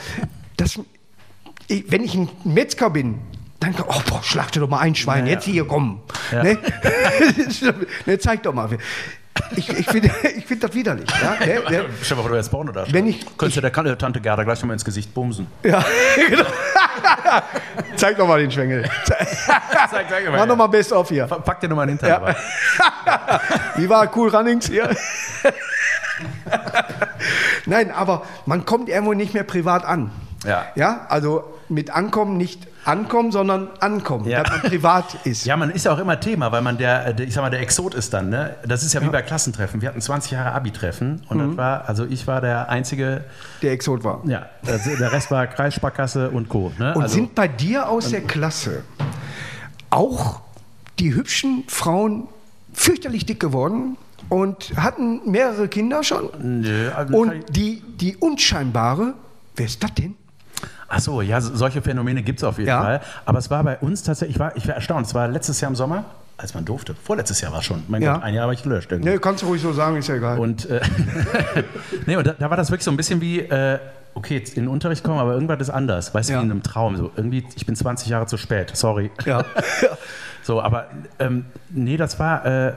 das, 0.56 0.80
wenn 1.68 2.04
ich 2.04 2.14
ein 2.14 2.30
Metzger 2.44 2.88
bin, 2.88 3.18
dann, 3.60 3.74
oh, 3.86 4.00
boah, 4.08 4.22
schlachte 4.22 4.60
doch 4.60 4.68
mal 4.68 4.80
ein 4.80 4.94
Schwein, 4.94 5.26
Ja, 5.26 5.32
jetzt 5.32 5.44
hier, 5.44 5.66
komm. 5.66 6.00
Ja. 6.32 6.42
Ne? 6.42 6.58
ne, 8.06 8.18
zeig 8.18 8.42
doch 8.44 8.54
mal. 8.54 8.70
Ich, 9.56 9.68
ich 9.68 9.86
finde 9.86 10.10
ich 10.36 10.46
find 10.46 10.62
das 10.62 10.74
widerlich. 10.74 11.08
Ja? 11.20 11.44
Ne? 11.44 11.60
Ne? 11.70 11.84
Stell 12.02 12.16
mal 12.16 12.22
vor, 12.22 12.30
du 12.30 12.36
wärst 12.36 12.50
Porno 12.50 12.72
da. 12.72 12.84
Wenn 12.90 13.06
ich- 13.06 13.24
Könntest 13.36 13.56
du 13.56 13.60
der 13.60 13.98
Tante 13.98 14.20
Gerda 14.20 14.42
gleich 14.44 14.60
nochmal 14.60 14.74
ins 14.74 14.84
Gesicht 14.84 15.12
bumsen. 15.12 15.46
Ja, 15.62 15.84
genau. 16.28 16.44
Zeig 17.96 18.16
doch 18.16 18.26
mal 18.26 18.40
den 18.40 18.50
Schwengel. 18.50 18.88
Zeig, 19.04 19.28
zeig 20.08 20.30
Mach 20.30 20.46
doch 20.46 20.56
mal 20.56 20.66
Best 20.68 20.92
of 20.92 21.08
hier. 21.08 21.26
Pack 21.26 21.60
dir 21.60 21.68
nochmal 21.68 21.86
den 21.86 21.98
Hintern. 21.98 22.22
Ja. 22.24 22.34
Wie 23.76 23.88
war 23.88 24.10
Cool 24.16 24.28
Runnings 24.34 24.66
hier? 24.68 24.90
Nein, 27.66 27.90
aber 27.90 28.22
man 28.46 28.64
kommt 28.64 28.88
irgendwo 28.88 29.14
nicht 29.14 29.34
mehr 29.34 29.44
privat 29.44 29.84
an. 29.84 30.10
Ja. 30.44 30.66
Ja, 30.74 31.06
also 31.08 31.53
mit 31.68 31.90
Ankommen 31.90 32.36
nicht 32.36 32.66
ankommen, 32.84 33.32
sondern 33.32 33.68
ankommen, 33.80 34.26
Ja. 34.28 34.42
dass 34.42 34.50
man 34.52 34.60
privat 34.70 35.16
ist. 35.24 35.46
Ja, 35.46 35.56
man 35.56 35.70
ist 35.70 35.86
ja 35.86 35.92
auch 35.92 35.98
immer 35.98 36.20
Thema, 36.20 36.52
weil 36.52 36.60
man 36.60 36.76
der, 36.76 37.14
der 37.14 37.26
ich 37.26 37.32
sag 37.32 37.40
mal, 37.42 37.48
der 37.50 37.60
Exot 37.60 37.94
ist 37.94 38.12
dann. 38.12 38.28
Ne? 38.28 38.56
Das 38.66 38.82
ist 38.82 38.92
ja 38.92 39.00
wie 39.02 39.08
bei 39.08 39.22
Klassentreffen. 39.22 39.80
Wir 39.80 39.88
hatten 39.88 40.00
20 40.02 40.32
Jahre 40.32 40.52
Abi-Treffen 40.52 41.22
und 41.28 41.38
Mhm. 41.38 41.48
das 41.48 41.56
war, 41.56 41.88
also 41.88 42.04
ich 42.04 42.26
war 42.26 42.40
der 42.42 42.68
einzige, 42.68 43.24
Der 43.62 43.72
Exot 43.72 44.04
war. 44.04 44.20
ja, 44.26 44.46
also 44.66 44.94
der 44.96 45.12
Rest 45.12 45.30
war 45.30 45.46
Kreissparkasse 45.46 46.30
und 46.30 46.48
Co. 46.50 46.72
Ne? 46.78 46.94
Und 46.94 47.02
also, 47.04 47.14
sind 47.14 47.34
bei 47.34 47.48
dir 47.48 47.88
aus 47.88 48.10
der 48.10 48.20
Klasse 48.20 48.82
auch 49.90 50.40
die 50.98 51.14
hübschen 51.14 51.64
Frauen 51.68 52.28
fürchterlich 52.72 53.24
dick 53.26 53.40
geworden 53.40 53.96
und 54.28 54.72
hatten 54.76 55.20
mehrere 55.30 55.68
Kinder 55.68 56.02
schon? 56.02 56.28
Nö, 56.60 56.90
also 56.90 57.16
Und 57.16 57.56
die, 57.56 57.82
die 57.98 58.16
unscheinbare, 58.16 59.14
wer 59.56 59.66
ist 59.66 59.82
das 59.82 59.94
denn? 59.94 60.16
Ach 60.88 61.00
so, 61.00 61.22
ja, 61.22 61.40
so- 61.40 61.54
solche 61.56 61.82
Phänomene 61.82 62.22
gibt 62.22 62.40
es 62.40 62.44
auf 62.44 62.58
jeden 62.58 62.68
Ja. 62.68 62.82
Fall. 62.82 63.00
Aber 63.24 63.38
es 63.38 63.50
war 63.50 63.62
bei 63.64 63.78
uns 63.78 64.02
tatsächlich, 64.02 64.36
ich 64.36 64.40
war, 64.40 64.56
ich 64.56 64.66
war 64.68 64.74
erstaunt, 64.74 65.06
es 65.06 65.14
war 65.14 65.28
letztes 65.28 65.60
Jahr 65.60 65.70
im 65.70 65.76
Sommer, 65.76 66.04
als 66.36 66.54
man 66.54 66.64
durfte. 66.64 66.94
Vorletztes 66.94 67.40
Jahr 67.40 67.52
war 67.52 67.60
es 67.60 67.64
schon. 67.64 67.82
Mein 67.88 68.02
Ja. 68.02 68.14
Gott, 68.14 68.22
ein 68.24 68.34
Jahr 68.34 68.46
war 68.46 68.52
ich 68.54 68.62
gelöscht. 68.62 68.90
irgendwie. 68.92 69.10
Ne, 69.10 69.18
kannst 69.18 69.42
du 69.42 69.46
ruhig 69.46 69.62
so 69.62 69.72
sagen, 69.72 69.96
ist 69.96 70.08
ja 70.08 70.16
egal. 70.16 70.38
Und, 70.38 70.68
äh, 70.68 70.80
nee, 72.06 72.16
und 72.16 72.26
da, 72.26 72.32
da 72.38 72.50
war 72.50 72.56
das 72.56 72.70
wirklich 72.70 72.84
so 72.84 72.90
ein 72.90 72.96
bisschen 72.96 73.20
wie, 73.20 73.40
äh, 73.40 73.78
okay, 74.14 74.38
jetzt 74.38 74.56
in 74.56 74.64
den 74.64 74.68
Unterricht 74.68 75.02
kommen, 75.04 75.18
aber 75.18 75.32
irgendwas 75.34 75.60
ist 75.60 75.70
anders. 75.70 76.14
Weißt 76.14 76.30
Ja. 76.30 76.36
du, 76.36 76.42
wie 76.42 76.46
in 76.46 76.50
einem 76.52 76.62
Traum. 76.62 76.96
So, 76.96 77.10
irgendwie, 77.16 77.44
ich 77.56 77.66
bin 77.66 77.74
20 77.76 78.08
Jahre 78.08 78.26
zu 78.26 78.36
spät, 78.36 78.76
sorry. 78.76 79.10
ja. 79.24 79.44
So, 80.42 80.60
aber 80.60 80.88
ähm, 81.18 81.46
nee, 81.70 81.96
das 81.96 82.18
war, 82.18 82.44
äh, 82.44 82.72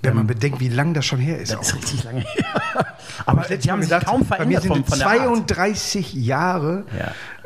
Wenn 0.00 0.14
man 0.14 0.26
bedenkt, 0.26 0.58
wie 0.60 0.68
lang 0.70 0.94
das 0.94 1.04
schon 1.04 1.18
her 1.18 1.38
ist. 1.38 1.52
das 1.52 1.60
ist 1.68 1.72
auch. 1.74 1.76
richtig 1.78 2.04
lange 2.04 2.20
her. 2.20 2.44
Aber 3.26 3.42
die 3.42 3.70
haben 3.70 3.82
sich 3.82 4.00
kaum 4.00 4.24
bei 4.24 4.44
mir 4.44 4.60
verändert 4.60 4.62
sind 4.62 4.72
von, 4.72 4.84
von 4.84 4.98
der 4.98 5.08
Art. 5.08 5.18
32 5.18 6.14
Jahre, 6.14 6.84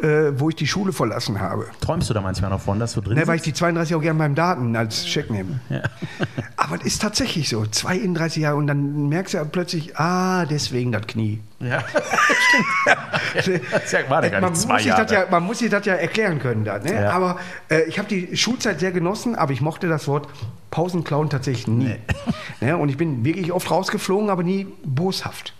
äh, 0.03 0.33
wo 0.39 0.49
ich 0.49 0.57
die 0.57 0.67
Schule 0.67 0.93
verlassen 0.93 1.41
habe. 1.41 1.67
Träumst 1.81 2.11
du 2.11 2.15
da 2.15 2.21
manchmal 2.21 2.51
noch 2.51 2.61
von, 2.61 2.79
dass 2.79 2.95
du 2.95 3.01
drin 3.01 3.19
Ne, 3.19 3.27
weil 3.27 3.37
ich 3.37 3.43
die 3.43 3.53
32 3.53 3.95
auch 3.95 4.01
gerne 4.01 4.19
beim 4.19 4.35
Daten 4.35 4.75
als 4.77 5.05
Check 5.05 5.31
nehme. 5.31 5.61
Ja. 5.69 5.83
Aber 6.57 6.77
es 6.77 6.85
ist 6.85 7.03
tatsächlich 7.03 7.49
so, 7.49 7.67
32 7.67 8.43
Jahre 8.43 8.57
und 8.57 8.67
dann 8.67 9.09
merkst 9.09 9.35
du 9.35 9.39
ja 9.39 9.45
plötzlich, 9.45 9.97
ah, 9.99 10.45
deswegen 10.47 10.93
das 10.93 11.07
Knie. 11.07 11.41
Ja, 11.61 11.81
stimmt. 13.41 13.63
Das 13.73 13.93
war 14.09 14.21
der 14.21 14.31
gar 14.31 14.41
man, 14.41 14.53
muss 14.53 14.63
sich 14.63 14.93
das 14.93 15.11
ja, 15.11 15.27
man 15.31 15.43
muss 15.45 15.59
sich 15.59 15.71
das 15.71 15.87
ja 15.87 15.95
erklären 15.95 16.39
können. 16.39 16.65
Da, 16.65 16.79
ne? 16.79 16.95
Ja. 16.95 17.11
Aber 17.13 17.39
äh, 17.69 17.83
ich 17.83 17.99
habe 17.99 18.09
die 18.09 18.37
Schulzeit 18.37 18.81
sehr 18.81 18.93
genossen, 18.93 19.35
aber 19.35 19.53
ich 19.53 19.61
mochte 19.61 19.89
das 19.89 20.09
Wort 20.09 20.29
Pausenklauen 20.71 21.31
tatsächlich 21.31 21.69
nie. 21.69 21.97
Ne? 22.61 22.77
Und 22.77 22.89
ich 22.89 22.97
bin 22.97 23.25
wirklich 23.25 23.53
oft 23.53 23.71
rausgeflogen, 23.71 24.31
aber 24.31 24.43
nie 24.43 24.67
boshaft. 24.85 25.52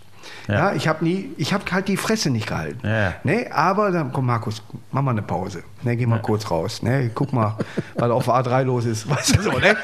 Ja. 0.47 0.53
Ja. 0.53 0.73
ich 0.75 0.87
habe 0.87 1.03
nie, 1.03 1.31
ich 1.37 1.53
habe 1.53 1.63
halt 1.71 1.87
die 1.87 1.97
Fresse 1.97 2.29
nicht 2.29 2.47
gehalten. 2.47 2.85
Ja. 2.85 3.15
Ne? 3.23 3.47
Aber 3.51 3.91
dann, 3.91 4.11
komm 4.11 4.25
Markus, 4.25 4.61
mach 4.91 5.01
mal 5.01 5.11
eine 5.11 5.21
Pause. 5.21 5.63
Ne? 5.83 5.95
Geh 5.95 6.05
mal 6.05 6.21
kurz 6.21 6.49
raus. 6.49 6.81
Ne? 6.81 7.11
Guck 7.13 7.33
mal, 7.33 7.57
was 7.95 8.11
auf 8.11 8.25
der 8.25 8.33
A3 8.33 8.63
los 8.63 8.85
ist. 8.85 9.09
Weißt 9.09 9.37
du 9.37 9.41
so, 9.41 9.51
ne? 9.51 9.77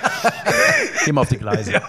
Geh 1.05 1.11
mal 1.11 1.21
auf 1.21 1.29
die 1.29 1.37
Gleise. 1.37 1.73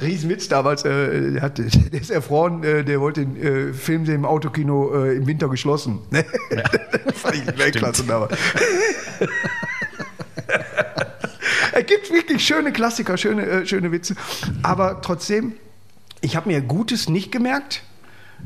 Riesenwitz 0.00 0.48
damals, 0.48 0.84
äh, 0.84 1.32
der, 1.32 1.42
hat, 1.42 1.58
der 1.58 1.66
ist 2.00 2.10
erfroren, 2.10 2.62
äh, 2.62 2.84
der 2.84 3.00
wollte 3.00 3.26
den 3.26 3.70
äh, 3.70 3.72
Film 3.72 4.06
sehen 4.06 4.16
im 4.16 4.24
Autokino 4.24 5.04
äh, 5.04 5.16
im 5.16 5.26
Winter 5.26 5.48
geschlossen. 5.48 6.00
Ne? 6.10 6.24
Fand 7.14 7.34
ich 7.34 7.58
Weltklasse 7.58 8.04
damals. 8.04 8.36
es 11.72 11.86
gibt 11.86 12.12
wirklich 12.12 12.46
schöne 12.46 12.72
Klassiker, 12.72 13.16
schöne, 13.16 13.44
äh, 13.44 13.66
schöne 13.66 13.90
Witze. 13.90 14.14
Aber 14.62 15.00
trotzdem, 15.02 15.54
ich 16.20 16.36
habe 16.36 16.48
mir 16.48 16.60
Gutes 16.60 17.08
nicht 17.08 17.32
gemerkt, 17.32 17.82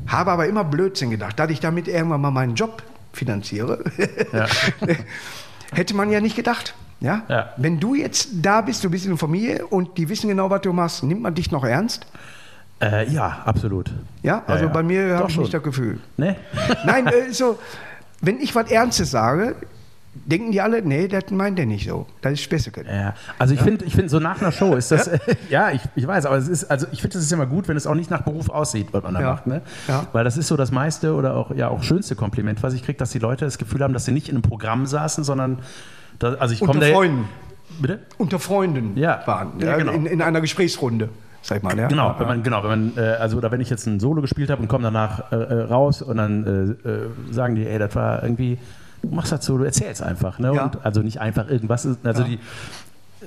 habe 0.07 0.31
aber 0.31 0.47
immer 0.47 0.65
Blödsinn 0.65 1.11
gedacht, 1.11 1.39
dass 1.39 1.51
ich 1.51 1.61
damit 1.61 1.89
irgendwann 1.89 2.21
mal 2.21 2.31
meinen 2.31 2.55
Job 2.55 2.83
finanziere. 3.13 3.85
Ja. 4.33 4.47
Hätte 5.73 5.95
man 5.95 6.11
ja 6.11 6.21
nicht 6.21 6.37
gedacht. 6.37 6.75
Ja? 7.01 7.23
Ja. 7.29 7.53
Wenn 7.57 7.81
du 7.81 7.95
jetzt 7.95 8.29
da 8.43 8.61
bist, 8.61 8.85
du 8.85 8.91
bist 8.91 9.05
in 9.05 9.13
der 9.13 9.19
Familie 9.19 9.67
und 9.67 9.99
die 9.99 10.09
wissen 10.09 10.29
genau, 10.29 10.51
was 10.51 10.61
du 10.61 10.73
machst, 10.73 11.03
nimmt 11.03 11.23
man 11.23 11.35
dich 11.35 11.51
noch 11.51 11.65
ernst? 11.65 12.07
Äh, 12.81 13.11
ja, 13.11 13.43
absolut. 13.45 13.91
Ja, 14.23 14.43
also 14.47 14.67
ja. 14.67 14.71
bei 14.71 14.83
mir 14.83 15.17
habe 15.17 15.29
ich 15.29 15.35
schon. 15.35 15.43
nicht 15.43 15.55
das 15.55 15.63
Gefühl. 15.63 16.01
Ne? 16.17 16.37
Nein, 16.85 17.07
äh, 17.07 17.33
so, 17.33 17.59
wenn 18.21 18.41
ich 18.41 18.55
was 18.55 18.71
Ernstes 18.71 19.11
sage, 19.11 19.57
denken 20.15 20.53
die 20.53 20.61
alle, 20.61 20.83
nee, 20.83 21.09
das 21.09 21.31
meint 21.31 21.59
der 21.59 21.67
nicht 21.67 21.89
so. 21.89 22.07
Das 22.21 22.33
ist 22.35 22.43
Späßeken. 22.43 22.85
Ja, 22.87 23.15
also 23.39 23.55
ich 23.55 23.61
finde, 23.61 23.85
ich 23.85 23.95
finde 23.95 24.11
so 24.11 24.19
nach 24.21 24.41
einer 24.43 24.53
Show 24.53 24.75
ist 24.75 24.91
das, 24.93 25.11
ja, 25.51 25.71
ich, 25.71 25.81
ich 25.95 26.07
weiß, 26.07 26.27
aber 26.27 26.37
es 26.37 26.49
ist, 26.49 26.65
also 26.71 26.87
ich 26.93 27.01
finde, 27.01 27.19
es 27.19 27.25
ist 27.25 27.33
immer 27.33 27.47
gut, 27.47 27.67
wenn 27.69 27.77
es 27.77 27.87
auch 27.87 27.95
nicht 27.95 28.11
nach 28.11 28.23
Beruf 28.23 28.51
aussieht, 28.51 28.89
was 28.93 29.03
man 29.03 29.15
da 29.15 29.21
Ja. 29.21 29.31
macht, 29.31 29.47
ne? 29.47 29.63
Ja. 29.89 30.07
Weil 30.13 30.25
das 30.25 30.37
ist 30.37 30.49
so 30.49 30.57
das 30.57 30.71
meiste 30.71 31.15
oder 31.15 31.35
auch, 31.37 31.55
ja, 31.55 31.69
auch 31.69 31.83
schönste 31.83 32.15
Kompliment, 32.15 32.63
was 32.63 32.75
ich 32.75 32.83
kriege, 32.85 32.99
dass 32.99 33.11
die 33.11 33.19
Leute 33.21 33.45
das 33.47 33.57
Gefühl 33.59 33.81
haben, 33.83 33.95
dass 33.95 34.05
sie 34.05 34.13
nicht 34.13 34.29
in 34.29 34.35
einem 34.37 34.43
Programm 34.43 34.87
saßen, 34.87 35.25
sondern, 35.25 35.61
da, 36.19 36.35
also 36.35 36.53
ich 36.53 36.61
komme 36.61 36.73
Unter 36.75 36.87
da, 36.89 36.93
Freunden. 36.95 37.25
bitte? 37.81 37.99
Unter 38.19 38.39
Freunden 38.39 38.97
Ja. 38.99 39.23
waren. 39.27 39.53
Ja, 39.61 39.67
Ja, 39.69 39.77
genau. 39.79 39.93
in, 39.93 40.05
in 40.07 40.21
einer 40.21 40.43
Gesprächsrunde, 40.43 41.09
sag 41.41 41.57
ich 41.59 41.63
mal. 41.63 41.79
Ja? 41.79 41.89
Genau, 41.89 42.09
Ja, 42.11 42.21
wenn 42.21 42.27
man, 42.29 42.43
genau, 42.43 42.63
wenn 42.65 42.69
man, 42.71 42.93
äh, 42.99 43.01
also 43.15 43.39
oder 43.39 43.51
wenn 43.51 43.63
ich 43.63 43.71
jetzt 43.71 43.87
ein 43.87 43.99
Solo 43.99 44.21
gespielt 44.21 44.51
habe 44.51 44.61
und 44.61 44.69
komme 44.69 44.85
danach 44.85 45.33
äh, 45.33 45.37
äh, 45.37 45.63
raus 45.63 46.03
und 46.03 46.19
dann 46.19 46.77
äh, 46.85 46.89
äh, 46.89 47.09
sagen 47.33 47.55
die, 47.55 47.67
ey, 47.67 47.79
das 47.79 47.95
war 47.97 48.23
irgendwie, 48.23 48.59
du 49.03 49.09
machst 49.15 49.33
das 49.33 49.45
so, 49.45 49.59
du 49.59 49.65
erzählst 49.65 50.03
einfach, 50.03 50.39
ne? 50.39 50.53
Ja. 50.55 50.65
Und 50.65 50.85
also 50.85 51.01
nicht 51.01 51.21
einfach 51.21 51.49
irgendwas, 51.49 51.87
also 52.05 52.23
die, 52.23 52.39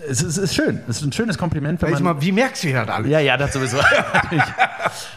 es 0.10 0.22
ist, 0.22 0.38
es 0.38 0.38
ist 0.38 0.56
schön, 0.56 0.82
es 0.88 0.98
ist 0.98 1.04
ein 1.04 1.14
schönes 1.14 1.38
Kompliment, 1.38 1.82
wenn 1.82 1.92
man, 1.92 2.04
mal, 2.04 2.22
wie 2.22 2.32
merkst 2.32 2.64
du 2.64 2.74
das 2.74 2.88
alles? 2.90 3.10
Ja, 3.10 3.20
ja, 3.20 3.38
das 3.38 3.54
sowieso. 3.54 3.78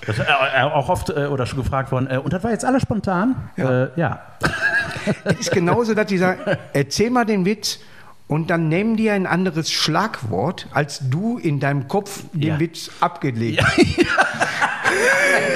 Das, 0.07 0.18
äh, 0.18 0.23
auch 0.62 0.88
oft 0.88 1.11
äh, 1.11 1.27
oder 1.27 1.44
schon 1.44 1.59
gefragt 1.59 1.92
worden. 1.92 2.09
Äh, 2.11 2.18
und 2.18 2.33
das 2.33 2.42
war 2.42 2.51
jetzt 2.51 2.64
alles 2.64 2.83
spontan? 2.83 3.37
Ja. 3.57 3.85
Äh, 3.85 3.90
ja. 3.97 4.21
Es 5.25 5.40
ist 5.40 5.51
genauso, 5.53 5.94
dass 5.94 6.07
die 6.07 6.18
sagen, 6.18 6.40
erzähl 6.73 7.11
mal 7.11 7.25
den 7.25 7.44
Witz 7.44 7.79
und 8.27 8.51
dann 8.51 8.68
nehmen 8.68 8.97
die 8.97 9.09
ein 9.11 9.27
anderes 9.27 9.71
Schlagwort, 9.71 10.66
als 10.73 11.01
du 11.09 11.38
in 11.38 11.61
deinem 11.61 11.88
Kopf 11.88 12.25
den 12.33 12.42
Ja. 12.42 12.61
Witz 12.61 12.90
abgelegt 13.01 13.62
hast. 13.64 13.79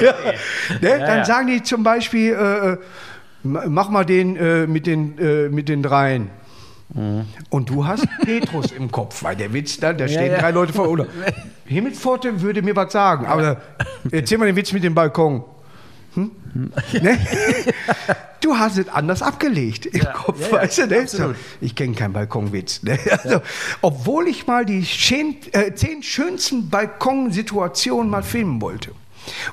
Ja. 0.01 0.13
Ne? 0.81 0.99
Dann 0.99 1.17
ja. 1.17 1.25
sagen 1.25 1.47
die 1.47 1.61
zum 1.63 1.83
Beispiel, 1.83 2.33
äh, 2.33 2.71
äh, 2.73 2.77
mach 3.43 3.89
mal 3.89 4.05
den 4.05 4.35
äh, 4.35 4.67
mit, 4.67 4.87
den, 4.87 5.17
äh, 5.17 5.49
mit 5.49 5.69
den 5.69 5.83
dreien. 5.83 6.29
Und 7.49 7.69
du 7.69 7.87
hast 7.87 8.07
Petrus 8.23 8.71
im 8.71 8.91
Kopf, 8.91 9.23
weil 9.23 9.35
der 9.35 9.51
Witz 9.53 9.79
da, 9.79 9.93
da 9.93 10.07
stehen 10.07 10.31
ja. 10.31 10.39
drei 10.39 10.51
Leute 10.51 10.73
vor. 10.73 10.89
Oder 10.89 11.07
Himmelspforte 11.65 12.41
würde 12.41 12.61
mir 12.61 12.75
was 12.75 12.91
sagen, 12.93 13.25
aber 13.25 13.61
erzähl 14.11 14.37
mal 14.37 14.45
den 14.45 14.55
Witz 14.55 14.71
mit 14.73 14.83
dem 14.83 14.93
Balkon. 14.93 15.43
Hm? 16.13 16.31
ne? 17.01 17.17
Du 18.41 18.55
hast 18.57 18.77
es 18.77 18.89
anders 18.89 19.23
abgelegt 19.23 19.87
im 19.87 20.05
Kopf, 20.13 20.39
ja, 20.41 20.47
ja, 20.47 20.63
weißt 20.63 20.77
du? 20.79 20.87
Ne? 20.87 21.07
So, 21.07 21.33
ich 21.61 21.75
kenne 21.75 21.95
keinen 21.95 22.13
Balkonwitz. 22.13 22.83
Ne? 22.83 22.99
Also, 23.23 23.41
Obwohl 23.81 24.27
ich 24.27 24.45
mal 24.45 24.65
die 24.65 24.85
schön, 24.85 25.37
äh, 25.53 25.73
zehn 25.73 26.03
schönsten 26.03 26.69
Balkonsituationen 26.69 28.11
mal 28.11 28.21
filmen 28.21 28.61
wollte 28.61 28.91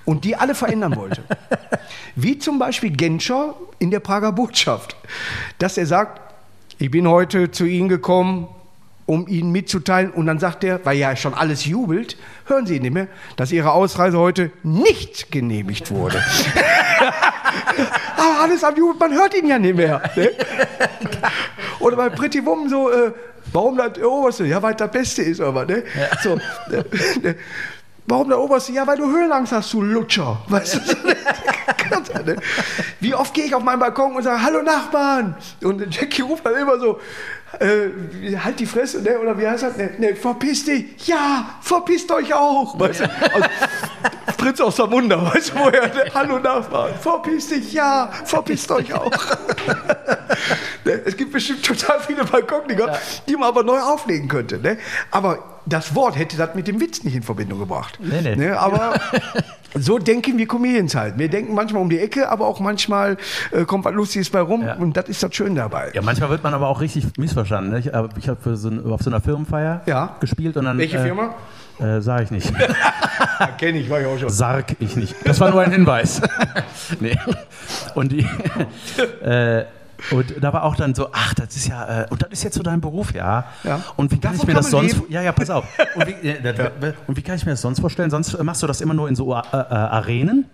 und 0.05 0.25
die 0.25 0.37
alle 0.37 0.55
verändern 0.55 0.97
wollte. 0.97 1.23
Wie 2.17 2.39
zum 2.39 2.59
Beispiel 2.59 2.91
Genscher 2.91 3.55
in 3.79 3.91
der 3.91 4.01
Prager 4.01 4.33
Botschaft, 4.33 4.97
dass 5.59 5.77
er 5.77 5.87
sagt, 5.87 6.21
ich 6.79 6.91
bin 6.91 7.07
heute 7.09 7.51
zu 7.51 7.65
Ihnen 7.67 7.89
gekommen, 7.89 8.49
um 9.11 9.27
Ihnen 9.27 9.51
mitzuteilen. 9.51 10.11
Und 10.11 10.27
dann 10.27 10.39
sagt 10.39 10.65
er, 10.65 10.85
weil 10.85 10.97
ja 10.97 11.17
schon 11.17 11.35
alles 11.35 11.65
jubelt, 11.65 12.17
hören 12.47 12.67
Sie 12.67 12.79
nicht 12.81 12.93
mehr, 12.93 13.09
dass 13.37 13.51
Ihre 13.53 13.73
Ausreise 13.73 14.19
heute 14.19 14.53
nicht 14.63 15.33
genehmigt 15.33 15.91
wurde. 15.91 16.23
Aber 18.17 18.41
alles 18.43 18.63
am 18.63 18.77
Jubel, 18.77 18.97
man 18.99 19.13
hört 19.13 19.35
ihn 19.35 19.47
ja 19.47 19.59
nicht 19.59 19.77
mehr. 19.77 20.01
Ne? 20.15 20.31
Oder 21.81 21.97
bei 21.97 22.09
Pretty 22.11 22.45
Woman 22.45 22.69
so, 22.69 22.91
äh, 22.91 23.13
warum 23.53 23.77
das 23.77 23.99
Oberste? 23.99 24.47
Ja, 24.47 24.63
weil 24.63 24.75
das 24.75 24.91
Beste 24.91 25.23
ist 25.23 25.41
aber, 25.41 25.65
ne? 25.65 25.83
So, 26.23 26.39
äh, 26.71 27.35
Warum 28.11 28.29
der 28.29 28.41
Oberste? 28.41 28.73
Ja, 28.73 28.85
weil 28.89 28.97
du 28.97 29.09
Höhenangst 29.09 29.53
hast, 29.53 29.73
du 29.73 29.83
Lutscher. 29.83 30.43
Weißt 30.49 30.75
du? 30.75 30.81
Wie 32.99 33.15
oft 33.15 33.33
gehe 33.33 33.45
ich 33.45 33.55
auf 33.55 33.63
meinen 33.63 33.79
Balkon 33.79 34.17
und 34.17 34.25
sage, 34.25 34.43
hallo 34.43 34.63
Nachbarn. 34.63 35.37
Und 35.63 35.95
Jackie 35.95 36.23
ruft 36.23 36.45
dann 36.45 36.57
immer 36.57 36.77
so, 36.81 36.99
äh, 37.61 38.37
halt 38.37 38.59
die 38.59 38.67
Fresse, 38.67 39.01
ne? 39.01 39.17
oder 39.17 39.39
wie 39.39 39.47
heißt 39.47 39.63
das? 39.63 39.77
Ne, 39.77 39.91
ne, 39.99 40.17
verpiss 40.17 40.65
dich. 40.65 41.07
Ja, 41.07 41.51
verpisst 41.61 42.11
euch 42.11 42.35
auch. 42.35 42.79
Weißt 42.81 43.01
du? 43.01 43.05
Also, 43.33 43.49
Fritz 44.41 44.61
aus 44.63 44.77
der 44.77 44.91
Wunder, 44.91 45.23
weißt 45.35 45.51
du, 45.51 45.55
woher? 45.57 45.91
Hallo 46.15 46.39
Nachbarn, 46.39 46.95
verpiss 46.99 47.49
dich. 47.49 47.75
Ja, 47.75 48.11
verpisst 48.25 48.71
euch 48.71 48.93
auch. 48.95 49.11
ne? 50.87 50.93
Es 51.05 51.15
gibt 51.15 51.33
bestimmt 51.33 51.63
total 51.63 52.01
viele 52.01 52.25
Balkoniker, 52.25 52.87
ja. 52.87 52.99
die 53.29 53.35
man 53.35 53.49
aber 53.49 53.63
neu 53.63 53.79
auflegen 53.79 54.29
könnte. 54.29 54.59
Ne? 54.59 54.79
Aber 55.11 55.61
das 55.67 55.95
Wort 55.95 56.17
hätte 56.17 56.39
das 56.39 56.55
mit 56.55 56.69
dem 56.69 56.81
Witz 56.81 57.05
nicht 57.05 57.15
in 57.15 57.23
Verbindung 57.23 57.59
gebracht. 57.59 57.99
Nee, 58.01 58.23
nee. 58.23 58.35
Ne? 58.35 58.59
Aber 58.59 58.95
so 59.75 59.99
denken 59.99 60.39
wir 60.39 60.49
Comedians 60.49 60.95
halt. 60.95 61.19
Wir 61.19 61.29
denken 61.29 61.55
manchmal 61.55 61.83
um 61.83 61.91
die 61.91 61.99
Ecke, 61.99 62.31
aber 62.31 62.47
auch 62.47 62.61
manchmal 62.61 63.19
äh, 63.51 63.67
kommt 63.67 63.85
was 63.85 63.93
Lustiges 63.93 64.31
bei 64.31 64.41
rum 64.41 64.63
ja. 64.63 64.77
und 64.77 64.97
das 64.97 65.11
ist 65.11 65.23
das 65.23 65.35
Schön 65.35 65.55
dabei. 65.55 65.91
Ja, 65.93 66.01
manchmal 66.01 66.31
wird 66.31 66.43
man 66.43 66.55
aber 66.55 66.69
auch 66.69 66.81
richtig 66.81 67.07
missverstanden. 67.19 67.73
Ne? 67.73 67.81
Ich, 67.81 67.89
ich 67.89 68.29
habe 68.29 68.57
so 68.57 68.71
auf 68.91 69.03
so 69.03 69.11
einer 69.11 69.21
Firmenfeier 69.21 69.83
ja. 69.85 70.17
gespielt 70.19 70.57
und 70.57 70.65
dann. 70.65 70.79
Welche 70.79 70.97
äh, 70.97 71.03
Firma? 71.03 71.35
Äh, 71.81 72.01
sag 72.01 72.23
ich 72.25 72.31
nicht. 72.31 72.53
Kenne 73.59 73.79
ich, 73.79 73.89
war 73.89 74.01
ich 74.01 74.07
auch 74.07 74.19
schon. 74.19 74.29
Sarg 74.29 74.77
ich 74.81 74.97
nicht. 74.97 75.15
Das 75.25 75.41
war 75.41 75.51
nur 75.51 75.63
ein 75.63 75.73
Hinweis. 75.73 76.21
nee. 77.01 77.19
Und 77.95 78.13
die. 78.13 78.27
Äh, 79.23 79.65
und 80.11 80.43
da 80.43 80.53
war 80.53 80.65
auch 80.65 80.77
dann 80.77 80.95
so, 80.95 81.09
ach, 81.13 81.35
das 81.35 81.57
ist 81.57 81.69
ja, 81.69 82.03
äh, 82.03 82.07
und 82.11 82.23
das 82.23 82.31
ist 82.31 82.43
jetzt 82.43 82.55
so 82.55 82.63
dein 82.63 82.81
Beruf, 82.81 83.15
ja. 83.15 83.45
ja. 83.65 83.81
Und 83.97 84.11
wie 84.11 84.19
kann 84.19 84.33
Davon 84.33 84.41
ich 84.41 84.47
mir 84.47 84.55
das 84.55 84.71
sonst, 84.71 84.95
leben? 84.95 85.07
ja, 85.11 85.23
ja, 85.23 85.33
pass 85.33 85.51
auf. 85.51 85.67
Und 85.95 86.07
wie, 86.07 86.27
ja, 86.27 86.35
das, 86.43 86.59
ja. 86.59 86.93
und 87.07 87.17
wie, 87.17 87.23
kann 87.23 87.37
ich 87.37 87.45
mir 87.45 87.53
das 87.53 87.61
sonst 87.61 87.81
vorstellen? 87.81 88.11
Sonst 88.11 88.43
machst 88.43 88.63
du 88.63 88.67
das 88.67 88.81
immer 88.81 88.95
nur 88.95 89.09
in 89.09 89.15
so 89.15 89.35
äh, 89.35 89.39
äh, 89.39 89.55
Arenen? 89.55 90.47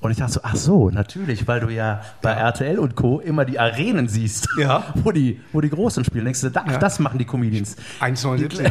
Und 0.00 0.10
ich 0.10 0.18
dachte 0.18 0.34
so, 0.34 0.40
ach 0.42 0.54
so, 0.54 0.90
natürlich, 0.90 1.48
weil 1.48 1.60
du 1.60 1.68
ja 1.68 2.02
bei 2.22 2.30
ja. 2.30 2.48
RTL 2.48 2.78
und 2.78 2.94
Co. 2.94 3.20
immer 3.20 3.44
die 3.44 3.58
Arenen 3.58 4.08
siehst, 4.08 4.48
wo, 4.94 5.10
die, 5.10 5.40
wo 5.52 5.60
die 5.60 5.70
Großen 5.70 6.04
spielen. 6.04 6.24
Denkst 6.26 6.42
du, 6.42 6.50
ach, 6.54 6.76
das 6.76 6.98
machen 6.98 7.18
die 7.18 7.24
Comedians. 7.24 7.76
1,79. 8.00 8.70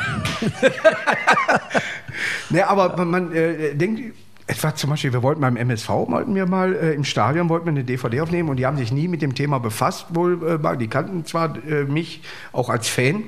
Ne, 2.49 2.67
aber 2.67 2.95
man, 2.97 3.09
man 3.09 3.35
äh, 3.35 3.75
denkt, 3.75 4.15
etwa 4.47 4.75
zum 4.75 4.91
Beispiel, 4.91 5.13
wir 5.13 5.23
wollten 5.23 5.41
beim 5.41 5.57
MSV, 5.57 5.89
wollten 5.89 6.35
wir 6.35 6.45
mal 6.45 6.73
äh, 6.75 6.93
im 6.93 7.03
Stadion, 7.03 7.49
wollten 7.49 7.65
wir 7.65 7.71
eine 7.71 7.83
DVD 7.83 8.21
aufnehmen 8.21 8.49
und 8.49 8.57
die 8.57 8.65
haben 8.65 8.77
sich 8.77 8.91
nie 8.91 9.07
mit 9.07 9.21
dem 9.21 9.33
Thema 9.33 9.59
befasst, 9.59 10.07
wohl, 10.09 10.59
äh, 10.63 10.77
die 10.77 10.87
kannten 10.87 11.25
zwar 11.25 11.55
äh, 11.67 11.85
mich 11.85 12.21
auch 12.51 12.69
als 12.69 12.87
Fan, 12.87 13.23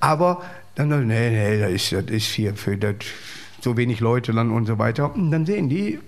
aber 0.00 0.42
dann, 0.74 0.88
nee, 1.06 1.30
nee, 1.30 1.60
das 1.60 1.70
ist, 1.70 1.92
das 1.92 2.10
ist 2.10 2.26
hier 2.26 2.54
für 2.54 2.76
das, 2.76 2.96
so 3.64 3.76
wenig 3.76 3.98
Leute 3.98 4.32
dann 4.32 4.50
und 4.50 4.66
so 4.66 4.78
weiter. 4.78 5.12
Und 5.14 5.32
dann 5.32 5.46
sehen 5.46 5.68
die, 5.68 5.98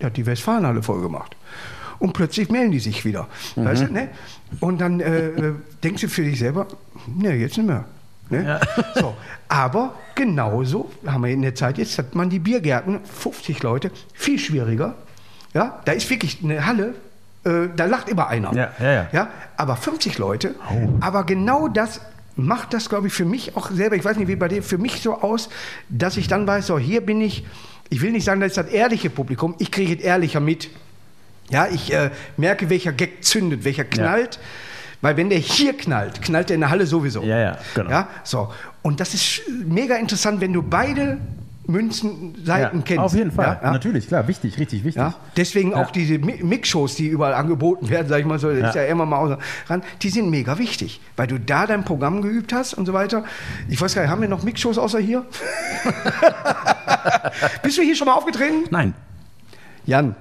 der 0.00 0.06
hat 0.06 0.16
die 0.16 0.26
Westfalenhalle 0.26 0.82
voll 0.82 1.02
gemacht. 1.02 1.36
Und 2.00 2.14
plötzlich 2.14 2.50
melden 2.50 2.72
die 2.72 2.80
sich 2.80 3.04
wieder. 3.04 3.28
Mhm. 3.54 3.64
Weißt 3.64 3.82
du, 3.82 3.92
ne? 3.92 4.08
Und 4.58 4.80
dann 4.80 4.98
äh, 4.98 5.28
äh, 5.28 5.52
denkst 5.84 6.02
du 6.02 6.08
für 6.08 6.22
dich 6.22 6.40
selber, 6.40 6.66
ne, 7.06 7.34
jetzt 7.34 7.56
nicht 7.56 7.66
mehr. 7.66 7.84
Ne? 8.32 8.44
Ja. 8.44 8.60
So, 8.94 9.14
aber 9.48 9.94
genauso 10.14 10.90
haben 11.06 11.24
wir 11.24 11.30
in 11.30 11.42
der 11.42 11.54
Zeit 11.54 11.78
jetzt, 11.78 11.98
hat 11.98 12.14
man 12.14 12.30
die 12.30 12.38
Biergärten, 12.38 13.00
50 13.04 13.62
Leute, 13.62 13.90
viel 14.14 14.38
schwieriger. 14.38 14.94
Ja, 15.54 15.80
da 15.84 15.92
ist 15.92 16.08
wirklich 16.08 16.38
eine 16.42 16.66
Halle, 16.66 16.94
äh, 17.44 17.68
da 17.76 17.84
lacht 17.84 18.08
immer 18.08 18.28
einer. 18.28 18.54
Ja, 18.54 18.72
ja, 18.80 18.92
ja. 18.92 19.06
ja 19.12 19.28
aber 19.56 19.76
50 19.76 20.18
Leute, 20.18 20.54
oh. 20.70 20.88
aber 21.00 21.24
genau 21.24 21.68
das 21.68 22.00
macht 22.36 22.72
das, 22.72 22.88
glaube 22.88 23.08
ich, 23.08 23.12
für 23.12 23.26
mich 23.26 23.56
auch 23.56 23.70
selber, 23.70 23.96
ich 23.96 24.04
weiß 24.04 24.16
nicht, 24.16 24.28
wie 24.28 24.36
bei 24.36 24.48
dir, 24.48 24.62
für 24.62 24.78
mich 24.78 25.02
so 25.02 25.20
aus, 25.20 25.50
dass 25.90 26.16
ich 26.16 26.28
dann 26.28 26.46
weiß, 26.46 26.66
so, 26.66 26.78
hier 26.78 27.02
bin 27.02 27.20
ich, 27.20 27.44
ich 27.90 28.00
will 28.00 28.12
nicht 28.12 28.24
sagen, 28.24 28.40
das 28.40 28.52
ist 28.52 28.56
das 28.56 28.68
ehrliche 28.68 29.10
Publikum, 29.10 29.54
ich 29.58 29.70
kriege 29.70 29.94
es 29.94 30.00
ehrlicher 30.00 30.40
mit. 30.40 30.70
Ja, 31.50 31.66
ich 31.66 31.92
äh, 31.92 32.10
merke, 32.38 32.70
welcher 32.70 32.92
Gag 32.92 33.24
zündet, 33.24 33.64
welcher 33.64 33.84
knallt. 33.84 34.36
Ja. 34.36 34.40
Weil 35.02 35.16
wenn 35.16 35.28
der 35.28 35.38
hier 35.38 35.76
knallt, 35.76 36.22
knallt 36.22 36.48
der 36.48 36.54
in 36.54 36.60
der 36.60 36.70
Halle 36.70 36.86
sowieso. 36.86 37.22
Ja, 37.22 37.38
ja, 37.38 37.58
genau. 37.74 37.90
Ja, 37.90 38.08
so. 38.24 38.52
Und 38.80 39.00
das 39.00 39.14
ist 39.14 39.42
mega 39.66 39.96
interessant, 39.96 40.40
wenn 40.40 40.52
du 40.52 40.62
beide 40.62 41.18
Münzenseiten 41.66 42.78
ja, 42.78 42.84
kennst. 42.84 43.02
Auf 43.02 43.14
jeden 43.14 43.30
Fall, 43.30 43.60
ja, 43.62 43.72
natürlich, 43.72 44.08
klar, 44.08 44.26
wichtig, 44.26 44.58
richtig 44.58 44.84
wichtig. 44.84 45.00
Ja, 45.00 45.14
deswegen 45.36 45.74
auch 45.74 45.90
diese 45.90 46.18
Mix-Shows, 46.18 46.96
die 46.96 47.08
überall 47.08 47.34
angeboten 47.34 47.88
werden, 47.88 48.08
sag 48.08 48.20
ich 48.20 48.26
mal 48.26 48.38
so, 48.38 48.52
das 48.52 48.70
ist 48.70 48.74
ja 48.74 48.84
immer 48.84 49.06
mal 49.06 49.38
ran, 49.68 49.82
die 50.02 50.08
sind 50.08 50.30
mega 50.30 50.58
wichtig, 50.58 51.00
weil 51.16 51.26
du 51.26 51.38
da 51.38 51.66
dein 51.66 51.84
Programm 51.84 52.22
geübt 52.22 52.52
hast 52.52 52.74
und 52.74 52.86
so 52.86 52.92
weiter. 52.92 53.24
Ich 53.68 53.80
weiß 53.80 53.94
gar 53.94 54.02
nicht, 54.02 54.10
haben 54.10 54.22
wir 54.22 54.28
noch 54.28 54.42
Mix-Shows 54.42 54.78
außer 54.78 54.98
hier? 54.98 55.24
Bist 57.62 57.78
du 57.78 57.82
hier 57.82 57.96
schon 57.96 58.06
mal 58.06 58.14
aufgetreten? 58.14 58.64
Nein. 58.70 58.94
Jan, 59.84 60.14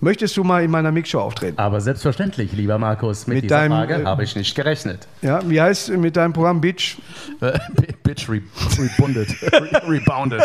Möchtest 0.00 0.36
du 0.36 0.44
mal 0.44 0.62
in 0.62 0.70
meiner 0.70 0.92
Mixshow 0.92 1.18
auftreten? 1.18 1.58
Aber 1.58 1.80
selbstverständlich, 1.80 2.52
lieber 2.52 2.78
Markus, 2.78 3.26
mit, 3.26 3.36
mit 3.36 3.44
dieser 3.44 3.56
deinem, 3.56 3.72
Frage 3.72 3.94
äh, 3.94 4.04
habe 4.04 4.22
ich 4.22 4.36
nicht 4.36 4.54
gerechnet. 4.54 5.08
Ja, 5.22 5.40
wie 5.48 5.60
heißt 5.60 5.90
mit 5.90 6.16
deinem 6.16 6.32
Programm 6.32 6.60
Bitch? 6.60 6.98
Äh, 7.40 7.58
Bitch 8.02 8.28
re 8.28 8.40
Rebunded, 8.78 9.28
Rebounded. 9.88 10.42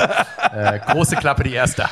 äh, 0.54 0.80
große 0.80 1.16
Klappe, 1.16 1.44
die 1.44 1.54
erste. 1.54 1.84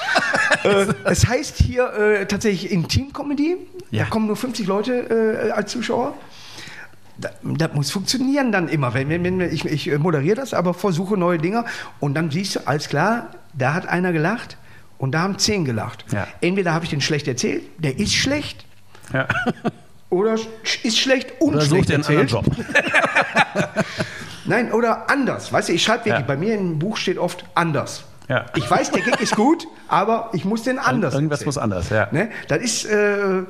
Äh, 0.63 0.85
es 1.05 1.27
heißt 1.27 1.57
hier 1.57 1.91
äh, 1.93 2.25
tatsächlich 2.27 2.71
Intim-Comedy. 2.71 3.57
Ja. 3.89 4.03
Da 4.03 4.09
kommen 4.09 4.27
nur 4.27 4.35
50 4.35 4.67
Leute 4.67 5.47
äh, 5.47 5.51
als 5.51 5.71
Zuschauer. 5.71 6.13
Das, 7.17 7.31
das, 7.41 7.73
muss 7.73 7.89
funktionieren 7.89 8.51
dann 8.51 8.67
immer. 8.67 8.93
Wenn, 8.93 9.09
wenn, 9.09 9.23
wenn 9.23 9.41
ich, 9.41 9.65
ich 9.65 9.97
moderiere 9.97 10.35
das, 10.35 10.53
aber 10.53 10.73
versuche 10.75 11.17
neue 11.17 11.39
Dinge 11.39 11.65
und 11.99 12.13
dann 12.13 12.29
siehst 12.29 12.57
du, 12.57 12.67
alles 12.67 12.87
klar, 12.87 13.29
da 13.53 13.73
hat 13.73 13.87
einer 13.87 14.11
gelacht 14.11 14.57
und 15.01 15.13
da 15.13 15.21
haben 15.21 15.39
zehn 15.39 15.65
gelacht. 15.65 16.05
Ja. 16.11 16.27
Entweder 16.41 16.73
habe 16.73 16.85
ich 16.85 16.91
den 16.91 17.01
schlecht 17.01 17.27
erzählt, 17.27 17.63
der 17.79 17.97
ist 17.97 18.13
schlecht. 18.13 18.65
Ja. 19.11 19.27
Oder 20.11 20.35
ist 20.83 20.99
schlecht 20.99 21.33
und 21.39 21.55
oder 21.55 21.61
schlecht 21.61 21.89
erzählt. 21.89 22.29
Job. 22.31 22.43
Nein, 24.45 24.73
oder 24.73 25.09
anders. 25.09 25.53
Weißt 25.53 25.69
du, 25.69 25.73
ich 25.73 25.81
schreibe 25.81 26.03
wirklich, 26.03 26.19
ja. 26.19 26.27
bei 26.27 26.35
mir 26.35 26.53
im 26.55 26.79
Buch 26.79 26.97
steht 26.97 27.17
oft 27.17 27.45
anders. 27.55 28.03
Ja. 28.27 28.45
Ich 28.57 28.69
weiß, 28.69 28.91
der 28.91 29.03
Gag 29.03 29.21
ist 29.21 29.37
gut, 29.37 29.65
aber 29.87 30.29
ich 30.33 30.43
muss 30.43 30.63
den 30.63 30.79
anders. 30.79 31.13
Irgendwas 31.13 31.39
erzählen. 31.39 31.47
muss 31.47 31.57
anders, 31.57 31.89
ja. 31.91 32.09
Ne? 32.11 32.29
Das 32.49 32.59
ist. 32.61 32.83
Äh, 32.83 33.43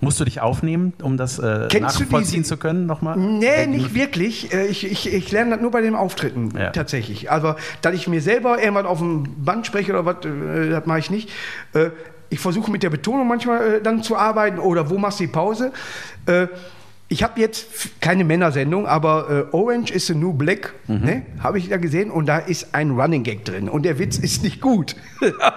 Musst 0.00 0.20
du 0.20 0.24
dich 0.24 0.40
aufnehmen, 0.40 0.92
um 1.02 1.16
das 1.16 1.38
äh, 1.38 1.68
nachvollziehen 1.80 2.44
zu 2.44 2.58
können 2.58 2.84
nochmal? 2.84 3.16
Nee, 3.16 3.66
nicht 3.66 3.94
wirklich. 3.94 4.52
Äh, 4.52 4.66
ich, 4.66 4.84
ich, 4.84 5.12
ich 5.12 5.32
lerne 5.32 5.52
das 5.52 5.60
nur 5.60 5.70
bei 5.70 5.80
den 5.80 5.94
Auftritten 5.94 6.52
ja. 6.56 6.70
tatsächlich. 6.70 7.30
Also, 7.30 7.54
dass 7.80 7.94
ich 7.94 8.06
mir 8.06 8.20
selber 8.20 8.58
irgendwas 8.60 8.84
auf 8.84 8.98
dem 8.98 9.24
Band 9.42 9.66
spreche 9.66 9.92
oder 9.92 10.04
was, 10.04 10.24
äh, 10.24 10.70
das 10.70 10.84
mache 10.84 10.98
ich 10.98 11.10
nicht. 11.10 11.30
Äh, 11.72 11.90
ich 12.28 12.40
versuche 12.40 12.70
mit 12.70 12.82
der 12.82 12.90
Betonung 12.90 13.26
manchmal 13.26 13.80
dann 13.80 14.02
zu 14.02 14.16
arbeiten 14.16 14.58
oder 14.58 14.90
wo 14.90 14.98
machst 14.98 15.20
du 15.20 15.24
die 15.24 15.32
Pause. 15.32 15.72
Ich 17.08 17.22
habe 17.22 17.40
jetzt 17.40 18.00
keine 18.00 18.24
Männersendung, 18.24 18.88
aber 18.88 19.48
äh, 19.52 19.54
Orange 19.56 19.92
is 19.92 20.08
the 20.08 20.14
New 20.16 20.32
Black, 20.32 20.74
mhm. 20.88 21.04
ne, 21.04 21.22
habe 21.40 21.58
ich 21.58 21.68
da 21.68 21.76
gesehen 21.76 22.10
und 22.10 22.26
da 22.26 22.38
ist 22.38 22.74
ein 22.74 22.90
Running 22.90 23.22
Gag 23.22 23.44
drin 23.44 23.68
und 23.68 23.84
der 23.84 24.00
Witz 24.00 24.18
ist 24.18 24.42
nicht 24.42 24.60
gut. 24.60 24.96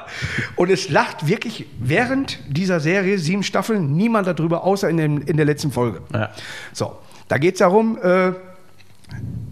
und 0.55 0.69
es 0.69 0.89
lacht 0.89 1.27
wirklich 1.27 1.65
während 1.79 2.39
dieser 2.47 2.79
Serie, 2.79 3.17
sieben 3.17 3.43
Staffeln, 3.43 3.95
niemand 3.95 4.27
darüber, 4.27 4.63
außer 4.63 4.89
in, 4.89 4.97
dem, 4.97 5.21
in 5.21 5.37
der 5.37 5.45
letzten 5.45 5.71
Folge. 5.71 6.01
Ja. 6.13 6.29
So, 6.73 6.97
da 7.27 7.37
geht 7.37 7.55
es 7.55 7.59
darum, 7.59 7.97
äh, 8.01 8.31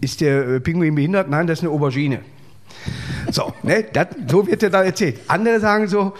ist 0.00 0.20
der 0.20 0.46
äh, 0.48 0.60
Pinguin 0.60 0.94
behindert? 0.94 1.28
Nein, 1.28 1.46
das 1.46 1.58
ist 1.58 1.64
eine 1.64 1.72
Aubergine. 1.72 2.20
So, 3.30 3.52
ne, 3.62 3.84
dat, 3.92 4.10
so 4.28 4.46
wird 4.46 4.62
er 4.62 4.70
da 4.70 4.82
erzählt. 4.82 5.20
Andere 5.28 5.60
sagen 5.60 5.88
so, 5.88 6.14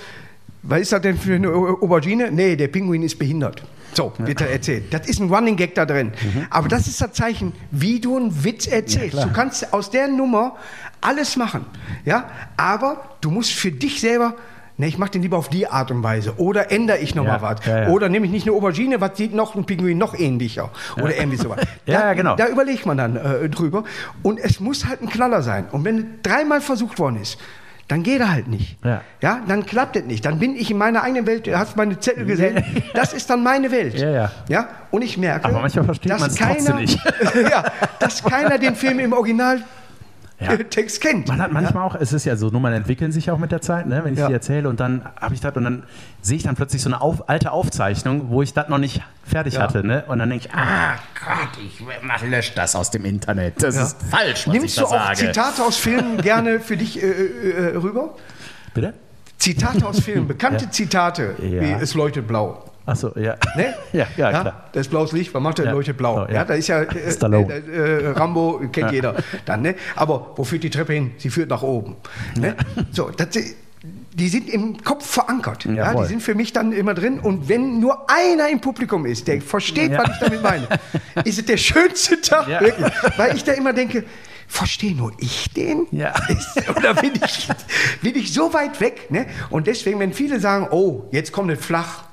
was 0.63 0.81
ist 0.81 0.93
das 0.93 1.01
denn 1.03 1.17
für 1.17 1.35
eine 1.35 1.49
Aubergine? 1.49 2.31
Nee, 2.31 2.57
der 2.57 2.69
Pinguin 2.69 3.03
ist 3.03 3.19
behindert. 3.19 3.63
So, 3.99 4.13
wird 4.19 4.41
er 4.41 4.51
erzählt. 4.51 4.95
Das 4.95 5.09
ist 5.09 5.19
ein 5.19 5.29
Running 5.29 5.57
Gag 5.57 5.75
da 5.75 5.85
drin. 5.85 6.13
Mhm. 6.23 6.47
Aber 6.51 6.69
das 6.69 6.87
ist 6.87 7.01
das 7.01 7.15
Zeichen, 7.15 7.53
wie 7.73 7.99
du 7.99 8.17
einen 8.17 8.45
Witz 8.45 8.69
erzählst. 8.69 9.17
Ja, 9.17 9.25
du 9.25 9.33
kannst 9.33 9.73
aus 9.73 9.91
der 9.91 10.07
Nummer 10.07 10.55
alles 11.01 11.37
machen. 11.37 11.67
Ja? 12.05 12.31
Aber 12.57 13.17
du 13.21 13.33
musst 13.33 13.53
für 13.53 13.73
dich 13.73 14.01
selber 14.01 14.35
Ne, 14.81 14.87
ich 14.87 14.97
mache 14.97 15.11
den 15.11 15.23
lieber 15.23 15.37
auf 15.37 15.49
die 15.49 15.67
Art 15.67 15.91
und 15.91 16.05
Weise. 16.05 16.37
Oder 16.37 16.71
ändere 16.71 16.99
ich 16.99 17.17
nochmal 17.17 17.39
ja, 17.39 17.43
was. 17.43 17.67
Ja, 17.67 17.83
ja. 17.83 17.89
Oder 17.89 18.09
nehme 18.09 18.27
ich 18.27 18.31
nicht 18.31 18.47
eine 18.47 18.55
Aubergine, 18.55 19.01
was 19.01 19.17
sieht 19.17 19.35
noch 19.35 19.57
ein 19.57 19.65
Pinguin 19.65 19.99
noch 19.99 20.17
ähnlicher. 20.17 20.71
Oder 21.03 21.17
irgendwie 21.17 21.37
sowas. 21.37 21.59
Da, 21.85 21.93
ja, 21.93 22.13
genau. 22.15 22.37
Da 22.37 22.47
überlegt 22.47 22.87
man 22.87 22.97
dann 22.97 23.17
äh, 23.17 23.49
drüber. 23.49 23.83
Und 24.23 24.39
es 24.39 24.61
muss 24.61 24.87
halt 24.87 25.03
ein 25.03 25.09
Knaller 25.09 25.43
sein. 25.43 25.67
Und 25.73 25.85
wenn 25.85 26.23
dreimal 26.23 26.61
versucht 26.61 27.01
worden 27.01 27.21
ist, 27.21 27.39
dann 27.89 28.03
geht 28.03 28.21
er 28.21 28.31
halt 28.31 28.49
nicht. 28.49 28.77
Ja. 28.85 29.01
ja, 29.23 29.41
dann 29.49 29.65
klappt 29.65 29.97
es 29.97 30.05
nicht. 30.05 30.25
Dann 30.25 30.39
bin 30.39 30.55
ich 30.55 30.71
in 30.71 30.77
meiner 30.77 31.03
eigenen 31.03 31.27
Welt, 31.27 31.47
du 31.47 31.59
hast 31.59 31.77
meine 31.77 31.99
Zettel 31.99 32.27
gesehen, 32.27 32.63
das 32.95 33.15
ist 33.15 33.29
dann 33.31 33.43
meine 33.43 33.71
Welt. 33.71 33.95
Ja, 33.95 34.11
ja. 34.11 34.31
ja? 34.49 34.69
Und 34.91 35.03
ich 35.03 35.17
merke, 35.17 35.47
Aber 35.47 35.61
manchmal 35.61 35.87
versteht 35.87 36.13
dass, 36.13 36.37
keiner, 36.37 36.75
nicht. 36.75 36.99
ja, 37.51 37.65
dass 37.99 38.23
keiner 38.23 38.59
den 38.59 38.75
Film 38.75 39.01
im 39.01 39.13
Original 39.15 39.63
Ja. 40.41 40.57
Text 40.71 41.01
kennt. 41.01 41.27
Man 41.29 41.41
hat 41.43 41.51
manchmal 41.53 41.83
auch, 41.83 41.95
es 41.97 42.13
ist 42.13 42.25
ja 42.25 42.37
so, 42.37 42.49
Nummern 42.51 42.73
entwickeln 42.73 43.11
sich 43.11 43.31
auch 43.31 43.39
mit 43.39 43.51
der 43.51 43.61
Zeit, 43.61 43.87
ne? 43.87 44.03
wenn 44.05 44.13
ich 44.15 44.21
Ja. 44.21 44.29
die 44.29 44.33
erzähle 44.35 44.69
und 44.69 44.79
dann 44.79 45.03
habe 45.21 45.35
ich 45.35 45.41
das 45.41 45.57
und 45.57 45.65
dann 45.65 45.83
sehe 46.23 46.37
ich 46.37 46.45
dann 46.45 46.55
plötzlich 46.55 46.81
so 46.81 46.89
eine 46.89 47.01
auf, 47.01 47.29
alte 47.29 47.51
Aufzeichnung, 47.51 48.27
wo 48.31 48.43
ich 48.43 48.53
das 48.55 48.69
noch 48.69 48.79
nicht 48.79 49.03
fertig 49.25 49.55
Ja. 49.55 49.63
hatte. 49.63 49.85
Ne? 49.85 50.05
Und 50.07 50.21
dann 50.21 50.31
denke 50.31 50.47
ich, 50.47 50.55
ah 50.55 50.95
Gott, 51.27 51.59
ich 51.65 51.83
mach, 52.03 52.23
lösch 52.23 52.55
das 52.55 52.77
aus 52.77 52.91
dem 52.93 53.05
Internet. 53.05 53.63
Das 53.63 53.75
Ja. 53.75 53.83
ist 53.83 53.97
falsch, 54.11 54.47
was 54.47 54.53
Nimmst 54.53 54.67
ich 54.69 54.75
du 54.77 54.81
da 54.83 54.87
auch 54.87 54.91
sage. 55.15 55.17
Zitate 55.17 55.63
aus 55.63 55.77
Filmen 55.77 56.17
gerne 56.23 56.61
für 56.61 56.77
dich 56.77 57.03
äh, 57.03 57.07
äh, 57.07 57.51
äh, 57.73 57.77
rüber? 57.77 58.15
Bitte? 58.75 58.95
Zitate 59.39 59.87
aus 59.87 60.01
Filmen, 60.01 60.27
bekannte 60.29 60.71
Zitate, 60.71 61.35
Ja. 61.43 61.61
wie 61.63 61.73
es 61.83 61.95
leuchtet 61.95 62.27
blau. 62.29 62.65
Achso, 62.89 63.13
ja. 63.17 63.37
Ne? 63.57 63.75
ja, 63.93 64.07
ja, 64.17 64.31
klar. 64.31 64.65
Das 64.73 64.87
ist 64.87 64.91
blaues 64.91 65.13
Licht, 65.13 65.35
was 65.35 65.43
macht 65.43 65.59
der? 65.59 65.67
Ja. 65.67 65.73
Leuchtet 65.73 65.97
blau. 65.97 66.23
Oh, 66.23 66.27
ja. 66.27 66.37
ja. 66.37 66.45
da 66.45 66.55
ist 66.55 66.69
ja 66.69 66.83
äh, 66.83 66.87
äh, 66.87 68.05
äh, 68.05 68.09
Rambo, 68.13 68.61
kennt 68.73 68.93
jeder. 68.93 69.17
Dann, 69.45 69.63
ne? 69.63 69.75
Aber 69.95 70.33
wo 70.37 70.45
führt 70.45 70.63
die 70.63 70.71
Treppe 70.71 70.95
hin? 70.95 71.13
Sie 71.19 71.29
führt 71.29 71.51
nach 71.51 71.63
oben. 71.63 71.97
Ne? 72.37 72.57
So, 72.93 73.11
das, 73.11 73.29
die 74.19 74.29
sind 74.29 74.49
im 74.49 74.83
Kopf 74.83 75.07
verankert. 75.07 75.67
Ja, 75.67 75.95
die 75.95 76.07
sind 76.07 76.23
für 76.23 76.35
mich 76.35 76.53
dann 76.53 76.73
immer 76.73 76.95
drin. 76.95 77.21
Und 77.21 77.49
wenn 77.49 77.79
nur 77.79 78.07
einer 78.11 78.49
im 78.49 78.61
Publikum 78.61 79.07
ist, 79.07 79.29
der 79.29 79.41
versteht, 79.41 79.93
Ja. 79.93 79.99
was 79.99 80.11
ich 80.15 80.19
damit 80.21 80.43
meine, 80.43 80.67
ist 81.25 81.39
es 81.39 81.45
der 81.47 81.59
schönste 81.59 82.21
Tag, 82.21 82.49
Ja. 82.49 82.61
wirklich. 82.61 82.91
Weil 83.17 83.37
ich 83.37 83.45
da 83.45 83.53
immer 83.53 83.73
denke, 83.73 84.05
verstehe 84.49 84.97
nur 84.97 85.13
ich 85.19 85.53
den? 85.53 85.87
Ja. 85.93 86.15
Oder 86.77 86.95
bin 86.95 87.13
ich, 87.23 87.49
bin 88.03 88.17
ich 88.17 88.33
so 88.33 88.53
weit 88.55 88.81
weg? 88.81 89.11
Ne? 89.11 89.27
Und 89.51 89.67
deswegen, 89.67 90.01
wenn 90.01 90.13
viele 90.13 90.41
sagen, 90.41 90.69
oh, 90.71 91.05
jetzt 91.13 91.33
kommt 91.33 91.51
es 91.53 91.65
flach, 91.65 92.08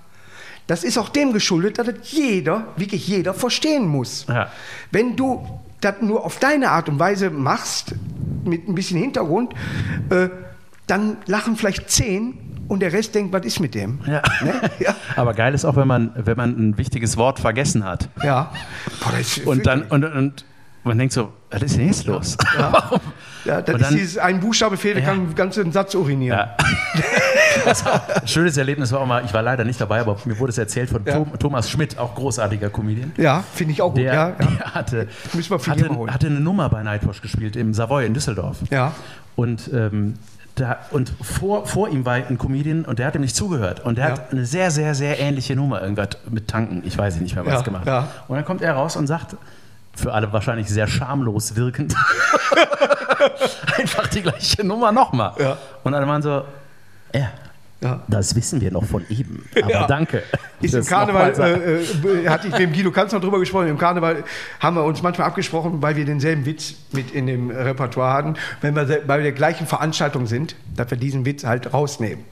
das 0.68 0.84
ist 0.84 0.98
auch 0.98 1.10
dem 1.10 1.34
geschuldet, 1.34 1.78
dass 1.78 1.88
es 1.88 2.12
jeder, 2.12 2.68
wirklich 2.76 3.08
jeder, 3.08 3.34
verstehen 3.34 3.88
muss. 3.88 4.26
Ja. 4.28 4.50
Wenn 4.92 5.16
du 5.16 5.48
das 5.82 5.96
nur 6.02 6.26
auf 6.26 6.40
deine 6.40 6.72
Art 6.72 6.90
und 6.90 7.00
Weise 7.00 7.30
machst, 7.30 7.96
mit 8.44 8.68
ein 8.68 8.76
bisschen 8.76 9.00
Hintergrund, 9.00 9.54
äh, 10.10 10.30
dann 10.88 11.18
lachen 11.26 11.56
vielleicht 11.56 11.90
zehn 11.90 12.38
und 12.68 12.80
der 12.80 12.94
Rest 12.94 13.14
denkt, 13.14 13.32
was 13.34 13.46
ist 13.46 13.60
mit 13.60 13.76
dem? 13.76 14.00
Ja. 14.06 14.22
Ne? 14.44 14.72
Ja. 14.80 14.96
Aber 15.16 15.34
geil 15.34 15.54
ist 15.54 15.66
auch, 15.66 15.76
wenn 15.76 15.88
man, 15.88 16.12
wenn 16.16 16.38
man 16.38 16.52
ein 16.52 16.78
wichtiges 16.78 17.18
Wort 17.18 17.40
vergessen 17.40 17.84
hat. 17.84 18.10
ja. 18.24 18.52
Boah, 19.02 19.14
das 19.18 19.38
Und 19.40 19.66
dann, 19.66 19.84
und, 19.84 20.04
und 20.04 20.46
man 20.86 20.98
denkt 20.98 21.14
so, 21.14 21.34
was 21.52 21.62
ist 21.62 21.76
denn 21.78 21.88
jetzt 21.88 22.06
los? 22.06 22.38
Ja. 22.58 22.92
Ja, 23.46 23.62
das 23.62 23.76
Und 23.76 23.82
ist 23.82 23.88
dann- 23.92 23.96
dieses, 24.00 24.18
ein 24.18 24.40
Buchstabe 24.40 24.76
fehlt, 24.76 24.98
Ja. 24.98 25.06
kann 25.06 25.20
einen 25.20 25.36
ganzen 25.36 25.72
Satz 25.72 25.94
urinieren. 25.94 26.36
Ja. 26.40 26.58
Ein 28.22 28.28
schönes 28.28 28.58
Erlebnis 28.58 28.92
war 28.92 29.02
auch 29.02 29.06
mal, 29.06 29.24
ich 29.24 29.34
war 29.34 29.44
leider 29.44 29.64
nicht 29.64 29.80
dabei, 29.80 30.00
aber 30.00 30.18
mir 30.26 30.38
wurde 30.40 30.50
es 30.50 30.58
erzählt 30.58 30.90
von 30.90 31.04
Ja. 31.06 31.24
Thomas 31.40 31.70
Schmidt, 31.70 31.98
auch 32.00 32.16
großartiger 32.16 32.70
Comedian. 32.72 33.12
Ja, 33.18 33.44
finde 33.54 33.74
ich 33.74 33.82
auch 33.84 33.90
gut. 33.90 34.00
Der, 34.00 34.32
der 34.32 34.48
hatte, 34.74 35.08
Müssen 35.34 35.52
wir 35.52 35.60
hatte, 35.60 36.12
hatte 36.14 36.28
eine 36.28 36.40
Nummer 36.40 36.70
bei 36.70 36.82
Nightwatch 36.84 37.22
gespielt 37.22 37.56
im 37.56 37.74
Savoy 37.76 38.06
in 38.06 38.14
Düsseldorf. 38.16 38.58
Ja. 38.72 38.94
Und, 39.36 39.70
ähm, 39.74 40.16
da, 40.56 40.78
und 40.92 41.14
vor, 41.22 41.68
vor 41.68 41.90
ihm 41.90 42.04
war 42.06 42.14
ein 42.16 42.38
Comedian 42.40 42.84
und 42.86 42.98
der 42.98 43.08
hat 43.08 43.16
ihm 43.16 43.22
nicht 43.22 43.36
zugehört. 43.36 43.82
Und 43.86 43.98
der 43.98 44.06
Ja. 44.06 44.12
hat 44.14 44.32
eine 44.32 44.46
sehr, 44.46 44.72
sehr, 44.72 44.96
sehr 44.96 45.20
ähnliche 45.20 45.56
Nummer, 45.56 45.82
irgendwas 45.82 46.10
mit 46.30 46.48
Tanken, 46.48 46.82
ich 46.86 46.98
weiß 46.98 47.20
nicht 47.20 47.36
mehr 47.36 47.46
was 47.46 47.54
Ja, 47.54 47.62
gemacht. 47.62 47.86
ja. 47.86 48.08
Und 48.28 48.38
dann 48.38 48.46
kommt 48.46 48.62
er 48.62 48.74
raus 48.74 48.96
und 48.96 49.06
sagt, 49.08 49.36
für 49.96 50.14
alle 50.14 50.32
wahrscheinlich 50.34 50.68
sehr 50.70 50.88
schamlos 50.88 51.56
wirkend, 51.56 51.96
einfach 53.78 54.08
die 54.08 54.22
gleiche 54.22 54.64
Nummer 54.64 54.92
nochmal. 54.92 55.34
Ja. 55.40 55.58
Und 55.84 55.94
alle 55.94 56.08
waren 56.08 56.22
so, 56.22 56.44
ja, 57.14 57.30
Ja. 57.82 58.02
das 58.08 58.36
wissen 58.36 58.62
wir 58.62 58.72
noch 58.72 58.84
von 58.86 59.06
eben. 59.10 59.48
Aber 59.62 59.70
Ja. 59.72 59.88
danke. 59.88 60.24
Ist 60.62 60.74
im 60.74 60.86
Karneval, 60.86 61.34
äh, 61.40 61.82
äh, 61.82 62.30
hatte 62.30 62.48
ich 62.48 62.54
mit 62.54 62.62
dem 62.62 62.74
Guido 62.74 62.92
Kanz 62.92 63.12
noch 63.12 63.22
drüber 63.22 63.40
gesprochen, 63.40 63.68
im 63.68 63.78
Karneval 63.78 64.24
haben 64.60 64.76
wir 64.76 64.84
uns 64.84 65.02
manchmal 65.02 65.28
abgesprochen, 65.28 65.82
weil 65.82 65.96
wir 65.96 66.06
denselben 66.06 66.46
Witz 66.46 66.76
mit 66.92 67.12
in 67.12 67.28
dem 67.28 67.50
Repertoire 67.50 68.14
hatten, 68.14 68.36
wenn 68.62 68.76
wir 68.76 69.02
bei 69.06 69.22
der 69.22 69.32
gleichen 69.32 69.68
Veranstaltung 69.68 70.28
sind, 70.28 70.56
dass 70.76 70.90
wir 70.90 70.98
diesen 70.98 71.26
Witz 71.26 71.44
halt 71.44 71.74
rausnehmen. 71.74 72.26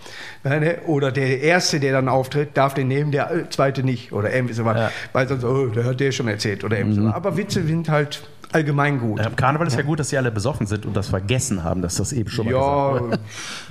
Ja, 0.44 0.60
ne? 0.60 0.78
Oder 0.88 1.12
der 1.12 1.42
Erste, 1.42 1.80
der 1.80 1.94
dann 1.94 2.10
auftritt, 2.10 2.56
darf 2.56 2.74
den 2.74 2.88
nehmen, 2.88 3.12
der 3.12 3.50
Zweite 3.50 3.84
nicht. 3.84 4.14
Oder 4.14 4.34
irgendwie 4.34 4.54
sowas. 4.54 4.78
Ja. 4.78 4.92
Weil 5.14 5.28
sonst, 5.28 5.44
oh, 5.44 5.68
der 5.68 5.86
hat 5.86 6.00
der 6.00 6.12
schon 6.12 6.28
erzählt. 6.28 6.64
Oder 6.64 6.78
irgendwie 6.78 6.96
sowas. 6.96 7.14
Aber 7.16 7.38
Witze 7.38 7.64
sind 7.64 7.90
halt 7.90 8.28
allgemein 8.54 9.00
gut. 9.00 9.20
Ja, 9.20 9.28
Im 9.28 9.36
Karneval 9.36 9.68
ist 9.68 9.76
ja 9.76 9.82
gut, 9.82 10.00
dass 10.00 10.10
sie 10.10 10.18
alle 10.18 10.32
besoffen 10.32 10.68
sind 10.68 10.86
und 10.86 10.96
das 10.96 11.08
vergessen 11.08 11.64
haben, 11.64 11.82
dass 11.82 11.96
das 11.96 12.14
eben 12.14 12.30
schon 12.30 12.46
mal 12.46 12.54
Ja, 12.54 13.18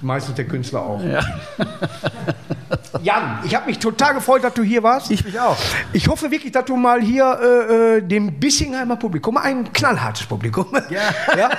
meistens 0.01 0.35
der 0.35 0.47
Künstler 0.47 0.81
auch. 0.81 1.01
Jan, 3.03 3.39
ich 3.45 3.55
habe 3.55 3.67
mich 3.67 3.79
total 3.79 4.15
gefreut, 4.15 4.45
dass 4.45 4.55
du 4.55 4.63
hier 4.63 4.83
warst. 4.83 5.11
Ich 5.11 5.25
mich 5.25 5.39
auch. 5.39 5.57
Ich 5.93 6.09
hoffe 6.09 6.31
wirklich, 6.31 6.53
dass 6.53 6.65
du 6.65 6.77
mal 6.77 7.01
hier 7.01 7.39
äh, 7.43 7.97
äh, 7.99 8.03
dem 8.03 8.39
Bissingheimer 8.39 8.97
Publikum, 8.97 9.37
ein 9.37 9.73
knallhartes 9.73 10.27
Publikum, 10.27 10.67
ja. 10.91 11.51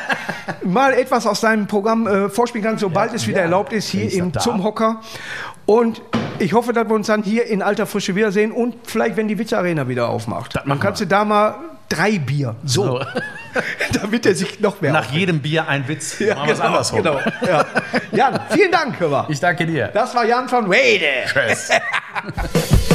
mal 0.64 0.94
etwas 0.94 1.28
aus 1.28 1.42
deinem 1.42 1.68
Programm 1.68 2.08
äh, 2.08 2.30
vorspielen 2.30 2.66
kannst, 2.66 2.82
sobald 2.82 3.14
es 3.14 3.28
wieder 3.28 3.40
ja. 3.40 3.44
erlaubt 3.44 3.74
ist, 3.74 3.90
hier 3.90 4.12
im? 4.12 4.34
Zum 4.34 4.64
Hocker. 4.64 5.02
Und 5.66 6.02
ich 6.40 6.54
hoffe, 6.54 6.74
dass 6.74 6.88
wir 6.90 6.96
uns 6.96 7.08
dann 7.08 7.24
hier 7.24 7.46
in 7.46 7.62
alter 7.62 7.86
Frische 7.86 8.16
wiedersehen 8.16 8.52
und 8.52 8.76
vielleicht, 8.84 9.16
wenn 9.16 9.28
die 9.28 9.38
Witze 9.38 9.58
Arena 9.58 9.88
wieder 9.88 10.10
aufmacht. 10.10 10.56
Das 10.56 10.64
Dann 10.66 10.80
kannst 10.80 11.02
du 11.02 11.06
da 11.06 11.24
mal 11.24 11.56
drei 11.90 12.20
Bier, 12.20 12.56
so, 12.64 13.00
So. 13.00 13.06
damit 14.02 14.26
er 14.26 14.34
sich 14.36 14.60
noch 14.60 14.82
mehr 14.82 14.92
Nach 14.94 15.02
aufregt. 15.02 15.20
jedem 15.20 15.42
Bier 15.42 15.68
ein 15.68 15.88
Witz. 15.88 16.18
ja, 16.20 16.36
Machen 16.36 16.48
genau, 16.50 16.64
andersrum. 16.66 16.98
genau, 17.04 17.20
ja. 17.48 17.66
Jan, 18.12 18.40
vielen 18.50 18.72
Dank, 18.72 19.00
hör 19.00 19.10
mal. 19.10 19.26
Ich 19.30 19.40
danke 19.40 19.66
dir. 19.66 19.88
Das 19.94 20.16
war 20.16 20.26
Jan 20.26 20.50
von 20.50 20.70
Wede. 20.70 21.06
Tschüss. 21.28 21.70